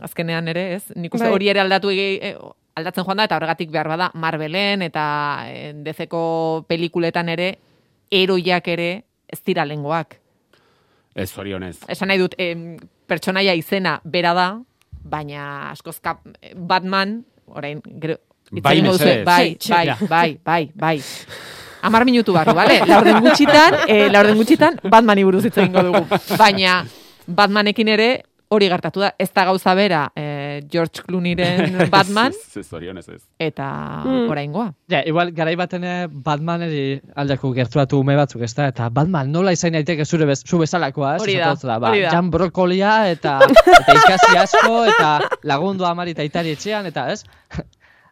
Azkenean 0.00 0.48
ere, 0.48 0.74
ez? 0.76 0.85
Nik 0.96 1.12
uste 1.14 1.26
Bai. 1.26 1.35
hori 1.35 1.48
ere 1.53 1.61
aldatu 1.61 1.90
ege- 1.90 2.31
e, 2.31 2.37
aldatzen 2.76 3.05
joan 3.05 3.18
da, 3.18 3.24
eta 3.24 3.37
horregatik 3.37 3.70
behar 3.70 3.88
bada 3.88 4.11
Marvelen 4.14 4.81
eta 4.83 5.44
e, 5.50 5.72
dezeko 5.85 6.64
pelikuletan 6.68 7.29
ere, 7.29 7.59
eroiak 8.11 8.68
ere 8.68 9.05
ez 9.29 9.42
dira 9.44 9.64
lengoak. 9.66 10.16
Ez, 11.20 11.30
zorionez. 11.33 11.76
Esan 11.88 12.09
nahi 12.11 12.18
dut, 12.22 12.35
em, 12.38 12.76
pertsonaia 13.11 13.54
izena 13.59 13.98
bera 14.04 14.33
da, 14.37 14.48
baina 15.04 15.70
askoz 15.70 15.98
kap, 16.00 16.20
Batman, 16.56 17.20
orain, 17.46 17.80
gero, 18.00 18.16
Bai, 18.50 18.80
duzu, 18.83 18.98
mesedez. 19.04 19.24
bai, 19.24 19.56
Sí, 19.61 19.70
bai, 19.72 19.87
ja. 19.87 19.96
bai, 20.09 20.38
bai, 20.44 20.70
bai. 20.74 20.96
Amar 21.83 22.04
minutu 22.04 22.33
barru, 22.35 22.52
bale? 22.54 22.80
Laurden 22.87 23.20
gutxitan, 23.24 23.76
eh, 23.88 24.09
laurden 24.12 24.37
gutxitan, 24.37 24.74
Batmani 24.83 25.22
buruz 25.24 25.44
hitz 25.46 25.56
egingo 25.62 25.83
dugu. 25.87 26.02
Baina, 26.37 26.85
Batmanekin 27.26 27.88
ere, 27.88 28.09
hori 28.50 28.66
gertatu 28.68 29.00
da. 29.00 29.12
Ez 29.18 29.28
da 29.32 29.44
gauza 29.46 29.72
bera 29.78 30.00
eh, 30.18 30.60
George 30.70 31.02
Clooneyren 31.06 31.76
Batman, 31.92 32.32
Ez, 32.34 32.56
ez, 32.58 32.66
zorionez 32.68 33.08
ez. 33.08 33.20
eta 33.38 33.68
Mm. 34.04 34.30
oraingoa. 34.30 34.72
Ja, 34.90 35.02
igual, 35.06 35.30
garai 35.36 35.54
baten 35.56 35.84
eh, 35.84 36.06
Batmaneri 36.10 37.00
aldeko 37.16 37.52
gerturatu 37.54 38.00
ume 38.00 38.16
batzuk, 38.16 38.42
ez 38.42 38.54
da? 38.54 38.66
Eta 38.72 38.88
Batman 38.90 39.30
nola 39.30 39.52
izan 39.52 39.72
daiteke 39.78 40.04
zure 40.04 40.26
bez, 40.26 40.40
zu 40.46 40.58
bezalakoa, 40.58 41.16
ez? 41.16 41.22
Hori 41.22 41.36
da, 41.38 41.54
ba, 41.78 41.90
hori 41.90 42.02
da. 42.02 42.10
Jan 42.10 42.30
Brokolia 42.30 42.94
eta, 43.10 43.38
eta 43.80 43.94
ikasi 44.00 44.36
asko, 44.36 44.84
eta 44.90 45.12
lagundu 45.44 45.84
amari 45.86 46.10
eta 46.16 46.22
itari 46.26 46.50
etxean, 46.56 46.86
eta 46.90 47.10
ez? 47.12 47.22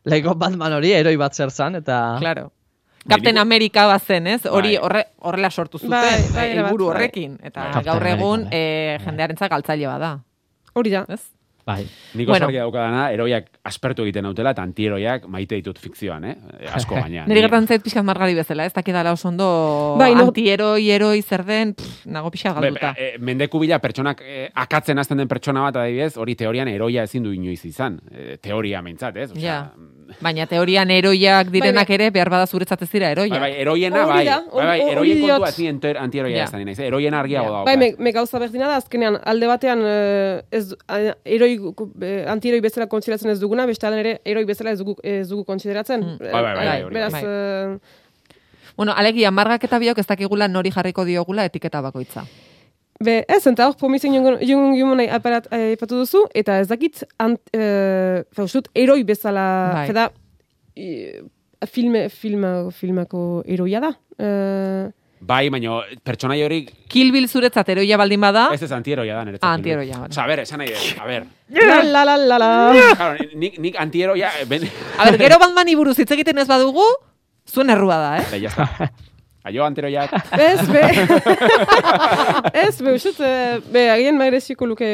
Lego 0.09 0.35
Batman 0.39 0.73
hori 0.79 0.93
eroi 0.93 1.17
bat 1.21 1.35
zer 1.35 1.51
zan, 1.51 1.75
eta... 1.83 2.17
Claro. 2.21 2.53
Captain 3.09 3.39
America 3.39 3.87
bazen, 3.87 4.27
ez? 4.27 4.43
Hori 4.47 4.75
Bai. 4.77 4.85
horre, 4.85 5.03
horrela 5.25 5.51
sortu 5.51 5.79
zuten, 5.79 5.91
Bai, 5.91 6.23
bai, 6.35 6.49
bai, 6.59 6.63
bai. 6.63 6.73
horrekin. 6.87 7.39
Eta 7.43 7.71
Bai. 7.73 7.83
Gaur 7.87 8.07
egun 8.07 8.41
America, 8.47 8.57
eh, 8.57 8.99
jendearentzat 9.05 9.51
galtzaile 9.51 9.87
bada. 9.89 10.11
Hori 10.79 10.91
da. 10.91 11.05
Ez? 11.09 11.38
Bai. 11.69 11.83
Niko 12.15 12.31
Bueno. 12.33 12.47
bueno. 12.49 12.59
daukadana, 12.65 13.03
eroiak 13.13 13.51
aspertu 13.69 14.07
egiten 14.07 14.25
nautela, 14.25 14.55
eta 14.57 14.63
antieroiak 14.65 15.27
maite 15.29 15.59
ditut 15.59 15.77
fikzioan, 15.79 16.25
eh? 16.25 16.37
Eh, 16.63 16.71
Asko 16.73 16.95
gaina. 17.03 17.27
Niri 17.29 17.43
gertan 17.45 17.67
zait 17.69 17.83
pixkat 17.85 18.07
margari 18.09 18.33
bezala, 18.39 18.65
ez 18.65 18.73
dakidala 18.73 19.13
oso 19.13 19.29
ondo 19.29 19.97
Bai, 20.01 20.15
no- 20.15 20.29
antieroi, 20.31 20.89
eroi, 20.97 21.21
zer 21.23 21.45
den, 21.45 21.75
pff, 21.77 22.07
nago 22.09 22.31
pixkat 22.33 22.57
galduta. 22.57 22.95
Be, 22.97 23.11
e, 23.11 23.19
mendeku 23.21 23.61
bila 23.61 23.79
pertsonak 23.85 24.23
e, 24.25 24.49
akatzen 24.55 24.99
hasten 24.99 25.19
den 25.21 25.29
pertsona 25.29 25.67
bat 25.69 25.77
adibidez, 25.85 26.17
hori 26.17 26.35
teorian 26.41 26.69
eroia 26.73 27.05
ezin 27.05 27.23
du 27.29 27.33
inoiz 27.37 27.61
izan. 27.69 28.01
E, 28.11 28.39
teoria 28.41 28.81
meintzat, 28.83 29.17
ez? 29.17 29.31
Osea, 29.37 29.43
Ja. 29.45 29.61
Baina 30.25 30.47
teorian 30.49 30.89
eroiak 30.91 31.51
direnak 31.53 31.87
bai. 31.91 31.95
ere, 31.99 32.07
behar 32.11 32.31
bada 32.33 32.47
zuretzat 32.49 32.81
ez 32.81 32.89
dira 32.91 33.11
eroiak. 33.13 33.29
Bai, 33.35 33.51
bai, 33.53 33.61
eroiena, 33.61 34.07
bai. 34.09 34.25
da, 34.25 34.39
Bai, 34.55 34.65
bai, 34.65 34.79
hori- 34.81 34.93
eroien 34.95 35.21
kontua 35.21 35.49
ezin 35.51 35.67
enter- 35.75 35.99
antieroia 36.01 36.37
Ja. 36.39 36.45
ez 36.45 36.51
da 36.53 36.59
naiz. 36.65 36.79
Eroien 36.79 37.13
argiago 37.13 37.45
Ja. 37.45 37.53
dago. 37.53 37.65
Bai, 37.67 37.77
me, 37.77 37.95
me 37.99 38.13
gauza 38.13 38.39
berdina 38.39 38.69
da, 38.69 38.77
azkenean, 38.77 39.19
alde 39.23 39.47
batean 39.47 39.83
eh, 39.85 40.43
ez, 40.51 40.73
eh, 40.89 41.13
eroi, 41.27 41.58
eh, 42.01 42.25
antieroi 42.31 42.61
bezala 42.65 42.87
kontsideratzen 42.91 43.31
ez 43.31 43.39
duguna, 43.41 43.67
beste 43.67 43.87
ere, 43.87 44.19
eroi 44.25 44.45
bezala 44.45 44.71
ez 44.73 44.79
dugu, 44.79 44.97
ez 45.03 45.29
dugu 45.29 45.45
konsideratzen. 45.45 46.01
Mm. 46.01 46.19
Eh, 46.25 46.33
Bai, 46.33 46.43
bai, 46.43 46.55
bai, 46.67 46.83
Beraz, 46.93 47.13
bai. 47.13 47.25
eh, 47.25 47.79
Bueno, 48.79 48.93
alegia, 48.95 49.33
margak 49.35 49.65
eta 49.67 49.79
biok 49.83 49.99
ez 49.99 50.07
dakigula 50.07 50.47
nori 50.47 50.71
jarriko 50.71 51.03
diogula 51.05 51.45
etiketa 51.49 51.81
bakoitza. 51.83 52.23
Be, 53.03 53.25
ez, 53.31 53.41
eta 53.47 53.67
hor 53.67 53.75
promising 53.79 54.15
jungun 54.15 54.37
jungun 54.43 55.01
aparat 55.11 55.49
aipatu 55.55 55.99
duzu, 55.99 56.25
eta 56.35 56.61
ez 56.61 56.69
dakit, 56.71 57.03
ant, 57.19 57.41
e, 57.55 58.23
faustut, 58.35 58.69
eroi 58.75 59.03
bezala, 59.07 59.45
Bai. 59.75 59.87
feda, 59.87 60.05
e, 60.77 61.23
filme, 61.67 62.09
filma, 62.09 62.53
filmako 62.71 63.43
eroia 63.47 63.81
da. 63.81 63.93
E, 64.19 64.31
Bai, 65.21 65.49
baina 65.51 65.81
pertsonai 66.05 66.39
hori 66.45 66.61
Kill 66.89 67.11
Bill 67.13 67.27
zuretzat 67.29 67.69
eroia 67.75 67.97
baldin 67.99 68.21
bada, 68.23 68.49
ez 68.55 68.63
ez 68.63 68.71
antieroia 68.73 69.17
da 69.19 69.25
niretzat. 69.27 69.49
Ah, 69.49 69.57
antieroia, 69.59 69.99
vale. 69.99 70.13
Osa, 70.15 70.23
a 70.25 70.31
ber, 70.31 70.45
esan 70.45 70.63
nahi 70.63 70.71
dut, 70.73 71.03
a 71.03 71.07
ber. 71.09 71.27
la, 71.51 71.83
la, 71.83 72.05
la, 72.05 72.17
la, 72.17 72.39
la. 72.39 72.95
Claro, 72.95 73.29
nik, 73.35 73.59
nik 73.59 73.77
antieroia, 73.81 74.31
eh, 74.41 74.47
ben... 74.49 74.69
a 74.99 75.11
ber, 75.11 75.19
gero 75.19 75.41
Batmani 75.43 75.77
buruz 75.79 75.99
hitz 75.99 76.11
egiten 76.15 76.39
ez 76.39 76.49
badugu, 76.49 76.87
zuen 77.49 77.71
errua 77.75 77.99
da, 77.99 78.17
eh? 78.23 78.41
Ya 78.45 78.55
está. 78.55 78.91
Aio 79.49 79.65
antieroiak. 79.65 80.13
Ez, 80.37 80.65
be. 80.69 80.81
ez, 82.67 82.75
be, 82.83 82.93
usut, 82.93 83.21
e, 83.25 83.61
be, 83.73 83.87
agian 83.91 84.19
magreziko 84.21 84.67
luke 84.69 84.89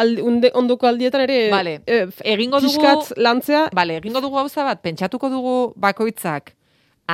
aldi, 0.00 0.22
unde, 0.24 0.50
ondoko 0.56 0.88
aldietan 0.88 1.26
ere 1.26 1.50
Vale. 1.52 1.80
e, 1.84 2.06
Egingo 2.32 2.62
dugu... 2.64 2.78
pixkat 2.80 3.18
lantzea, 3.20 3.66
Bale, 3.76 3.98
egingo 4.00 4.22
dugu 4.24 4.40
gauza 4.40 4.64
bat, 4.64 4.80
pentsatuko 4.80 5.28
dugu 5.28 5.56
bakoitzak 5.76 6.54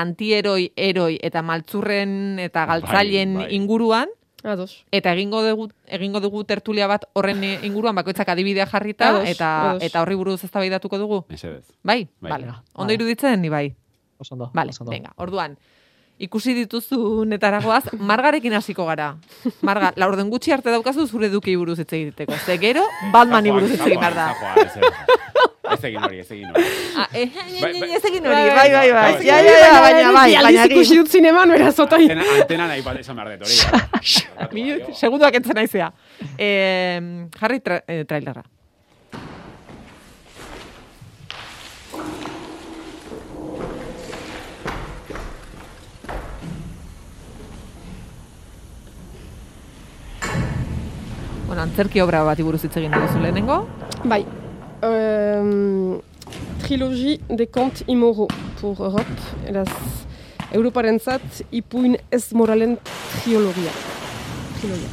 antieroi, 0.01 0.73
eroi 0.77 1.19
eta 1.23 1.43
maltzurren 1.43 2.39
eta 2.43 2.67
galtzaileen 2.67 3.35
bai. 3.35 3.49
inguruan, 3.57 4.09
ados. 4.45 4.85
eta 4.93 5.13
egingo 5.13 5.43
dugu, 5.43 5.69
egingo 5.87 6.21
dugu 6.21 6.45
tertulia 6.45 6.87
bat 6.87 7.05
horren 7.15 7.43
inguruan 7.67 7.95
bakoitzak 7.97 8.29
adibidea 8.29 8.67
jarrita, 8.67 9.09
Ados, 9.09 9.29
eta, 9.29 9.71
ados. 9.71 9.83
eta 9.83 10.03
horri 10.03 10.15
buruz 10.15 10.43
eztabaidatuko 10.45 10.99
dugu. 10.99 11.25
Mesedez. 11.29 11.65
Bai? 11.83 12.09
Bai. 12.21 12.31
Vale. 12.31 12.47
Ondo 12.47 12.63
Vale. 12.87 12.95
iruditzen, 12.95 13.41
ni 13.43 13.49
bai. 13.49 13.75
Oso 14.19 14.35
ondo. 14.35 14.51
Vale, 14.55 14.73
venga, 14.89 15.13
orduan. 15.17 15.59
Ikusi 16.19 16.55
dituzun 16.57 17.33
etaragoaz, 17.37 17.91
margarekin 18.01 18.55
hasiko 18.57 18.87
gara. 18.89 19.11
Marga, 19.61 19.91
laurden 20.01 20.31
gutxi 20.33 20.55
arte 20.55 20.73
daukazu 20.73 21.05
zure 21.07 21.29
duki 21.29 21.57
buruz 21.61 21.77
hitz 21.83 21.93
egiteko. 21.93 22.33
Ze 22.47 22.57
gero, 22.63 22.87
Batmani 23.13 23.53
buruz 23.53 23.69
hitz 23.75 23.83
egin 23.85 24.01
behar 24.01 24.17
da. 24.17 24.31
Ez, 25.67 25.83
egin 25.85 26.01
hori, 26.07 26.21
ez 26.23 26.31
egin 26.33 26.49
hori. 26.55 26.65
Ah, 26.97 27.09
eh, 27.13 27.27
Bai, 27.61 27.73
bai. 27.81 27.91
ez 27.99 28.03
egin 28.09 28.25
hori, 28.31 28.49
bai, 28.49 28.49
bai, 28.57 28.73
bai. 28.73 29.13
Bai, 29.13 29.27
Ja, 29.27 29.41
ja, 29.45 29.57
ja, 29.61 29.81
baina, 29.83 30.13
bai, 30.17 30.31
Bi 30.31 30.37
baina, 30.39 30.49
aldiz 30.49 30.67
ikusi 30.71 30.97
dut 31.03 31.13
zineman, 31.13 31.53
beraz, 31.53 31.75
otoi. 31.85 32.07
Antena, 32.17 32.69
nahi 32.71 32.83
bat 32.87 33.01
esan 33.03 33.17
behar 33.21 33.37
dut 33.37 33.49
hori. 33.51 34.95
Segunduak 35.03 35.35
entzen 35.37 35.59
naizea. 35.59 35.91
Eh, 36.39 37.01
jarri 37.41 37.61
tra 37.61 37.83
eh, 37.87 38.05
trailerra. 38.09 38.47
Bueno, 51.47 51.63
antzerki 51.63 52.01
obra 52.03 52.25
bati 52.27 52.43
buruz 52.43 52.65
hitz 52.67 52.75
egin 52.81 52.91
duzu 52.91 53.21
lehenengo. 53.23 53.61
Bai. 54.05 54.25
Euh, 54.83 55.97
trilogie 56.59 57.21
des 57.31 57.47
contes 57.47 57.85
immoraux 57.87 58.29
pour 58.61 58.81
Europe. 58.81 59.21
Eraz, 59.47 59.71
Europarentzat 60.53 61.45
ipuin 61.53 61.95
ez 62.11 62.33
moralen 62.35 62.77
triologia. 63.21 63.75
Trilogia. 64.59 64.91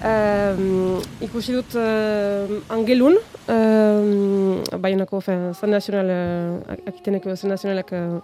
Um, 0.00 1.02
ikusi 1.20 1.52
dut 1.52 1.74
uh, 1.76 2.48
angelun, 2.72 3.18
um, 3.52 4.62
bainako, 4.80 5.20
fin, 5.20 5.50
Zan 5.52 5.74
Nazional, 5.76 6.08
uh, 6.08 6.78
akiteneko 6.88 7.36
Zan 7.36 7.52
Nazionalak 7.52 7.92
uh, 7.92 8.22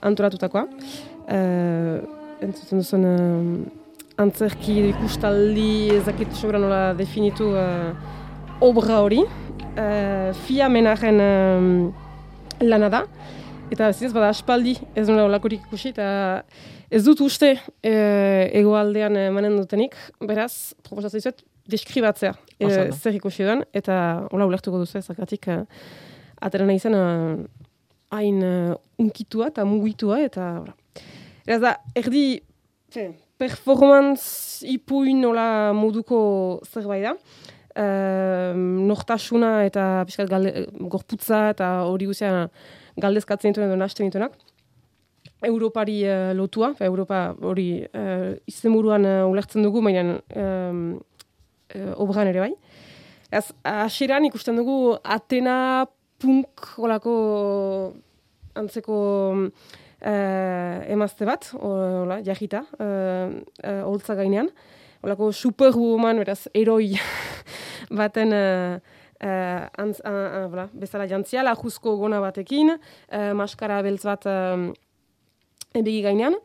antolatutakoa. 0.00 0.64
Uh, 1.28 2.00
entzuten 2.40 2.80
duzuen 2.80 3.04
uh, 3.04 3.87
antzerki 4.18 4.76
ikustaldi 4.90 5.94
ezakit 6.00 6.34
sobra 6.34 6.58
nola 6.60 6.80
definitu 6.98 7.52
uh, 7.54 7.92
obra 8.64 9.02
hori. 9.04 9.22
Uh, 9.78 10.34
fia 10.46 10.68
menaren 10.68 11.22
um, 11.22 11.68
lana 12.60 12.90
da. 12.90 13.04
Eta 13.70 13.90
zinez 13.92 14.14
bada 14.14 14.30
aspaldi 14.32 14.74
ez 14.96 15.06
nola 15.08 15.26
olakorik 15.28 15.66
ikusi, 15.68 15.92
eta 15.92 16.42
ez 16.88 17.02
dut 17.04 17.20
uste 17.20 17.50
e, 17.84 17.92
egoaldean 18.56 19.18
emanen 19.26 19.58
dutenik, 19.58 19.96
beraz, 20.24 20.72
proposatzen 20.86 21.20
dizuet, 21.20 21.42
deskribatzea 21.68 22.32
e, 22.56 22.70
zer 22.96 23.18
ikusi 23.18 23.44
duen, 23.44 23.60
eta 23.76 23.98
hola 24.32 24.48
ulertuko 24.48 24.80
duzu 24.80 25.02
ezakatik 25.02 25.50
uh, 25.52 25.60
atera 26.40 26.64
nahi 26.64 26.80
zen 26.80 26.96
uh, 26.96 27.36
hain 28.16 28.40
uh, 28.40 28.72
unkitua 29.04 29.50
eta 29.52 29.68
mugitua, 29.68 30.22
eta 30.24 30.48
ora. 30.62 30.72
Eraz 31.44 31.60
da, 31.66 31.74
erdi 32.00 32.24
fe, 32.88 33.10
performance 33.38 34.66
ipuin 34.66 35.22
nola 35.22 35.72
moduko 35.76 36.18
zerbait 36.66 37.04
da, 37.06 37.14
um, 37.78 38.62
nortasuna 38.88 39.52
eta 39.68 39.86
pixkat 40.08 40.30
galde, 40.30 40.66
gorputza 40.90 41.48
eta 41.54 41.70
hori 41.88 42.08
guzia 42.10 42.48
galdezkatzen 42.98 43.54
dituen 43.54 43.68
edo 43.68 43.78
nahasten 43.78 44.10
dituenak. 44.10 44.34
Europari 45.46 46.00
eh, 46.02 46.32
lotua, 46.34 46.72
fe, 46.74 46.88
Europa 46.88 47.28
hori 47.46 47.68
uh, 47.86 48.32
izenburuan 48.50 49.04
uh, 49.06 49.28
ulertzen 49.30 49.62
dugu, 49.62 49.78
baina 49.86 50.16
uh, 50.18 51.92
obran 52.02 52.26
ere 52.26 52.42
bai. 52.42 52.50
Ez, 53.30 53.44
hasieran 53.62 54.26
ikusten 54.26 54.58
dugu 54.58 54.96
Atena 55.04 55.86
punk 56.18 56.72
olako 56.82 57.14
antzeko 58.58 58.98
uh, 60.04 60.92
emazte 60.92 61.26
bat, 61.28 61.50
hola, 61.58 62.20
jahita, 62.24 62.64
uh, 62.78 63.38
uh, 63.64 63.82
holtza 63.86 64.16
gainean. 64.18 64.50
Olako 65.02 65.30
superwoman, 65.32 66.18
beraz, 66.18 66.48
eroi 66.58 66.96
baten 68.00 68.34
uh, 68.34 68.78
uh, 69.22 69.66
antz, 69.78 70.00
uh, 70.02 70.10
uh, 70.10 70.46
bla, 70.52 70.68
bezala 70.74 71.06
jantzia, 71.10 71.44
lajuzko 71.46 71.96
gona 72.00 72.20
batekin, 72.22 72.74
uh, 72.74 73.30
maskara 73.38 73.80
beltz 73.86 74.04
bat 74.06 74.26
um, 74.30 74.68
ebegi 75.76 76.02
gainean, 76.06 76.38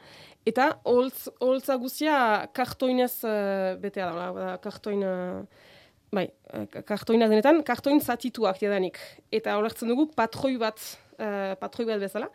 eta 0.49 0.74
holtz, 0.89 1.30
holtza 1.41 1.78
guzia 1.82 2.18
kartoinez 2.56 3.14
uh, 3.26 3.74
betea 3.82 4.10
da, 4.10 4.32
bla, 4.36 4.49
kartoin, 4.64 5.06
uh, 5.06 5.70
bai, 6.14 6.28
kartoinak 6.86 7.32
denetan, 7.34 7.64
kartoin 7.66 8.01
zatituak 8.01 8.62
jadanik. 8.62 8.99
Eta 9.34 9.58
olertzen 9.58 9.89
dugu 9.89 10.10
patroi 10.14 10.58
bat, 10.62 10.82
uh, 11.18 11.54
patroi 11.62 11.88
bat 11.89 12.04
bezala, 12.04 12.30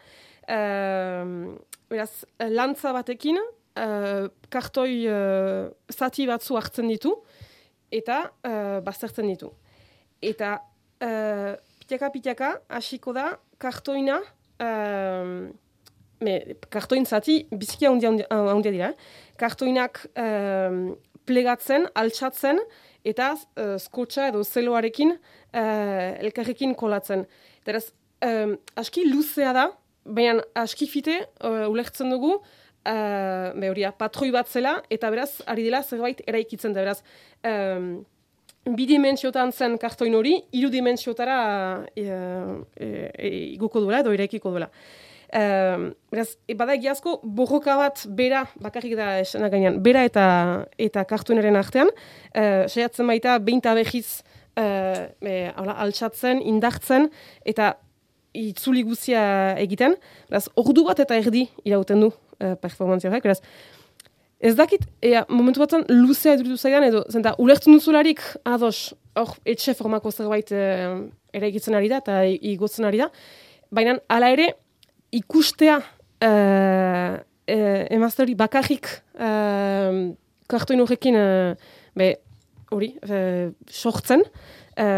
uh, 0.48 1.54
beraz, 1.90 2.24
lantza 2.50 2.92
batekin, 2.96 3.38
uh, 3.38 4.26
kartoi 4.50 5.06
uh, 5.08 5.68
zati 5.92 6.26
batzu 6.28 6.58
hartzen 6.58 6.88
ditu, 6.90 7.14
eta 7.92 8.24
uh, 8.44 8.80
baztertzen 8.84 9.28
ditu. 9.30 9.52
Eta 10.22 10.58
uh, 11.04 11.54
pitaka-pitaka 11.82 12.54
hasiko 12.80 13.14
da 13.16 13.30
kartoina, 13.60 14.18
uh, 14.60 15.48
me, 16.20 16.38
kartoin 16.70 17.06
zati 17.06 17.40
biziki 17.52 17.88
handia, 17.88 18.12
handia, 18.30 18.72
dira, 18.72 18.92
kartoinak 19.40 20.02
um, 20.18 20.96
plegatzen, 21.28 21.86
altxatzen, 21.98 22.60
eta 23.08 23.32
uh, 23.36 23.76
skotxa 23.80 24.28
edo 24.32 24.42
zeloarekin 24.44 25.14
uh, 25.14 26.24
elkarrekin 26.24 26.74
kolatzen. 26.78 27.24
Beraz, 27.66 27.88
um, 28.24 28.56
aski 28.80 29.06
luzea 29.08 29.54
da, 29.56 29.68
baina 30.08 30.42
aski 30.58 30.88
fite 30.90 31.20
uh, 31.44 31.68
ulertzen 31.68 32.10
dugu, 32.10 32.38
uh, 32.88 33.48
be 33.54 33.90
patroi 33.98 34.30
bat 34.30 34.48
zela, 34.48 34.82
eta 34.90 35.10
beraz, 35.10 35.42
ari 35.46 35.64
dela 35.64 35.82
zerbait 35.82 36.22
eraikitzen 36.26 36.72
da, 36.72 36.80
beraz, 36.80 37.02
um, 37.44 38.04
bi 38.76 38.86
dimentsiotan 38.88 39.52
zen 39.52 39.76
kartoin 39.80 40.14
hori, 40.14 40.34
hiru 40.52 40.70
dimentsiotara 40.72 41.38
e, 41.96 42.04
e, 42.04 42.88
e, 43.14 43.28
iguko 43.54 43.80
duela 43.80 44.02
edo 44.02 44.12
eraikiko 44.12 44.52
duela. 44.52 44.70
Um, 45.28 45.90
beraz, 46.08 46.30
e, 46.48 46.54
bada 46.56 46.74
egiazko, 46.78 47.18
borroka 47.22 47.76
bat 47.76 48.06
bera, 48.16 48.46
bakarrik 48.64 48.96
da 48.96 49.10
esena 49.20 49.50
gainean, 49.52 49.76
bera 49.84 50.06
eta 50.08 50.26
eta 50.80 51.04
kartuenaren 51.08 51.58
artean, 51.60 51.92
uh, 52.32 52.64
saiatzen 52.64 53.08
baita 53.12 53.36
behinta 53.44 53.74
behiz 53.76 54.22
uh, 54.56 55.04
e, 55.20 55.36
altsatzen, 55.52 56.40
indartzen, 56.40 57.10
eta 57.44 57.74
itzuli 58.38 58.84
guzia 58.86 59.22
egiten, 59.58 59.96
beraz, 60.30 60.46
ordu 60.60 60.86
bat 60.86 61.00
eta 61.02 61.18
erdi 61.18 61.48
irauten 61.64 62.06
du 62.06 62.12
uh, 62.12 62.54
performantzia 62.62 63.10
horrek, 63.10 63.26
beraz, 63.26 63.40
Ez 64.38 64.54
dakit, 64.54 64.84
ea, 65.02 65.24
momentu 65.28 65.58
batzen 65.58 65.82
luzea 65.90 66.36
eduritu 66.36 66.54
zaidan, 66.60 66.84
edo, 66.86 67.00
zenta, 67.10 67.32
ulertzen 67.42 67.74
duzularik, 67.74 68.20
ados, 68.46 68.92
hor, 69.18 69.32
etxe 69.50 69.74
formako 69.74 70.12
zerbait 70.14 70.52
e, 70.54 70.60
eraikitzen 71.34 71.74
ari 71.74 71.90
da, 71.90 71.98
eta 71.98 72.20
igotzen 72.52 72.86
ari 72.86 73.02
da, 73.02 73.08
baina, 73.74 73.96
hala 74.14 74.30
ere, 74.36 74.52
ikustea 75.18 75.80
e, 76.22 76.30
e, 77.50 77.58
emazte 77.98 78.22
hori 78.22 78.38
bakarrik 78.38 78.86
e, 79.18 79.32
kartoin 80.54 80.84
horrekin, 80.86 81.18
e, 81.18 81.26
be, 81.98 82.12
hori, 82.70 82.92
e, 83.02 83.50
sortzen, 83.66 84.22
e, 84.78 84.88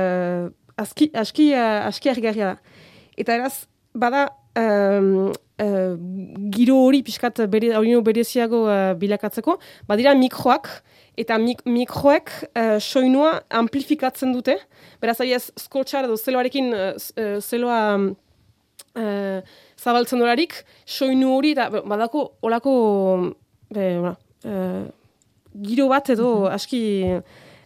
aski, 0.84 1.08
aski, 1.16 1.48
aski 1.56 2.36
da. 2.42 2.58
Eta 3.20 3.36
eraz, 3.36 3.66
bada, 3.92 4.28
um, 4.56 5.30
uh, 5.60 5.94
giro 6.54 6.78
hori 6.86 7.02
pixkat 7.04 7.42
bere, 7.52 7.74
bereziago 8.06 8.64
uh, 8.64 8.94
bilakatzeko, 9.00 9.58
badira 9.88 10.14
mikroak, 10.16 10.70
eta 11.20 11.36
mik 11.38 11.60
mikroek 11.68 12.32
uh, 12.54 12.78
soinua 12.80 13.42
amplifikatzen 13.60 14.32
dute, 14.32 14.56
beraz 15.02 15.18
ez 15.20 15.50
skotxar 15.60 16.08
edo 16.08 16.16
zeloarekin 16.16 16.72
uh, 16.72 16.94
zeloa 17.40 17.82
uh, 17.98 19.42
zabaltzen 19.76 20.22
dolarik, 20.22 20.62
soinu 20.86 21.36
hori, 21.36 21.52
da, 21.58 21.68
badako 21.68 22.30
olako 22.40 22.72
be, 23.74 23.92
uh, 24.00 24.88
giro 25.60 25.88
bat 25.90 26.08
edo 26.14 26.46
mhm. 26.46 26.54
aski 26.56 26.82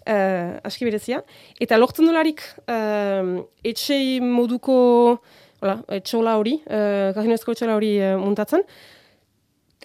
uh, 0.09 0.59
aski 0.65 0.89
berezia. 0.89 1.23
Eta 1.61 1.79
lortzen 1.79 2.09
dolarik 2.09 2.43
uh, 2.67 3.45
etxei 3.65 4.21
moduko 4.21 5.21
hola, 5.65 5.79
etxola 5.97 6.37
hori, 6.41 6.59
uh, 6.69 7.11
kaginezko 7.17 7.55
etxola 7.55 7.79
hori 7.79 7.95
uh, 8.03 8.15
muntatzen. 8.21 8.65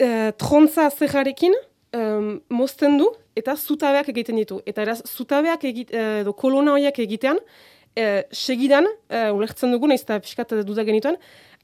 Uh, 0.00 0.30
trontza 0.40 0.88
zeharekin 0.92 1.56
um, 1.96 2.38
mozten 2.52 2.98
du 3.00 3.08
eta 3.38 3.56
zutabeak 3.56 4.10
egiten 4.12 4.40
ditu. 4.40 4.60
Eta 4.68 4.84
eraz, 4.84 5.00
zutabeak 5.08 5.64
egit, 5.70 5.92
edo 5.96 6.34
kolona 6.36 6.74
horiak 6.76 7.00
egitean, 7.04 7.40
uh, 7.40 8.20
segidan, 8.32 8.88
uh, 9.08 9.30
ulertzen 9.36 9.72
dugu, 9.72 9.88
nahiz 9.90 10.04
eta 10.04 10.20
piskat 10.22 10.52
duda 10.68 10.84
genituen, 10.88 11.16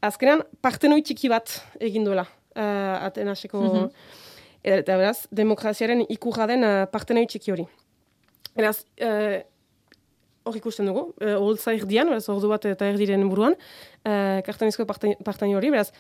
azkenean 0.04 0.44
partenoi 0.64 1.02
txiki 1.04 1.32
bat 1.32 1.58
egin 1.80 2.08
duela. 2.08 2.26
Uh, 2.56 3.08
atenaseko... 3.10 3.60
Mm 3.60 3.74
-hmm. 3.74 3.90
Eta 4.66 4.96
beraz, 4.98 5.28
demokraziaren 5.30 6.00
ikurra 6.10 6.46
den 6.50 6.64
uh, 6.66 6.86
partenoi 6.90 7.26
txiki 7.30 7.52
hori. 7.54 7.66
Beraz, 8.56 8.80
uh, 8.98 9.36
hor 10.46 10.56
ikusten 10.58 10.88
dugu, 10.88 11.08
uh, 11.22 11.34
holtza 11.42 11.74
erdian, 11.76 12.10
beraz, 12.10 12.26
ordu 12.32 12.50
bat 12.50 12.64
eta 12.70 12.88
erdiren 12.92 13.24
buruan, 13.30 13.56
uh, 14.06 14.38
kartanizko 14.46 14.86
partain 14.86 15.54
hori, 15.56 15.72
beraz, 15.74 15.90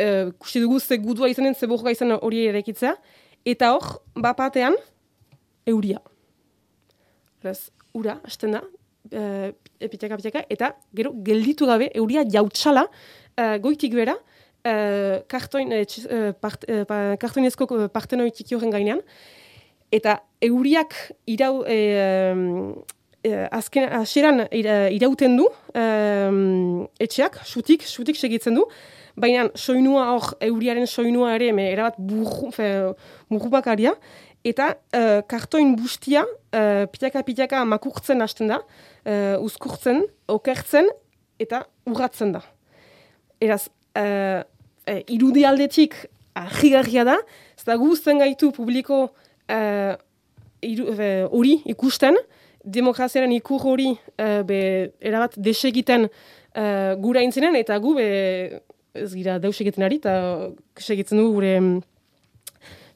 uh, 0.00 0.32
kusti 0.42 0.62
dugu 0.64 0.80
ze 0.80 0.98
gudua 1.02 1.30
izanen, 1.32 1.54
ze 1.54 1.68
borroka 1.70 1.94
izan 1.94 2.16
hori 2.20 2.44
erekitzea, 2.50 2.94
eta 3.46 3.72
hor, 3.74 4.00
bapatean, 4.14 4.76
euria. 5.66 6.02
Beraz, 7.42 7.70
ura, 7.96 8.18
hasten 8.24 8.58
da, 8.58 8.62
uh, 8.62 9.48
epiteka, 9.80 10.18
epiteka, 10.18 10.44
eta 10.52 10.74
gero, 10.96 11.14
gelditu 11.24 11.68
gabe, 11.68 11.90
euria 11.94 12.24
jautsala, 12.36 12.86
uh, 13.40 13.56
goitik 13.64 13.96
bera, 13.96 14.18
uh, 14.18 15.24
kartoin, 15.32 15.72
uh, 15.72 16.30
part, 16.40 16.68
uh, 16.68 17.16
kartoinezko 17.22 17.88
partenoi 17.94 18.30
txiki 18.34 18.58
horren 18.58 18.74
gainean, 18.74 19.02
eta 19.94 20.20
euriak 20.42 20.94
irau, 21.30 21.64
eh, 21.66 22.34
azken 23.50 23.88
hasieran 23.92 24.44
irauten 24.52 25.36
du 25.38 25.46
eh, 25.74 26.30
etxeak, 27.02 27.40
sutik, 27.44 27.86
sutik 27.86 28.16
segitzen 28.16 28.54
du, 28.58 28.64
baina 29.16 29.48
soinua 29.56 30.06
hor, 30.12 30.30
euriaren 30.44 30.86
soinua 30.86 31.34
ere, 31.36 31.50
me, 31.56 31.70
erabat 31.72 31.96
burrupakaria, 31.98 33.94
eta 34.46 34.74
eh, 34.94 35.22
kartoin 35.28 35.74
bustia, 35.78 36.24
eh, 36.54 36.84
pitaka 36.92 37.22
pitaka 37.26 37.64
makurtzen 37.64 38.22
hasten 38.22 38.52
da, 38.52 38.60
eh, 39.04 39.34
uzkurtzen, 39.42 40.04
okertzen, 40.30 40.90
eta 41.42 41.64
urratzen 41.88 42.36
da. 42.36 42.44
Eraz, 43.42 43.66
eh, 43.96 44.42
eh, 44.86 45.02
irudi 45.12 45.44
aldetik 45.48 45.96
ahigarria 46.36 47.04
da, 47.08 47.16
ez 47.56 47.64
da 47.64 47.76
guzten 47.80 48.20
gaitu 48.20 48.52
publiko 48.52 49.08
eh, 49.48 49.96
hori 51.30 51.60
ikusten, 51.72 52.16
demokraziaren 52.66 53.32
ikur 53.36 53.62
hori 53.70 53.92
uh, 53.94 54.42
be, 54.46 54.60
erabat 55.00 55.36
desegiten 55.38 56.08
uh, 56.08 56.94
gura 57.02 57.22
intzinen, 57.22 57.56
eta 57.58 57.78
gu 57.82 57.94
be, 57.98 58.06
ez 58.96 59.12
gira 59.14 59.38
deus 59.42 59.56
egiten 59.62 59.86
ari, 59.86 60.00
eta 60.02 60.50
segitzen 60.82 61.20
dugu 61.20 61.38
gure, 61.38 61.54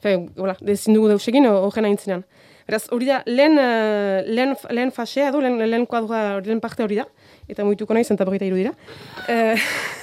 fe, 0.03 0.17
hola, 0.41 0.57
dezin 0.65 0.97
dugu 0.97 1.11
deus 1.13 1.23
egin 1.31 1.47
horren 1.47 1.87
aintzinean. 1.87 2.25
Beraz, 2.67 2.83
hori 2.93 3.07
da, 3.07 3.21
lehen, 3.27 3.57
uh, 3.59 4.21
lehen, 4.27 4.55
lehen 4.75 4.91
fasea 4.95 5.29
edo, 5.31 5.41
lehen, 5.43 5.57
lehen 5.63 5.87
kuadroa, 5.89 6.41
lehen 6.45 6.61
parte 6.63 6.83
hori 6.83 6.99
da, 6.99 7.07
eta 7.49 7.65
muituko 7.67 7.95
nahi 7.95 8.07
zenta 8.07 8.27
berrita 8.27 8.47
irudira. 8.47 8.75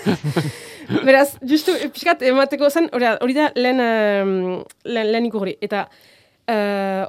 beraz, 1.09 1.35
justu, 1.45 1.75
pixkat, 1.93 2.25
emateko 2.31 2.71
zen, 2.73 2.89
hori 2.97 3.37
da, 3.37 3.51
lehen, 3.57 3.85
uh, 3.85 4.63
lehen, 4.89 5.13
lehen 5.13 5.29
ikur 5.29 5.45
hori. 5.45 5.59
Eta, 5.65 5.85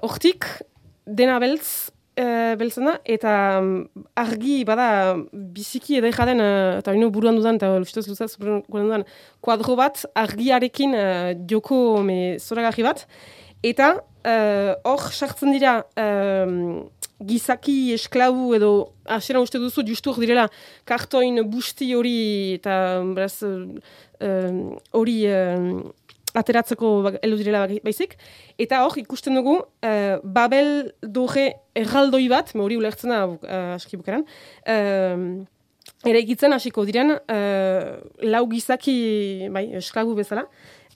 hortik, 0.03 0.45
dena 1.07 1.39
beltz, 1.39 1.89
e, 2.19 2.55
beltzen 2.59 2.89
da, 2.89 2.95
eta 3.07 3.33
mm, 3.61 4.05
argi, 4.19 4.59
bada, 4.67 4.89
biziki 5.55 5.99
edai 5.99 6.11
jaden, 6.15 6.43
uh, 6.43 6.77
eta 6.81 6.93
bino 6.95 7.09
buruan 7.13 7.39
dudan, 7.39 7.59
eta 7.59 7.71
lustez 7.79 8.05
luzaz 8.09 8.33
buruan 8.39 8.63
dudan, 8.89 9.05
kuadro 9.45 9.77
bat, 9.79 10.03
argiarekin 10.19 10.95
uh, 10.97 11.33
joko 11.49 11.99
me 12.05 12.37
zoragarri 12.39 12.85
bat, 12.87 13.05
eta 13.63 13.97
hor 14.19 15.03
uh, 15.05 15.11
sartzen 15.15 15.53
dira 15.55 15.77
gizaki 17.23 17.93
esklabu 17.95 18.53
edo 18.57 18.71
asera 19.15 19.39
uste 19.43 19.59
duzu 19.63 19.85
justu 19.87 20.11
direla 20.19 20.45
kartoin 20.87 21.39
busti 21.47 21.87
hori 21.95 22.19
eta 22.57 22.75
beraz 23.15 23.39
hori 24.99 25.17
ateratzeko 26.37 26.89
ba, 27.05 27.13
eludirela 27.25 27.65
baizik. 27.83 28.15
Eta 28.61 28.83
hor, 28.85 28.97
ikusten 29.01 29.37
dugu, 29.39 29.59
uh, 29.59 30.17
Babel 30.23 30.91
doge 31.01 31.51
erraldoi 31.77 32.27
bat, 32.31 32.51
hori 32.55 32.77
ulertzen 32.79 33.13
da, 33.13 33.23
uh, 33.29 33.61
aski 33.77 33.99
bukaran, 33.99 34.25
uh, 34.69 35.45
ere 36.07 36.21
egitzen 36.21 36.53
hasiko 36.55 36.85
diren, 36.87 37.15
uh, 37.17 37.97
lau 38.25 38.45
gizaki, 38.51 39.49
bai, 39.53 39.65
esklagu 39.81 40.15
bezala, 40.17 40.45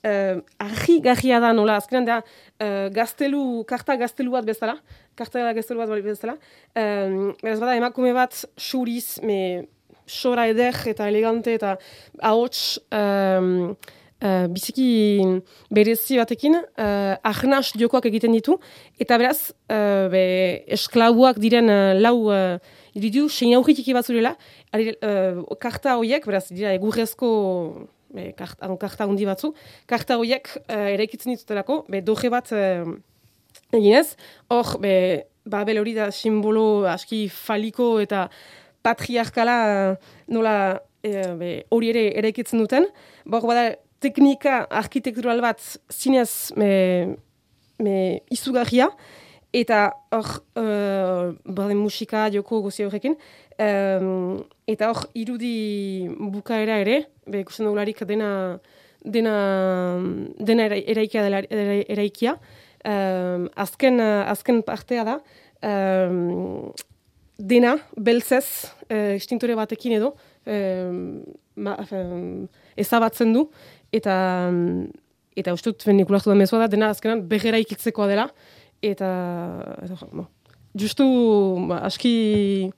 uh, 0.04 0.40
argi 0.62 1.00
garria 1.04 1.40
da 1.42 1.52
nola, 1.56 1.78
azkenan 1.82 2.08
da, 2.08 2.20
uh, 2.60 2.88
gaztelu, 2.94 3.64
karta 3.68 3.98
gaztelu 4.00 4.32
bat 4.34 4.46
bezala, 4.48 4.78
karta 5.18 5.52
gaztelu 5.56 5.82
bat 5.82 5.94
bezala, 6.04 6.38
uh, 6.38 7.32
beraz 7.42 7.58
bada, 7.60 7.76
emakume 7.80 8.14
bat, 8.16 8.44
suriz, 8.56 9.18
me, 9.22 9.66
sora 10.06 10.46
eder 10.50 10.76
eta 10.90 11.08
elegante 11.08 11.54
eta 11.56 11.76
ahots, 12.20 12.80
uh, 14.24 14.46
biziki 14.50 15.40
berezi 15.74 16.18
batekin, 16.18 16.56
uh, 16.56 17.14
ahnas 17.22 17.72
jokoak 17.78 18.08
egiten 18.08 18.32
ditu, 18.34 18.56
eta 19.00 19.18
beraz, 19.20 19.52
uh, 19.68 20.08
be, 20.12 20.24
esklabuak 20.76 21.40
diren 21.42 21.68
uh, 21.70 21.92
lau 21.98 22.30
uh, 22.32 22.56
iridu, 22.96 23.28
sein 23.28 23.54
aurritiki 23.58 23.94
bat 23.96 24.08
zurela, 24.08 24.34
uh, 24.74 25.44
karta 25.60 25.98
horiek, 26.00 26.24
beraz, 26.26 26.46
dira, 26.52 26.72
egurrezko 26.78 27.28
be, 28.14 28.30
karta, 28.38 28.70
karta 28.80 29.08
hundi 29.10 29.28
batzu, 29.28 29.52
karta 29.90 30.18
horiek 30.20 30.48
uh, 30.64 30.88
ere 30.94 31.08
ikitzen 31.08 31.34
ditutelako, 31.34 31.82
be, 31.90 32.00
doge 32.04 32.32
bat 32.32 32.50
uh, 32.56 32.96
eginez, 33.74 34.14
hor, 34.52 34.76
be, 34.82 34.96
babel 35.44 35.82
hori 35.82 35.92
da 35.92 36.08
simbolo 36.14 36.86
aski 36.88 37.26
faliko 37.28 37.98
eta 38.00 38.30
patriarkala 38.84 39.56
nola 40.32 40.54
hori 41.04 41.90
ere 41.92 42.04
ere 42.16 42.30
ikitzen 42.32 42.62
duten, 42.62 42.86
Bor, 43.28 43.44
bada, 43.48 43.74
teknika 44.04 44.64
arkitektural 44.70 45.40
bat 45.44 45.60
zinez 45.92 46.52
me, 46.60 47.16
me 47.80 47.98
izugarria, 48.34 48.90
Eta 49.54 49.92
hor, 50.10 50.30
uh, 50.58 51.30
bade 51.46 51.76
musika, 51.78 52.24
joko 52.34 52.58
guzti 52.64 52.82
horrekin, 52.82 53.12
um, 53.62 54.40
eta 54.66 54.88
hor, 54.90 55.04
irudi 55.14 56.08
bukaera 56.34 56.80
ere, 56.82 56.96
be, 57.30 57.44
ikusten 57.44 57.68
dugularik 57.68 58.02
dena, 58.08 58.30
dena, 59.06 59.34
dena 60.42 60.66
era- 60.66 60.80
eraikia 60.96 61.22
dela, 61.22 61.44
era- 61.46 61.84
eraikia, 61.94 62.34
um, 62.82 63.46
azken, 63.54 64.02
azken 64.02 64.58
partea 64.66 65.06
da, 65.06 65.16
um, 65.62 66.72
dena, 67.38 67.76
beltzez, 67.94 68.72
uh, 68.90 69.54
batekin 69.54 70.00
edo, 70.00 70.16
um, 70.50 71.22
ma, 71.54 71.78
um, 71.92 72.48
ezabatzen 72.76 73.32
du, 73.32 73.48
eta, 73.94 74.14
um, 74.50 74.86
eta 75.36 75.54
nik 75.92 76.10
ulertu 76.10 76.30
den 76.30 76.40
mezua 76.42 76.64
da, 76.64 76.70
dena 76.70 76.90
azkenan 76.94 77.24
berrera 77.30 77.60
ikitzekoa 77.62 78.08
dela, 78.10 78.28
eta, 78.82 79.10
eta 79.84 80.08
bo, 80.12 80.26
justu 80.78 81.06
ba, 81.68 81.82
aski 81.88 82.70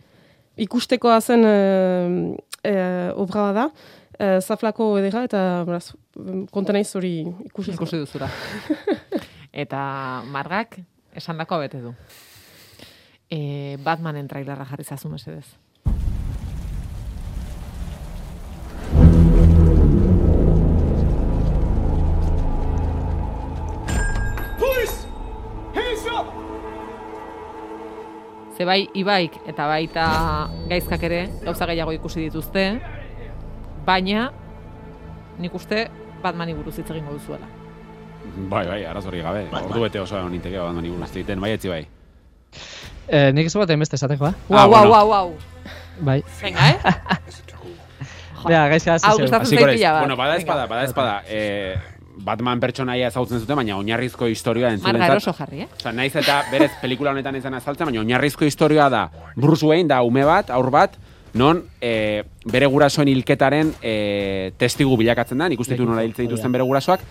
ikustekoa 0.56 1.20
zen 1.20 1.44
e, 1.44 1.56
e, 2.64 2.74
obra 3.16 3.50
da, 3.56 3.66
e, 4.18 4.38
zaflako 4.40 4.94
edera, 5.00 5.24
eta 5.28 5.42
beraz, 5.68 5.90
konta 6.52 6.76
naiz 6.76 6.88
hori 6.96 7.18
ikusi. 7.48 7.76
Ikusi 7.76 8.00
duzura. 8.04 8.30
Eta 9.56 9.80
margak 10.28 10.76
esan 11.16 11.38
dako 11.40 11.62
bete 11.62 11.80
du. 11.80 11.94
E, 13.32 13.76
Batmanen 13.84 14.28
trailerra 14.28 14.66
jarri 14.68 14.84
zazu 14.84 15.08
mesedez. 15.08 15.46
Ze 28.56 28.64
bai, 28.64 28.86
Ibaik 28.96 29.34
eta 29.50 29.66
baita 29.68 30.06
gaizkak 30.70 31.02
ere 31.08 31.20
gauza 31.44 31.66
gehiago 31.68 31.92
ikusi 31.92 32.22
dituzte, 32.24 32.64
baina 33.86 34.30
nik 35.38 35.54
uste 35.54 35.86
Batmani 36.22 36.54
buruz 36.56 36.78
hitz 36.78 36.88
egingo 36.90 37.12
duzuela. 37.12 37.46
Bai, 38.50 38.64
bai, 38.66 38.78
arazori 38.88 39.20
gabe. 39.22 39.44
Ordu 39.60 39.82
bete 39.84 40.00
oso 40.00 40.22
ninteke 40.32 40.58
bat 40.58 40.72
mani 40.74 40.90
buruz 40.90 41.10
egiten, 41.12 41.40
bai 41.44 41.52
etzi 41.54 41.68
bai. 41.70 41.82
Eh, 43.06 43.28
nik 43.36 43.46
ez 43.46 43.54
bat 43.54 43.76
beste 43.78 44.00
esateko, 44.00 44.24
ba? 44.24 44.32
Wow, 44.48 44.58
Ah, 44.58 44.66
wow, 44.66 44.88
wow, 44.90 45.08
wow. 45.10 45.34
Bai. 46.00 46.22
Venga, 46.40 46.70
eh? 46.70 46.78
Ja, 48.46 48.68
gaizka 48.68 48.94
hasi 48.94 49.06
Hau 49.08 49.16
zeu. 49.18 49.58
Bueno, 49.98 50.16
bada 50.16 50.36
espada, 50.36 50.66
bada 50.66 50.84
espada. 50.84 51.22
Eh, 51.26 51.76
Batman 52.16 52.60
pertsonaia 52.60 53.10
ezagutzen 53.10 53.42
zuten, 53.42 53.56
baina 53.58 53.76
oinarrizko 53.76 54.28
historia 54.30 54.70
Marga 54.70 54.78
entzulentzat. 54.78 55.10
eroso 55.10 55.32
jarri, 55.36 55.60
eh? 55.64 55.68
Osa, 55.76 55.92
naiz 55.92 56.14
eta 56.16 56.38
berez 56.50 56.70
pelikula 56.80 57.12
honetan 57.12 57.36
izan 57.36 57.54
azaltzen, 57.54 57.90
baina 57.90 58.00
oinarrizko 58.00 58.44
historia 58.44 58.88
da 58.88 59.10
Bruce 59.36 59.66
Wayne 59.66 59.88
da 59.88 60.00
ume 60.02 60.24
bat, 60.24 60.50
aur 60.50 60.70
bat, 60.70 60.96
non 61.36 61.62
e, 61.80 62.24
bere 62.48 62.66
gurasoen 62.72 63.08
hilketaren 63.12 63.74
e, 63.82 64.52
testigu 64.56 64.96
bilakatzen 64.96 65.38
da, 65.38 65.50
nik 65.52 65.60
uste 65.60 65.76
ditu 65.76 65.88
nola 65.88 66.04
hiltzen 66.06 66.26
dituzten 66.26 66.52
bere 66.52 66.64
gurasoak, 66.64 67.04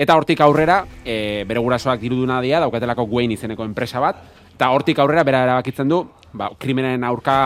eta 0.00 0.16
hortik 0.16 0.40
aurrera, 0.44 0.84
e, 1.04 1.44
bere 1.48 1.60
gurasoak 1.60 2.00
diruduna 2.00 2.40
dia, 2.44 2.60
daukatelako 2.60 3.08
Wayne 3.08 3.38
izeneko 3.38 3.64
enpresa 3.64 4.00
bat, 4.04 4.20
eta 4.54 4.68
hortik 4.76 5.00
aurrera 5.00 5.24
bera 5.24 5.44
erabakitzen 5.48 5.88
du, 5.88 6.04
ba, 6.32 6.50
krimenaren 6.58 7.04
aurka 7.04 7.36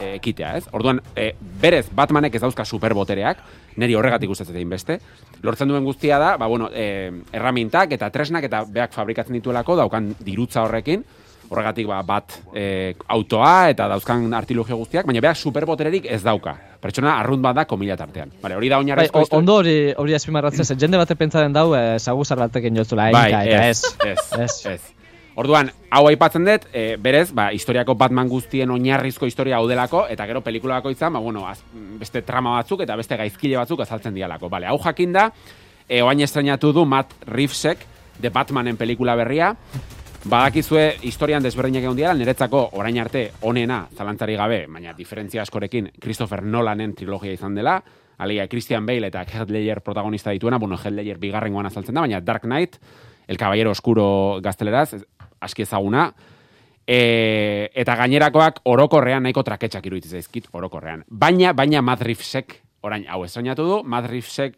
e, 0.00 0.14
ekitea, 0.16 0.56
ez? 0.58 0.64
Orduan, 0.72 1.00
e, 1.16 1.32
berez, 1.62 1.86
Batmanek 1.94 2.34
ez 2.34 2.42
dauzka 2.42 2.64
superbotereak, 2.64 3.38
neri 3.78 3.94
horregatik 3.94 4.28
gustatzen 4.28 4.56
egin 4.56 4.70
beste. 4.74 4.98
Lortzen 5.42 5.68
duen 5.70 5.84
guztia 5.86 6.18
da, 6.18 6.36
ba, 6.36 6.46
bueno, 6.50 6.68
e, 6.72 7.12
erramintak 7.32 7.92
eta 7.96 8.10
tresnak 8.10 8.44
eta 8.44 8.64
beak 8.68 8.92
fabrikatzen 8.92 9.38
dituelako, 9.38 9.76
daukan 9.76 10.14
dirutza 10.20 10.64
horrekin, 10.66 11.04
horregatik 11.48 11.86
ba, 11.88 12.02
bat 12.04 12.34
e, 12.52 12.94
autoa 13.08 13.70
eta 13.70 13.86
dauzkan 13.88 14.26
artilugio 14.36 14.76
guztiak, 14.76 15.06
baina 15.08 15.22
beak 15.24 15.36
superbotererik 15.40 16.04
ez 16.10 16.20
dauka. 16.22 16.56
Pertsona 16.78 17.14
arrunt 17.22 17.40
bat 17.42 17.56
da 17.56 17.64
komila 17.64 17.96
tartean. 17.96 18.30
Vale, 18.42 18.54
hori 18.58 18.68
da 18.68 18.76
Bai, 18.76 18.84
oinarrizko 18.84 19.22
historia. 19.24 19.38
ondo 19.40 19.54
hori 19.62 19.78
hori 19.96 20.14
azpimarratzen 20.14 20.64
zen. 20.68 20.78
Jende 20.78 21.00
bate 21.00 21.16
pentsaren 21.16 21.52
dau, 21.56 21.72
eh, 21.74 21.96
saguzar 21.98 22.38
batekin 22.38 22.76
jotzula, 22.76 23.08
Bai, 23.10 23.32
eta 23.32 23.68
ez. 23.70 23.82
ez, 24.04 24.18
ez, 24.38 24.66
Ez. 24.74 24.80
Orduan, 25.38 25.68
hau 25.94 26.00
aipatzen 26.08 26.42
dut, 26.42 26.64
e, 26.74 26.96
berez, 26.98 27.28
ba, 27.30 27.52
historiako 27.54 27.94
Batman 27.94 28.26
guztien 28.26 28.70
oinarrizko 28.74 29.26
historia 29.28 29.60
hau 29.60 29.68
delako, 29.70 30.00
eta 30.10 30.26
gero 30.26 30.40
pelikula 30.42 30.80
bakoitza, 30.80 31.12
ba, 31.14 31.20
bueno, 31.22 31.44
az, 31.46 31.60
beste 32.00 32.24
trama 32.26 32.56
batzuk 32.56 32.82
eta 32.82 32.96
beste 32.98 33.16
gaizkile 33.20 33.54
batzuk 33.60 33.84
azaltzen 33.84 34.16
dialako. 34.16 34.50
Vale, 34.50 34.66
hau 34.66 34.80
jakin 34.82 35.12
da, 35.14 35.28
e, 35.86 36.00
oain 36.02 36.24
estrenatu 36.26 36.72
du 36.74 36.82
Matt 36.84 37.14
Reevesek, 37.30 37.86
The 38.18 38.32
Batmanen 38.34 38.76
pelikula 38.76 39.14
berria, 39.14 39.52
Badakizue 40.28 40.96
historian 41.06 41.44
desberdinak 41.44 41.84
egon 41.86 41.96
diala, 41.96 42.18
niretzako 42.18 42.64
orain 42.80 42.98
arte 42.98 43.28
onena, 43.46 43.84
zalantzari 43.94 44.34
gabe, 44.36 44.64
baina 44.66 44.90
diferentzia 44.96 45.44
askorekin 45.44 45.92
Christopher 46.02 46.42
Nolanen 46.42 46.96
trilogia 46.98 47.32
izan 47.32 47.54
dela, 47.54 47.76
alegia 48.18 48.48
Christian 48.50 48.84
Bale 48.84 49.12
eta 49.12 49.22
Heath 49.22 49.54
Ledger 49.54 49.80
protagonista 49.86 50.34
dituena, 50.34 50.58
bueno, 50.58 50.74
Heath 50.74 50.96
Ledger 50.96 51.22
bigarrengoan 51.22 51.70
azaltzen 51.70 51.94
da, 51.94 52.02
baina 52.02 52.20
Dark 52.20 52.42
Knight, 52.42 52.76
El 53.28 53.38
Caballero 53.38 53.70
Oscuro 53.70 54.40
gazteleraz, 54.42 54.96
aski 55.40 55.62
ezaguna, 55.62 56.08
e, 56.86 57.70
eta 57.74 57.96
gainerakoak 58.02 58.62
orokorrean 58.64 59.22
nahiko 59.22 59.44
traketxak 59.46 59.86
iruditzen 59.86 60.18
zaizkit, 60.18 60.50
orokorrean. 60.52 61.04
Baina, 61.08 61.52
baina 61.52 61.82
Matt 61.82 62.02
Reevesek, 62.06 62.60
orain, 62.82 63.06
hau 63.08 63.24
esoinatu 63.24 63.66
du, 63.68 63.80
Matt 63.84 64.10
Reevesek, 64.10 64.56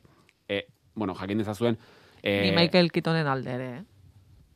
e, 0.49 0.67
bueno, 0.95 1.15
jakin 1.15 1.45
dezazuen, 1.45 1.79
e, 2.23 2.43
Ni 2.49 2.53
Michael 2.57 2.93
Keatonen 2.93 3.27
alde 3.27 3.57
ere, 3.57 3.73
eh? 3.79 3.87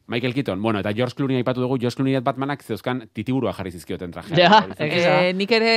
Michael 0.07 0.35
Keaton, 0.35 0.61
bueno, 0.61 0.81
eta 0.81 0.93
George 0.93 1.15
Clooney 1.17 1.39
aipatu 1.41 1.63
dugu, 1.63 1.79
George 1.81 1.97
Clooney 1.97 2.21
Batmanak 2.21 2.63
zeuzkan 2.63 3.07
titiburua 3.17 3.55
jarri 3.57 3.71
zizkioten 3.73 4.11
trajea. 4.13 4.37
Ja. 4.37 4.59
Eh, 4.77 5.33
nik 5.33 5.53
ere 5.57 5.71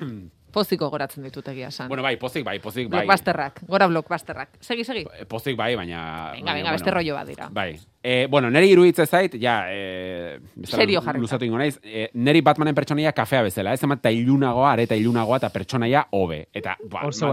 poziko 0.52 0.88
goratzen 0.92 1.24
ditut 1.24 1.48
egia 1.48 1.68
esan. 1.72 1.88
Bueno, 1.88 2.02
bai, 2.04 2.16
pozik 2.20 2.44
bai, 2.44 2.58
pozik 2.60 2.88
bai. 2.88 3.00
blockbusterrak, 3.02 3.62
gora 3.66 3.86
blockbusterrak. 3.88 4.58
Segi, 4.60 4.84
segi. 4.84 5.04
Pozik 5.28 5.56
bai, 5.56 5.74
baina... 5.76 6.02
Venga, 6.32 6.52
baina, 6.52 6.54
venga, 6.54 6.72
beste 6.76 6.90
rollo 6.94 7.14
bat 7.16 7.26
dira. 7.26 7.48
Bai. 7.50 7.78
E, 8.02 8.26
bueno, 8.26 8.50
neri 8.50 8.70
iruditzen 8.74 9.06
zait, 9.06 9.36
ja, 9.40 9.66
e, 9.70 10.38
bezala 10.54 10.82
Serio 10.82 11.00
jarrita. 11.00 11.22
luzatu 11.22 11.44
ingo 11.46 11.58
naiz, 11.58 11.78
e, 11.82 12.08
neri 12.14 12.40
Batmanen 12.42 12.74
pertsonaia 12.74 13.12
kafea 13.12 13.42
bezala, 13.46 13.72
ez 13.72 13.82
emat 13.82 14.00
eta 14.02 14.10
ilunagoa, 14.10 14.72
areta 14.72 14.96
ilunagoa 14.98 15.38
eta 15.38 15.50
pertsonaia 15.54 16.06
hobe. 16.10 16.48
Eta, 16.52 16.76
ba, 16.90 17.06
Oso 17.06 17.32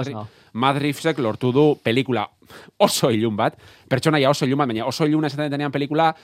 Madri- 0.54 0.90
Reevesek 0.90 1.20
lortu 1.20 1.52
du 1.52 1.64
pelikula 1.84 2.28
oso 2.78 3.12
ilun 3.12 3.36
bat, 3.38 3.58
pertsonaia 3.90 4.30
oso 4.30 4.46
ilun 4.46 4.58
bat, 4.64 4.68
baina 4.72 4.86
oso 4.86 5.06
iluna 5.06 5.28
esaten 5.28 5.52
denean 5.52 5.72
pelikula 5.72 6.16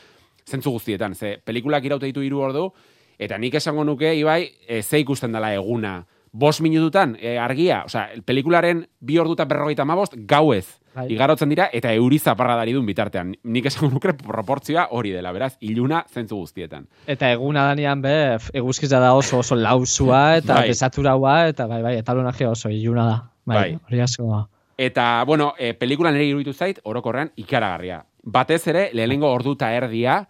zentzu 0.45 0.71
guztietan, 0.71 1.15
ze 1.15 1.37
pelikulak 1.43 1.83
iraute 1.85 2.05
ditu 2.05 2.21
hiru 2.21 2.39
ordu, 2.41 2.71
eta 3.19 3.37
nik 3.37 3.53
esango 3.55 3.83
nuke, 3.83 4.13
Ibai, 4.15 4.51
e, 4.67 4.81
ze 4.81 4.99
ikusten 4.99 5.31
dela 5.33 5.53
eguna, 5.53 6.05
bost 6.35 6.59
minututan, 6.59 7.15
e, 7.21 7.37
argia, 7.39 7.83
osea, 7.87 8.09
pelikularen 8.27 8.83
bi 8.99 9.15
orduta 9.21 9.45
berrogeita 9.47 9.85
mabost, 9.87 10.17
gauez, 10.27 10.81
Bai. 10.95 11.05
igarotzen 11.13 11.51
dira, 11.51 11.69
eta 11.71 11.93
euri 11.95 12.19
zaparradari 12.19 12.73
dun 12.75 12.85
bitartean. 12.87 13.31
Nik 13.43 13.69
esango 13.71 13.93
nuke 13.93 14.11
proportzioa 14.19 14.89
hori 14.91 15.13
dela, 15.15 15.31
beraz, 15.35 15.53
iluna 15.63 16.03
zentzu 16.11 16.41
guztietan. 16.41 16.89
Eta 17.07 17.31
eguna 17.31 17.63
danean 17.69 18.03
be, 18.03 18.15
eguzkiza 18.53 18.99
da 18.99 19.13
oso 19.15 19.39
oso 19.39 19.55
lausua 19.55 20.37
eta 20.41 20.59
Bai. 20.59 20.67
desaturaua 20.73 21.37
eta 21.53 21.69
bai 21.71 21.81
bai, 21.81 21.95
etalonaje 22.03 22.47
oso 22.51 22.69
iluna 22.69 23.07
da. 23.07 23.17
Bai, 23.45 23.57
Bai. 23.57 23.79
hori 23.87 24.01
asko 24.03 24.27
da. 24.27 24.45
Eta, 24.77 25.23
bueno, 25.23 25.53
e, 25.57 25.73
pelikula 25.73 26.11
nire 26.11 26.27
iruditu 26.27 26.51
zait, 26.51 26.81
orokorrean 26.83 27.31
ikaragarria. 27.39 28.03
Batez 28.23 28.65
ere, 28.67 28.89
lehenengo 28.91 29.31
ordu 29.31 29.55
eta 29.55 29.71
erdia, 29.71 30.25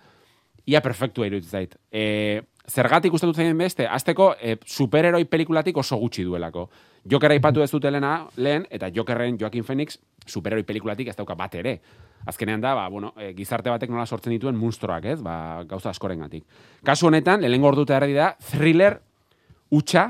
ia 0.69 0.81
perfektua 0.85 1.25
iruditu 1.25 1.49
zait. 1.49 1.79
E, 1.89 2.43
zergatik 2.67 3.11
gustatu 3.13 3.33
zaien 3.33 3.57
beste, 3.57 3.87
azteko 3.87 4.33
e, 4.41 4.57
superheroi 4.65 5.23
pelikulatik 5.29 5.77
oso 5.77 5.97
gutxi 6.01 6.25
duelako. 6.25 6.67
Jokerra 7.09 7.37
ipatu 7.37 7.61
ez 7.61 7.69
dutelena 7.71 8.27
lehen, 8.37 8.65
eta 8.73 8.89
Jokerren 8.93 9.37
Joaquin 9.39 9.63
Phoenix 9.63 9.99
superheroi 10.25 10.65
pelikulatik 10.65 11.11
ez 11.11 11.15
dauka 11.15 11.35
bat 11.37 11.55
ere. 11.55 11.79
Azkenean 12.25 12.61
da, 12.61 12.73
ba, 12.73 12.87
bueno, 12.89 13.13
e, 13.21 13.33
gizarte 13.37 13.69
batek 13.69 13.91
nola 13.93 14.05
sortzen 14.05 14.33
dituen 14.33 14.57
munstroak, 14.57 15.05
ez? 15.13 15.19
Ba, 15.21 15.63
gauza 15.69 15.91
askorengatik. 15.91 16.45
Kasu 16.85 17.07
honetan, 17.11 17.41
lehenengo 17.41 17.69
ordu 17.69 17.85
eta 17.85 17.99
erdi 18.01 18.17
da, 18.17 18.31
thriller, 18.51 18.99
utxa, 19.69 20.09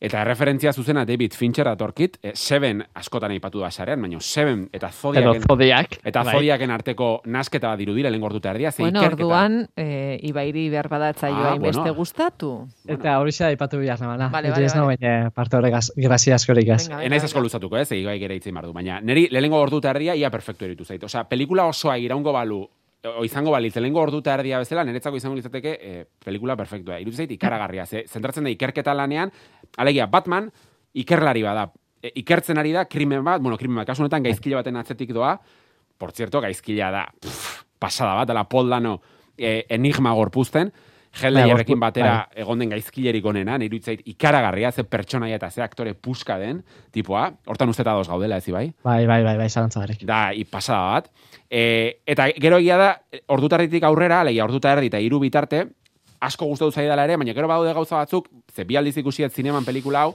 Eta 0.00 0.22
referentzia 0.24 0.72
zuzena 0.72 1.04
David 1.06 1.32
Fincher 1.32 1.64
datorkit, 1.64 2.18
e, 2.22 2.32
Seven 2.34 2.82
askotan 2.94 3.30
aipatu 3.32 3.60
da 3.60 3.70
sarean, 3.70 4.02
baina 4.02 4.18
Seven 4.20 4.68
eta 4.72 4.90
Zodiaken, 4.92 5.42
zodiak. 5.48 5.98
eta 6.04 6.22
bai. 6.22 6.34
Zodiaken 6.36 6.70
arteko 6.70 7.08
nasketa 7.24 7.68
bat 7.68 7.78
dirudira 7.78 8.10
lehen 8.10 8.20
gorduta 8.20 8.50
erdia, 8.50 8.72
ze 8.72 8.82
Bueno, 8.82 9.00
ikerketa. 9.00 9.22
orduan, 9.24 9.68
eh, 9.76 10.18
Ibairi 10.22 10.68
behar 10.70 10.88
badatzaioa 10.88 11.46
Ah, 11.48 11.52
hainbeste 11.52 11.80
bueno. 11.80 11.94
gustatu. 11.94 12.68
Eta 12.86 13.18
hori 13.20 13.32
xa 13.32 13.46
aipatu 13.46 13.78
behar 13.78 14.00
namana. 14.00 14.28
Vale, 14.28 14.50
vale, 14.50 14.66
ez 14.66 14.74
nagoen 14.74 14.98
eh, 15.00 15.30
parte 15.34 15.56
horrek 15.56 15.74
az- 15.74 15.92
grazia 15.96 16.34
askorik 16.34 16.68
ez. 16.68 16.88
Venga, 16.88 17.04
Enaiz 17.04 17.24
asko 17.24 17.40
luzatuko, 17.40 17.76
ez, 17.78 17.90
egigai 17.92 18.18
gere 18.18 18.36
itzin 18.36 18.54
bardu, 18.54 18.72
baina 18.72 19.00
niri 19.00 19.28
lehenengo 19.30 19.56
orduta 19.60 19.90
erdia 19.90 20.14
ia 20.14 20.30
perfektu 20.30 20.64
eritu 20.64 20.84
zait. 20.84 21.02
Osea, 21.04 21.24
pelikula 21.24 21.66
osoa 21.66 21.96
iraungo 21.98 22.32
balu, 22.32 22.68
o 23.04 23.22
izango 23.22 23.50
balitz, 23.50 23.74
lehenengo 23.76 24.00
orduta 24.00 24.32
erdia 24.34 24.58
bezala, 24.58 24.82
niretzako 24.82 25.16
izango 25.18 25.36
litzateke 25.36 25.78
e, 25.82 26.06
pelikula 26.24 26.56
perfektua. 26.56 26.98
Irutu 27.00 27.18
zait 27.18 27.30
ikaragarria, 27.32 27.84
ze, 27.86 28.04
zentratzen 28.08 28.44
da 28.44 28.50
ikerketa 28.50 28.94
lanean, 28.94 29.30
alegia, 29.76 30.06
Batman 30.06 30.50
ikerlari 30.94 31.42
bada. 31.42 31.68
E, 32.02 32.12
ikertzen 32.20 32.58
ari 32.58 32.72
da 32.72 32.86
krimen 32.86 33.24
bat, 33.24 33.42
bueno, 33.42 33.58
krimen 33.58 33.82
bat, 33.82 33.86
kasu 33.88 34.04
honetan 34.04 34.22
gaizkile 34.22 34.56
baten 34.60 34.76
atzetik 34.76 35.12
doa, 35.12 35.36
por 35.98 36.12
cierto, 36.12 36.40
gaizkila 36.40 36.90
da, 36.90 37.04
pff, 37.20 37.62
pasada 37.78 38.14
bat, 38.14 38.28
dela 38.28 38.48
Paul 38.48 38.68
Dano 38.70 39.00
e, 39.36 39.64
enigma 39.68 40.12
gorpuzten, 40.12 40.72
Bai, 41.14 41.28
Heldeyerrekin 41.28 41.76
gorpu- 41.76 41.80
batera 41.80 42.14
egon 42.34 42.58
den 42.58 42.72
gaizkilerik 42.72 43.24
onena, 43.30 43.54
nire 43.54 43.70
iruditzait 43.70 44.00
ikaragarria, 44.10 44.72
ze 44.72 44.82
pertsonaia 44.82 45.36
eta 45.36 45.50
ze 45.50 45.62
aktore 45.62 45.94
puska 45.94 46.38
den, 46.38 46.64
tipoa, 46.90 47.28
hortan 47.46 47.70
uste 47.70 47.84
eta 47.84 47.92
dos 47.94 48.08
gaudela, 48.08 48.38
ez 48.42 48.50
bai? 48.50 48.72
Bai, 48.82 49.06
bai, 49.06 49.22
bai, 49.22 49.36
bai, 49.38 49.48
zalantza 49.48 49.78
barik. 49.78 50.02
Da, 50.02 50.32
i 50.34 50.42
pasada 50.44 50.90
bat. 50.90 51.10
E, 51.48 52.00
eta 52.04 52.26
gero 52.34 52.58
egia 52.58 52.76
da, 52.76 52.88
ordutarritik 53.28 53.86
aurrera, 53.86 54.22
alegia 54.24 54.44
orduta 54.44 54.72
erdi 54.74 54.90
eta 54.90 54.98
hiru 54.98 55.20
bitarte, 55.22 55.68
asko 56.24 56.46
gustatu 56.50 56.72
zaidala 56.72 57.04
ere, 57.04 57.16
baina 57.20 57.34
gero 57.36 57.48
badaude 57.50 57.74
gauza 57.76 58.00
batzuk, 58.00 58.28
ze 58.54 58.64
bi 58.64 58.76
aldiz 58.76 58.96
ikusiet 59.00 59.32
zineman 59.32 59.64
pelikula 59.64 60.06
hau, 60.06 60.14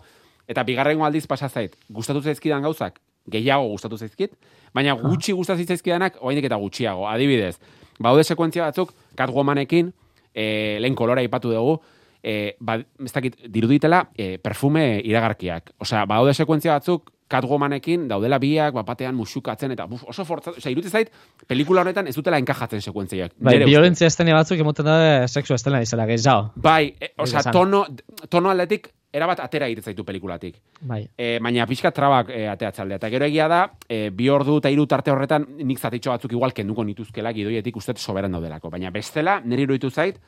eta 0.49 0.63
bigarrengo 0.65 1.05
aldiz 1.05 1.25
pasa 1.27 1.49
zait, 1.49 1.75
gustatu 1.89 2.21
zaizkidan 2.21 2.65
gauzak, 2.65 2.99
gehiago 3.29 3.69
gustatu 3.69 3.97
zaizkit, 3.97 4.33
baina 4.73 4.95
gutxi 4.97 5.35
gustatu 5.37 5.65
zaizkidanak, 5.65 6.17
oraindik 6.21 6.49
eta 6.49 6.57
gutxiago. 6.61 7.05
Adibidez, 7.09 7.57
badaude 7.99 8.25
sekuentzia 8.25 8.65
batzuk, 8.65 8.93
Catwomanekin, 9.19 9.93
e, 10.33 10.77
lehen 10.81 10.95
kolora 10.97 11.21
aipatu 11.21 11.53
dugu, 11.53 11.79
e, 12.23 12.55
ba, 12.59 12.79
ez 12.79 13.13
dakit, 13.13 13.37
diruditela 13.47 14.05
e, 14.17 14.37
perfume 14.41 14.99
iragarkiak. 15.05 15.73
Osea, 15.79 16.05
badaude 16.09 16.33
sekuentzia 16.33 16.77
batzuk, 16.79 17.11
Catwomanekin 17.29 18.07
daudela 18.09 18.39
biak, 18.41 18.73
bapatean 18.73 19.15
musukatzen, 19.15 19.75
eta 19.75 19.85
buf, 19.89 20.03
oso 20.09 20.25
fortzatu, 20.25 20.57
osea, 20.57 20.71
iruditzen 20.73 20.99
zait, 20.99 21.11
pelikula 21.47 21.83
honetan 21.85 22.09
ez 22.09 22.15
dutela 22.17 22.39
enkajatzen 22.41 22.81
sekuentziak. 22.81 23.35
Bai, 23.37 23.59
violentzia 23.69 24.09
estene 24.09 24.33
batzuk 24.33 24.61
emoten 24.63 24.89
da 24.89 25.27
sexu 25.27 25.53
estena 25.53 25.81
izela, 25.85 26.07
gehiago. 26.09 26.49
Bai, 26.55 26.95
e, 26.99 27.13
osea, 27.21 27.45
tono, 27.53 27.85
tono 28.29 28.49
aldetik, 28.49 28.89
erabat 29.13 29.41
atera 29.41 29.67
egiten 29.69 29.89
zaitu 29.89 30.05
pelikulatik. 30.05 30.57
Bai. 30.89 31.01
E, 31.17 31.37
baina 31.41 31.65
pixka 31.69 31.91
trabak 31.95 32.29
e, 32.33 32.43
ateatzaldea. 32.49 32.99
Eta 33.01 33.09
gero 33.13 33.25
egia 33.25 33.47
da, 33.49 33.61
e, 33.89 34.09
bi 34.13 34.29
ordu 34.29 34.59
eta 34.61 34.71
hiru 34.73 34.85
tarte 34.89 35.13
horretan, 35.13 35.47
nik 35.65 35.79
zatitxo 35.81 36.13
batzuk 36.13 36.35
igual 36.37 36.53
kenduko 36.53 36.85
nituzkela 36.85 37.33
gidoietik 37.33 37.77
uste 37.77 37.97
soberan 37.97 38.37
daudelako. 38.37 38.69
Baina 38.73 38.93
bestela, 38.93 39.39
niri 39.45 39.65
iruditu 39.65 39.89
zait, 39.89 40.19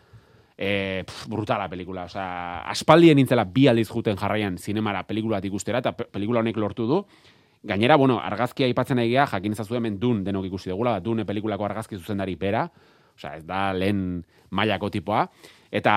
e, 0.62 1.04
pff, 1.08 1.26
brutala 1.32 1.66
pelikula. 1.72 2.06
Osea, 2.06 2.62
aspaldien 2.70 3.18
nintzela 3.18 3.48
bi 3.50 3.66
aldiz 3.72 3.88
juten 3.90 4.18
jarraian 4.20 4.60
zinemara 4.62 5.02
pelikulatik 5.10 5.50
ikustera, 5.50 5.82
eta 5.82 5.96
pe- 5.98 6.06
pelikula 6.14 6.44
honek 6.44 6.60
lortu 6.62 6.86
du. 6.88 7.00
Gainera, 7.66 7.98
bueno, 7.98 8.20
argazkia 8.22 8.68
aipatzen 8.70 9.00
egia, 9.02 9.26
jakin 9.30 9.54
ezazu 9.58 9.76
hemen 9.78 9.98
dun 10.02 10.24
denok 10.26 10.46
ikusi 10.50 10.70
dugula, 10.70 10.96
da 10.98 11.00
dune 11.06 11.26
pelikulako 11.26 11.66
argazki 11.66 11.98
zuzendari 11.98 12.36
pera, 12.38 12.68
osea, 13.16 13.36
ez 13.38 13.46
da 13.46 13.72
lehen 13.74 14.22
mailako 14.52 14.90
tipoa, 14.94 15.26
eta 15.72 15.96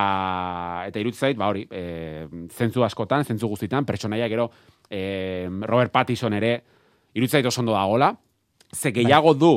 eta 0.88 1.00
iruditzen 1.00 1.28
zait, 1.28 1.38
ba 1.40 1.48
hori, 1.52 1.66
e, 1.70 2.26
zentzu 2.52 2.84
askotan, 2.84 3.24
zentzu 3.24 3.48
guztitan, 3.48 3.84
pertsonaia 3.84 4.28
gero 4.32 4.50
e, 4.88 5.48
Robert 5.64 5.92
Pattinson 5.92 6.36
ere 6.36 6.54
iruditzen 7.14 7.40
zait 7.40 7.48
oso 7.52 7.60
ondo 7.60 7.72
dagola, 7.76 8.14
ze 8.72 8.92
gehiago 8.92 9.34
du 9.34 9.54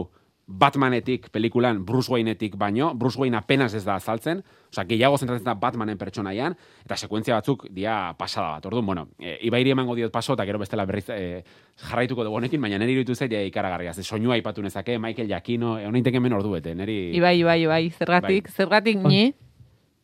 Batmanetik 0.47 1.27
pelikulan 1.27 1.81
Bruce 1.85 2.07
Wayneetik 2.11 2.55
baino, 2.55 2.93
Bruce 2.95 3.19
Wayne 3.19 3.35
apenas 3.35 3.73
ez 3.75 3.83
da 3.83 3.97
azaltzen, 3.99 4.39
osea, 4.71 4.85
gehiago 4.87 5.17
zentratzen 5.17 5.43
da 5.43 5.57
Batmanen 5.59 5.97
pertsonaian, 5.99 6.55
eta 6.85 6.95
sekuentzia 6.95 7.35
batzuk 7.35 7.65
dia 7.75 8.13
pasada 8.17 8.53
bat. 8.55 8.65
Orduan, 8.69 8.85
bueno, 8.85 9.07
e, 9.19 9.37
ibairi 9.49 9.73
emango 9.75 9.95
diot 9.95 10.13
paso, 10.13 10.37
eta 10.39 10.45
gero 10.47 10.61
bestela 10.61 10.85
berriz 10.87 11.09
e, 11.11 11.43
jarraituko 11.89 12.23
dugu 12.23 12.39
honekin, 12.39 12.61
baina 12.63 12.79
niri 12.79 12.95
iruditu 12.95 13.15
zait 13.15 13.33
e, 13.35 13.43
ikaragarria. 13.49 13.93
Ze 13.93 14.07
soinua 14.07 14.37
aipatu 14.37 14.63
nezake, 14.63 14.95
Michael 14.97 15.27
Giacchino, 15.27 15.77
e, 15.81 15.85
honein 15.85 16.07
hemen 16.15 16.39
ordu 16.39 16.55
bete, 16.55 16.75
niri... 16.75 17.11
Ibai, 17.17 17.35
ibai, 17.41 17.59
ibai, 17.65 17.83
zergatik, 17.91 18.47
zergatik 18.47 19.03
ni, 19.03 19.33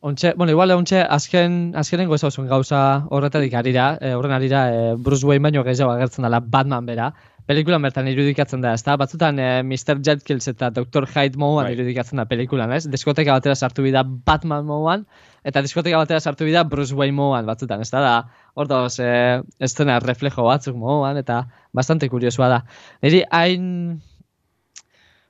Ontxe, 0.04 0.34
bueno, 0.36 0.52
igual 0.52 0.68
ontxe 0.74 0.98
azken 1.00 1.72
azkenengo 1.80 2.18
ez 2.18 2.28
zuen 2.28 2.48
gauza 2.50 2.78
horretatik 3.08 3.54
arira, 3.56 3.86
e, 4.04 4.10
horren 4.12 4.34
arira 4.36 4.66
e, 4.68 4.80
Bruce 5.00 5.24
Wayne 5.24 5.46
baino 5.46 5.62
gehiago 5.64 5.94
agertzen 5.94 6.26
dela 6.26 6.42
Batman 6.44 6.84
bera. 6.84 7.06
Pelikulan 7.44 7.82
bertan 7.84 8.06
irudikatzen 8.08 8.62
da, 8.64 8.70
ezta? 8.72 8.94
Batzutan 8.96 9.36
e, 9.36 9.46
Mr. 9.66 9.98
Jekyll 10.06 10.40
eta 10.48 10.70
Dr. 10.72 11.04
Hyde 11.10 11.36
moduan 11.40 11.66
Bai. 11.68 11.74
irudikatzen 11.76 12.22
da 12.22 12.24
pelikulan, 12.30 12.72
ez? 12.72 12.86
Diskoteka 12.88 13.34
batera 13.36 13.52
sartu 13.54 13.84
bida 13.84 14.00
Batman 14.04 14.64
moduan, 14.64 15.04
eta 15.44 15.60
diskoteka 15.64 16.00
batera 16.00 16.22
sartu 16.24 16.48
bida 16.48 16.62
Bruce 16.64 16.96
Wayne 16.96 17.12
moduan 17.18 17.44
batzutan, 17.44 17.84
ezta? 17.84 18.00
Da, 18.00 18.14
hor 18.56 18.70
dauz, 18.70 18.96
e, 18.96 19.12
estena 19.60 19.98
reflejo 20.00 20.46
batzuk 20.48 20.78
moduan, 20.80 21.20
eta 21.20 21.42
bastante 21.76 22.08
kuriosua 22.08 22.48
da. 22.48 22.58
Niri 23.04 23.20
hain 23.28 23.68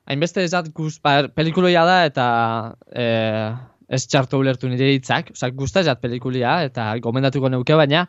hainbeste 0.07 0.47
ez 0.47 0.53
dat 0.55 0.71
guz, 0.77 1.01
ba, 1.03 1.17
pelikuloia 1.35 1.83
da 1.89 1.99
eta 2.07 2.29
e, 2.95 3.09
ez 3.91 4.05
txartu 4.07 4.39
ulertu 4.39 4.71
nire 4.71 4.93
hitzak, 4.95 5.35
osea, 5.35 5.51
guzta 5.51 5.83
ez 5.83 5.91
dat 5.91 6.01
pelikulia 6.05 6.61
eta 6.69 6.93
gomendatuko 7.03 7.51
neuke, 7.51 7.75
baina 7.75 8.07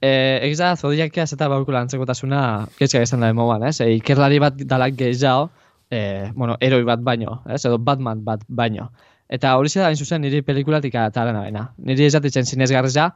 e, 0.00 0.10
egiz 0.46 0.58
da 0.60 0.74
zodiakia 0.76 1.24
ez 1.26 1.32
eta 1.34 1.48
baukula 1.50 1.82
antzekotasuna 1.84 2.42
kezka 2.78 3.02
izan 3.02 3.24
da 3.24 3.30
emoan, 3.34 3.64
ez? 3.68 3.80
E, 3.80 3.90
ikerlari 3.98 4.40
bat 4.42 4.58
dalak 4.58 4.96
gehiago, 4.98 5.48
e, 5.90 6.30
bueno, 6.34 6.56
heroi 6.60 6.84
bat 6.88 7.02
baino, 7.04 7.40
ez? 7.48 7.64
Edo 7.64 7.78
Batman 7.78 8.22
bat 8.24 8.44
baino. 8.48 8.90
Eta 9.28 9.56
hori 9.60 9.72
da 9.74 9.88
hain 9.88 9.96
zuzen 9.96 10.22
niri 10.24 10.40
pelikulatik 10.42 10.94
atalena 10.96 11.42
baina. 11.44 11.66
Niri 11.84 12.06
ez 12.06 12.14
datitzen 12.14 12.46
zinezgarreza, 12.48 13.10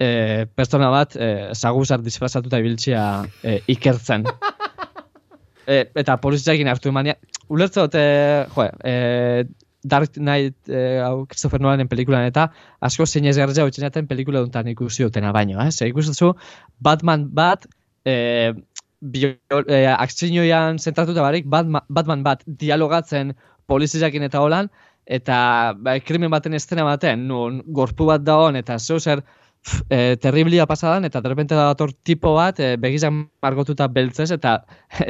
e, 0.00 0.46
pertsona 0.56 0.88
bat 0.92 1.16
e, 1.16 1.30
zaguzar 1.54 2.00
disfrazatuta 2.04 2.60
ibiltzea 2.62 3.04
e, 3.44 3.58
ikertzen. 3.74 4.24
e, 5.66 5.84
eta 6.02 6.16
poliziakin 6.22 6.70
hartu 6.72 6.92
emania. 6.92 7.18
Ulertze 7.50 7.84
dute, 7.84 8.04
jo, 8.54 8.68
e, 8.86 8.94
Dark 9.82 10.16
Knight 10.16 10.68
e, 10.68 10.98
hau 11.00 11.26
Christopher 11.26 11.60
Nolanen 11.60 11.88
pelikulan 11.88 12.26
eta 12.28 12.48
asko 12.84 13.06
zinezgarreza 13.06 13.64
hau 13.64 13.70
txenaten 13.72 14.08
pelikula 14.10 14.42
duntan 14.44 14.68
ikusi 14.68 15.06
dutena 15.06 15.32
baino, 15.32 15.60
eh? 15.62 15.70
Ze 15.70 15.88
ikusten 15.88 16.34
Batman 16.80 17.28
bat, 17.32 17.66
e, 18.04 18.52
bio, 19.00 19.32
e, 19.66 19.86
akzinoian 19.86 20.78
zentratuta 20.78 21.22
barik, 21.22 21.46
Batman, 21.46 21.82
Batman 21.88 22.22
bat 22.22 22.44
dialogatzen 22.46 23.34
poliziakin 23.66 24.22
eta 24.22 24.40
holan, 24.40 24.68
eta 25.06 25.72
ba, 25.76 25.98
krimen 26.00 26.30
baten 26.30 26.54
estena 26.54 26.84
baten, 26.84 27.26
nun 27.28 27.62
gorpu 27.66 28.06
bat 28.06 28.22
da 28.22 28.36
eta 28.58 28.78
zeu 28.78 28.98
zer 29.00 29.22
e, 29.88 30.16
terriblia 30.16 30.66
pasadan, 30.66 31.04
eta 31.04 31.20
derrepente 31.20 31.54
dator 31.54 31.92
tipo 31.92 32.34
bat, 32.34 32.60
e, 32.60 32.76
begizan 32.80 33.26
margotuta 33.42 33.88
beltzez, 33.88 34.30
eta 34.36 34.56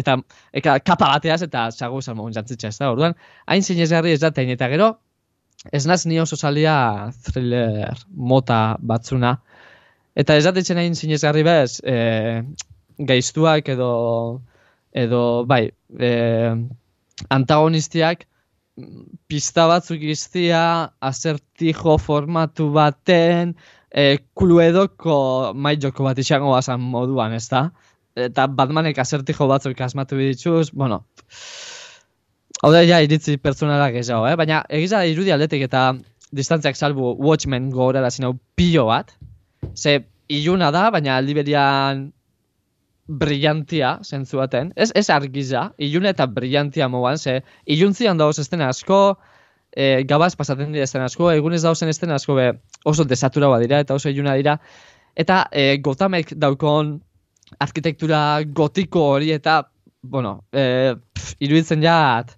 eta 0.01 0.17
eka, 0.53 0.79
kapa 0.85 1.13
bateaz, 1.15 1.43
eta 1.47 1.69
zagu 1.71 2.03
salmon 2.03 2.35
jantzitza 2.35 2.71
ez 2.71 2.79
da, 2.79 2.91
orduan, 2.93 3.17
hain 3.47 3.63
zinezgarri 3.63 4.15
ez 4.17 4.21
da 4.23 4.33
tein, 4.35 4.51
eta 4.57 4.69
gero, 4.73 4.93
ez 5.73 5.85
naz 5.87 6.05
ni 6.07 6.19
oso 6.21 6.37
salia 6.37 6.75
thriller 7.27 8.03
mota 8.11 8.77
batzuna, 8.81 9.37
eta 10.17 10.37
ez 10.37 10.45
datetzen 10.49 10.81
hain 10.81 10.97
zinezgarri 10.97 11.45
bez, 11.47 11.81
e, 11.85 12.43
gaiztuak 12.99 13.69
edo, 13.73 13.93
edo, 14.93 15.23
bai, 15.47 15.69
e, 15.99 16.11
antagonistiak 17.31 18.27
pista 19.29 19.67
batzuk 19.69 20.03
iztia, 20.09 20.63
asertijo 21.05 21.99
formatu 22.01 22.71
baten, 22.73 23.55
e, 23.91 24.19
kuluedoko 24.35 25.17
mailoko 25.55 26.07
bat 26.07 26.19
izango 26.19 26.53
bazan 26.55 26.81
moduan, 26.81 27.35
ez 27.35 27.47
da? 27.51 27.69
Eta 28.19 28.47
Batmanek 28.47 28.99
asertijo 28.99 29.47
batzuk 29.51 29.81
asmatu 29.81 30.19
dituz, 30.19 30.71
bueno, 30.73 31.05
hau 32.63 32.71
da 32.75 32.83
ja 32.85 33.01
iritzi 33.03 33.37
pertsonalak 33.39 33.95
ez 34.01 34.09
eh? 34.11 34.37
baina 34.37 34.65
egiza 34.69 34.99
da 34.99 35.07
irudi 35.07 35.33
aldetik 35.33 35.63
eta 35.69 35.95
distantziak 36.33 36.77
salbu 36.77 37.17
Watchmen 37.19 37.71
gogorara 37.71 38.11
zinau 38.11 38.35
pilo 38.57 38.87
bat, 38.87 39.15
ze 39.75 40.01
iluna 40.29 40.71
da, 40.71 40.91
baina 40.91 41.17
aldi 41.17 41.35
berian 41.35 42.11
brillantia, 43.11 43.99
zentzu 44.05 44.39
baten. 44.39 44.71
Ez, 44.77 44.93
ez 44.95 45.09
argiza, 45.11 45.71
iluna 45.79 46.13
eta 46.15 46.29
brillantia 46.31 46.87
moan, 46.89 47.19
ze 47.19 47.41
iluntzian 47.67 48.19
dauz 48.19 48.39
estena 48.39 48.69
asko, 48.71 49.19
e, 49.73 50.05
gabaz 50.05 50.35
pasaten 50.37 50.73
dira 50.73 50.85
estena 50.85 51.07
asko, 51.11 51.31
egunez 51.33 51.63
dauzen 51.63 51.89
estena 51.89 52.17
asko 52.19 52.35
be 52.39 52.49
oso 52.85 53.05
desatura 53.05 53.51
dira 53.59 53.81
eta 53.81 53.95
oso 53.95 54.09
iluna 54.09 54.35
dira. 54.35 54.59
Eta 55.15 55.47
e, 55.53 55.79
Gothamek 55.79 56.35
daukon 56.37 56.99
arkitektura 57.59 58.43
gotiko 58.47 59.07
hori 59.17 59.33
eta, 59.33 59.63
bueno, 60.03 60.45
e, 60.53 60.95
pff, 61.15 61.35
iruditzen 61.41 61.83
jat 61.83 62.37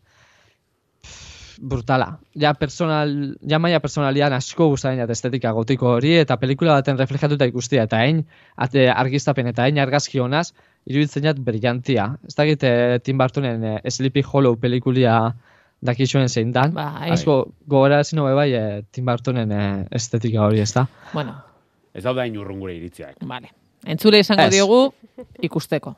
brutala. 1.62 2.18
Ja 2.34 2.54
personal, 2.58 3.12
ja 3.48 3.58
maia 3.62 3.78
personalian 3.80 4.32
asko 4.34 4.66
gustatzen 4.72 4.98
jat 4.98 5.10
estetika 5.14 5.52
gotiko 5.54 5.92
hori 5.96 6.16
eta 6.18 6.36
pelikula 6.40 6.80
baten 6.80 6.98
reflejatuta 6.98 7.46
ikustia 7.46 7.84
eta 7.86 8.00
hain 8.02 8.24
ate, 8.56 8.88
argiztapen 8.90 9.46
eta 9.52 9.68
hain 9.68 9.78
argazki 9.78 10.18
honaz 10.18 10.50
iruditzen 10.90 11.28
jat 11.28 11.38
brillantia. 11.38 12.08
Ez 12.26 12.34
dakit 12.34 12.66
eh, 12.66 12.98
Tim 13.04 13.18
Burtonen 13.20 13.64
eh, 13.64 13.90
Sleepy 13.90 14.24
Hollow 14.26 14.58
pelikulia 14.58 15.14
dakizuen 15.82 16.28
zein 16.28 16.52
dan. 16.52 16.72
Bai. 16.74 17.10
Asko 17.10 17.52
gogora 17.66 18.00
ezin 18.00 18.18
hobe 18.22 18.34
bai 18.38 18.52
eh, 18.54 18.82
Tim 18.90 19.04
Burtonen 19.08 19.50
eh, 19.52 19.86
estetika 19.90 20.46
hori, 20.46 20.60
ez 20.62 20.72
da? 20.72 20.86
bueno, 21.12 21.34
Ez 21.94 22.04
dauda 22.04 22.24
inurrun 22.26 22.60
gure 22.60 22.74
iritziak. 22.76 23.16
vale. 23.28 23.50
Entzule 23.84 24.20
esango 24.22 24.42
Ez. 24.46 24.50
diogu 24.54 24.94
ikusteko. 25.42 25.96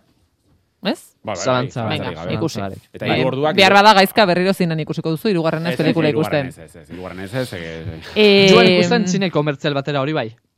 Ez? 0.85 1.14
Ba, 1.24 1.35
Zalantza, 1.37 1.85
bai, 1.85 1.99
Venga, 1.99 2.24
ikusi. 2.32 2.61
Eta 2.93 3.07
Bai, 3.07 3.22
orduak... 3.24 3.55
Behar 3.57 3.72
bada 3.72 3.95
gaizka 3.97 4.26
berriro 4.28 4.53
zinan 4.53 4.80
ikusiko 4.80 5.11
duzu, 5.14 5.28
irugarren 5.32 5.64
ez 5.66 5.72
Ez, 5.72 5.78
ez, 5.78 5.85
pelikula 5.85 6.09
ikusten. 6.12 6.47
Ez, 6.51 6.59
ez, 6.59 6.76
ez, 6.76 6.89
hirugarren 6.91 7.20
ez, 7.20 7.35
ez, 7.35 7.53
ez, 7.53 8.11
Eh, 8.16 8.51
Joan 8.51 8.66
ikusten 8.68 9.07
zine 9.09 9.30
komertzial 9.30 9.72
batera 9.74 10.01
hori 10.03 10.12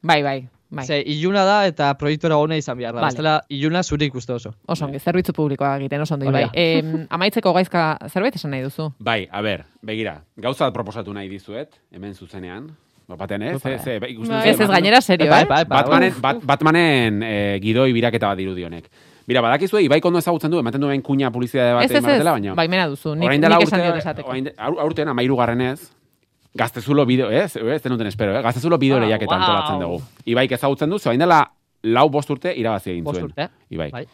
bai. 0.07 0.23
Bai, 0.23 0.23
bai. 0.23 0.49
Bai. 0.69 0.85
Ze, 0.85 0.97
iluna 1.07 1.45
da 1.47 1.61
eta 1.69 1.93
proiektora 1.95 2.37
ona 2.43 2.57
izan 2.59 2.77
behar 2.79 2.93
da. 2.95 3.01
Vale. 3.01 3.13
Bestela, 3.13 3.35
iluna 3.49 3.83
zure 3.87 4.05
ikuste 4.09 4.33
oso. 4.35 4.51
Oso 4.67 4.85
ongi, 4.85 4.99
zerbitzu 4.99 5.33
publikoa 5.33 5.77
egiten 5.79 6.01
oso 6.03 6.15
ondo, 6.17 6.31
bai. 6.35 6.49
E, 6.53 6.83
amaitzeko 7.09 7.53
gaizka 7.55 7.85
zerbait 8.11 8.35
esan 8.35 8.51
nahi 8.51 8.65
duzu. 8.67 8.89
Bai, 8.99 9.29
a 9.31 9.41
ber, 9.47 9.63
begira, 9.83 10.17
gauza 10.37 10.73
proposatu 10.75 11.15
nahi 11.15 11.29
dizuet, 11.31 11.79
hemen 11.95 12.15
zuzenean. 12.15 12.67
Bapaten, 13.07 13.43
ez? 13.43 13.63
Bai. 13.63 13.77
Ze, 13.79 13.85
ze, 13.85 13.99
ba, 14.03 14.09
ikusten 14.11 14.35
Bai. 14.35 14.43
duzu, 14.43 14.49
Ez 14.51 14.55
ez 14.55 14.59
Batman- 14.67 14.75
gainera 14.81 15.01
serio, 15.01 15.33
eh? 15.33 15.45
Batmanen, 15.69 16.15
bat, 16.21 16.43
Batmanen 16.45 17.23
eh, 17.23 17.59
gidoi 17.63 17.93
biraketa 17.95 18.27
bat 18.35 18.39
dirudi 18.39 18.65
honek. 18.67 18.91
Bira, 19.27 19.41
badakizue, 19.43 19.83
Ibai 19.87 20.01
ondo 20.05 20.19
ezagutzen 20.19 20.51
du, 20.51 20.59
ematen 20.59 20.81
duen 20.81 21.01
kuña 21.03 21.31
publizitate 21.31 21.73
bat 21.75 21.85
Ez, 21.85 21.91
ez, 21.93 21.97
ez, 22.05 22.19
dela, 22.19 22.33
baina. 22.33 22.55
baimena 22.55 22.89
duzu, 22.89 23.15
nik, 23.15 23.27
Orain 23.27 23.41
dela 23.41 23.57
nik 23.59 23.67
esan 23.69 23.83
diot 23.83 23.97
esateko. 23.99 24.35
aurten 24.83 25.09
amairu 25.09 25.37
garrenez, 25.37 25.93
gaztezulo 26.57 27.05
bideo, 27.07 27.31
ez? 27.31 27.57
Ez 27.57 27.83
denuten 27.85 28.07
espero, 28.09 28.35
eh? 28.37 28.43
Gaztezulo 28.43 28.79
bideo 28.79 28.97
Ah, 28.99 29.05
lehiaketa 29.05 29.35
wow. 29.35 29.43
antolatzen 29.43 29.81
dugu. 29.85 30.03
Ibaik 30.25 30.53
ezagutzen 30.57 30.91
du, 30.91 30.99
ze 30.99 31.09
orain 31.11 31.21
dela 31.21 31.43
lau 31.83 32.09
bost 32.11 32.31
urte 32.31 32.55
irabazi 32.57 32.91
egin 32.91 33.05
zuen. 33.05 33.25
urte. 33.31 33.49
Ibai. 33.71 33.91
Bai. 33.93 34.05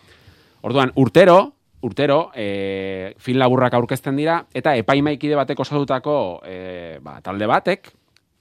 Orduan, 0.62 0.92
urtero, 0.96 1.54
urtero, 1.82 2.30
e, 2.34 3.14
film 3.18 3.38
laburrak 3.38 3.74
aurkezten 3.74 4.16
dira, 4.16 4.44
eta 4.54 4.76
epaimaikide 4.76 5.34
batek 5.34 5.58
osatutako 5.64 6.42
e, 6.46 6.98
ba, 7.02 7.16
talde 7.22 7.46
batek, 7.50 7.88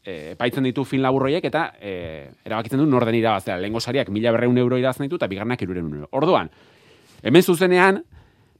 e, 0.06 0.32
epaitzen 0.36 0.64
ditu 0.64 0.84
film 0.86 1.02
laburroiek, 1.04 1.44
eta 1.46 1.72
e, 1.82 2.30
erabakitzen 2.46 2.80
du 2.80 2.86
norden 2.86 3.16
irabaztea. 3.16 3.58
Lehengo 3.58 3.80
sariak 3.80 4.10
mila 4.10 4.32
berreun 4.32 4.58
euro 4.58 4.78
irabazten 4.78 5.08
ditu, 5.08 5.16
eta 5.18 5.28
bigarnak 5.32 5.62
iruren 5.66 5.90
euro. 5.90 6.08
Orduan, 6.12 6.52
hemen 7.24 7.42
zuzenean, 7.44 8.04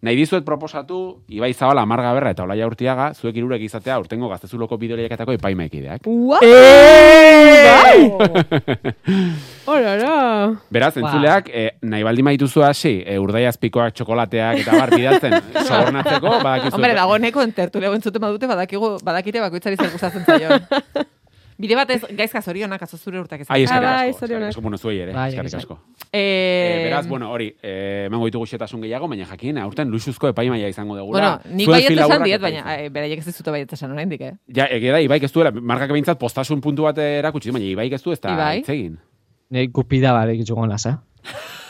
nahi 0.02 0.16
dizuet 0.18 0.44
proposatu, 0.46 1.22
Ibai 1.30 1.54
Zabala, 1.54 1.86
Marga 1.86 2.14
Berra 2.18 2.32
eta 2.34 2.44
Olaia 2.44 2.66
Urtiaga, 2.66 3.12
zuek 3.14 3.38
irurek 3.38 3.62
izatea 3.68 4.00
urtengo 4.02 4.30
gaztezuloko 4.32 4.78
bideoleiaketako 4.82 5.36
epaimaikideak. 5.38 6.08
Ua! 6.10 6.40
Horara! 9.70 10.16
Beraz, 10.74 10.96
Ba. 10.96 11.06
entzuleak, 11.06 11.54
eh, 11.54 11.70
nahi 11.86 12.04
baldin 12.08 12.26
maituzu 12.26 12.66
hasi, 12.66 12.96
e, 13.06 13.20
urdaiazpikoak 13.22 13.94
txokolateak 13.94 14.64
eta 14.66 14.82
bar 14.82 14.96
bidaltzen, 14.96 15.38
sobornatzeko, 15.70 16.36
badakizu. 16.42 16.76
Hombre, 16.80 16.94
dagoeneko 16.98 17.46
entertulego 17.46 17.98
entzuten 18.02 18.26
badute 18.26 18.50
badakigu, 18.50 18.96
badakite 19.06 19.46
bakoitzari 19.46 19.78
zer 19.78 19.94
gustatzen 19.94 20.26
zaio. 20.26 20.62
Bide 21.62 21.76
batez, 21.78 22.02
gaizka 22.18 22.42
zorionak, 22.42 22.82
azo 22.82 22.98
zure 22.98 23.20
urtak 23.22 23.42
Ai, 23.48 23.64
ezan. 23.64 23.78
eskerrik 23.78 23.88
Ah, 23.88 23.96
bai, 24.02 24.10
asko. 24.10 24.20
zorionak. 24.20 24.50
eskerrik 24.50 24.56
asko, 24.56 24.62
bueno, 24.62 24.78
zuei 24.78 24.98
ere, 25.04 25.14
Bai, 25.14 25.28
eskerrik 25.30 25.52
egia 25.52 25.60
asko. 25.60 25.78
Eh, 26.12 26.22
Eh, 26.22 26.84
beraz, 26.86 27.08
bueno, 27.08 27.30
hori, 27.32 27.56
eh, 27.62 28.06
emango 28.08 28.26
ditugu 28.26 28.46
xetasun 28.48 28.82
gehiago, 28.82 29.08
baina 29.08 29.26
jakin, 29.26 29.58
aurten 29.60 29.90
luxuzko 29.92 30.28
epaimaia 30.30 30.68
izango 30.70 30.98
dugu. 30.98 31.12
bueno, 31.12 31.40
nik 31.52 31.68
baiet 31.70 31.92
esan 31.92 32.24
diet, 32.24 32.42
baina 32.42 32.76
eh, 32.80 32.90
beraiek 32.90 33.20
ez 33.20 33.26
dizute 33.26 33.52
baiet 33.52 33.72
esan 33.74 33.92
oraindik, 33.92 34.22
eh? 34.22 34.34
Ja, 34.54 34.66
egia 34.66 34.92
da, 34.94 35.00
Ibaik 35.02 35.24
ez 35.24 35.32
duela, 35.32 35.52
markak 35.52 35.92
behintzat 35.92 36.18
postasun 36.20 36.60
puntu 36.62 36.84
bat 36.84 36.98
erakutsi, 36.98 37.52
baina 37.52 37.66
Ibaik 37.68 37.94
ez 37.94 38.02
du 38.04 38.12
ez 38.12 38.20
da 38.20 38.34
Ibai? 38.34 38.58
hitz 38.60 38.70
egin. 38.70 38.98
Nik 39.52 39.72
gupida 39.72 40.14
barek 40.14 40.40
itxugon 40.42 40.70
naz, 40.70 40.86
eh? 40.88 40.96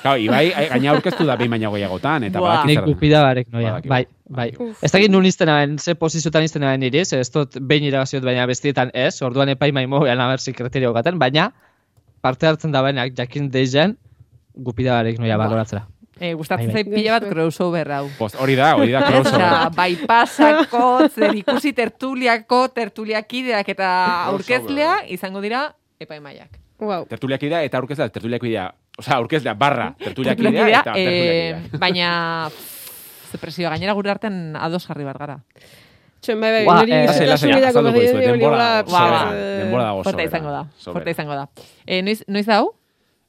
Claro, 0.02 0.18
Ibai 0.18 0.54
ai- 0.56 0.70
gaina 0.70 0.92
aurkeztu 0.92 1.26
da 1.26 1.36
behin 1.36 1.52
baina 1.52 1.70
gehiagotan, 1.70 2.24
eta 2.24 2.40
Buah. 2.40 2.50
badaki 2.64 2.68
Nik 2.68 2.78
zer 2.80 2.86
den. 2.86 2.94
gupida 2.94 3.22
barek 3.22 3.48
noia. 3.52 3.82
Bai, 3.86 4.08
bai. 4.32 4.50
Uf. 4.58 4.80
Ez 4.84 4.92
dakit 4.94 5.12
nun 5.12 5.26
izten 5.28 5.50
aben, 5.52 5.78
ze 5.80 5.94
posiziotan 6.00 6.44
izten 6.48 6.64
aben 6.64 6.84
iriz, 6.88 7.12
ez 7.14 7.28
dut 7.32 7.58
behin 7.60 7.84
irabaziot, 7.90 8.24
baina 8.24 8.46
bestietan 8.50 8.92
ez, 8.94 9.22
orduan 9.22 9.50
epai 9.54 9.72
maimo 9.76 10.00
behan 10.06 10.20
haber 10.24 10.40
kriterio 10.56 10.94
gaten, 10.96 11.20
baina 11.20 11.52
parte 12.22 12.48
hartzen 12.48 12.72
da 12.72 12.82
benak 12.86 13.14
jakin 13.18 13.50
deizen, 13.52 13.98
gupida 14.56 14.96
barek 15.00 15.20
noia 15.20 15.38
baloratzera. 15.38 15.88
Eh, 16.22 16.34
gustatzen 16.38 16.68
Bai, 16.70 16.84
bai. 16.84 16.84
zait 16.84 16.96
pila 16.96 17.20
bat 17.20 17.30
crossover 17.32 17.92
hau. 17.92 18.08
Post, 18.18 18.36
hori 18.38 18.54
da, 18.56 18.76
hori 18.78 18.92
da, 18.94 19.02
crossover. 19.08 19.72
Bai 19.76 19.96
pasako, 20.06 21.08
zer 21.10 21.34
ikusi 21.40 21.72
tertuliako, 21.74 22.68
tertuliakideak 22.76 23.70
eta 23.74 23.88
aurkezlea 24.30 25.00
izango 25.10 25.42
dira 25.42 25.64
epaimaiak. 26.00 26.60
Wow. 26.82 27.08
Tertuliakidea 27.10 27.64
eta 27.66 27.78
aurkezlea, 27.78 28.10
tertuliakidea, 28.10 28.68
osea, 28.98 29.16
aurkezlea 29.18 29.54
barra, 29.54 29.92
tertuliakidea 29.98 30.52
Tertuliakidea, 30.52 30.80
eta 30.82 30.94
eh, 30.98 31.10
tertuliakidea. 31.10 31.80
baina 31.80 32.12
pff, 32.50 32.78
ze 32.78 32.81
presioa 33.38 33.70
gainera 33.70 33.94
gure 33.94 34.12
artean 34.12 34.56
ados 34.56 34.86
jarri 34.88 35.04
bat 35.08 35.18
gara. 35.18 35.40
Txen, 36.22 36.40
bai, 36.40 36.52
bai, 36.52 36.66
Ua, 36.68 36.76
niri 36.86 36.94
eh, 36.94 38.12
denbora 38.28 38.58
dago, 38.58 38.92
ba. 38.92 39.32
eh, 39.34 39.64
denbora 39.64 39.86
dago 39.88 40.04
sobera, 40.04 40.28
izango 40.28 40.52
da, 40.52 40.66
fuerte 40.84 41.16
izango 41.16 41.34
da. 41.34 41.48
Eh, 41.86 42.02
noiz, 42.06 42.22
noiz 42.28 42.46
da 42.46 42.60
hau? 42.60 42.76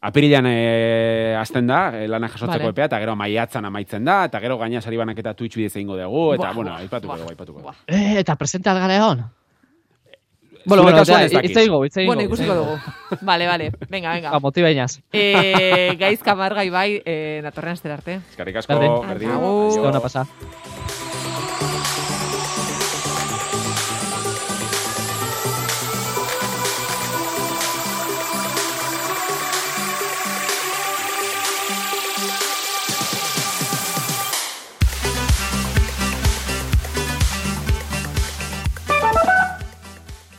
Apirilan 0.02 0.46
e, 0.50 1.34
azten 1.38 1.68
da, 1.70 1.92
e, 1.94 2.08
lana 2.10 2.26
jasotzeko 2.28 2.58
Vale. 2.58 2.72
epea, 2.74 2.88
eta 2.90 2.98
gero 2.98 3.14
maiatzan 3.16 3.64
amaitzen 3.64 4.04
da, 4.04 4.24
eta 4.26 4.40
gero 4.42 4.58
gaina 4.58 4.80
sari 4.82 4.98
banaketa 4.98 5.32
Twitch 5.38 5.56
bidez 5.56 5.76
egingo 5.76 5.96
dugu, 5.96 6.34
eta, 6.34 6.48
Buah, 6.48 6.56
bueno, 6.56 6.74
aipatuko 6.74 7.16
dugu, 7.20 7.30
aipatuko 7.30 7.60
dugu. 7.60 7.74
Eh, 7.86 8.18
eta 8.18 8.34
presenta 8.36 8.74
gara 8.74 8.96
egon. 8.98 9.22
Bueno, 10.64 10.82
bueno, 10.82 10.98
kasuan 10.98 11.16
osea, 11.16 11.26
ez 11.26 11.32
dakit. 11.32 11.50
hitz 11.50 11.58
egingo, 11.58 11.84
hitz 11.84 11.96
egingo. 11.96 12.14
Bueno, 12.14 12.22
ikusiko 12.28 12.54
dugu. 12.54 12.78
Vale, 13.20 13.46
vale. 13.46 13.72
Venga, 13.88 14.12
venga. 14.14 14.30
Ba, 14.30 14.40
motiba 14.40 14.70
inaz. 14.70 15.00
Eh, 15.12 15.96
gaizka 15.98 16.34
margai 16.34 16.68
bai, 16.70 17.02
eh, 17.04 17.40
natorrean 17.42 17.78
arte. 17.90 18.20
Eskerrik 18.30 18.56
asko, 18.56 18.78
Berdin. 18.78 19.30
Agur. 19.30 19.82
Da 19.82 19.88
ona 19.88 20.00
pasa. 20.00 20.26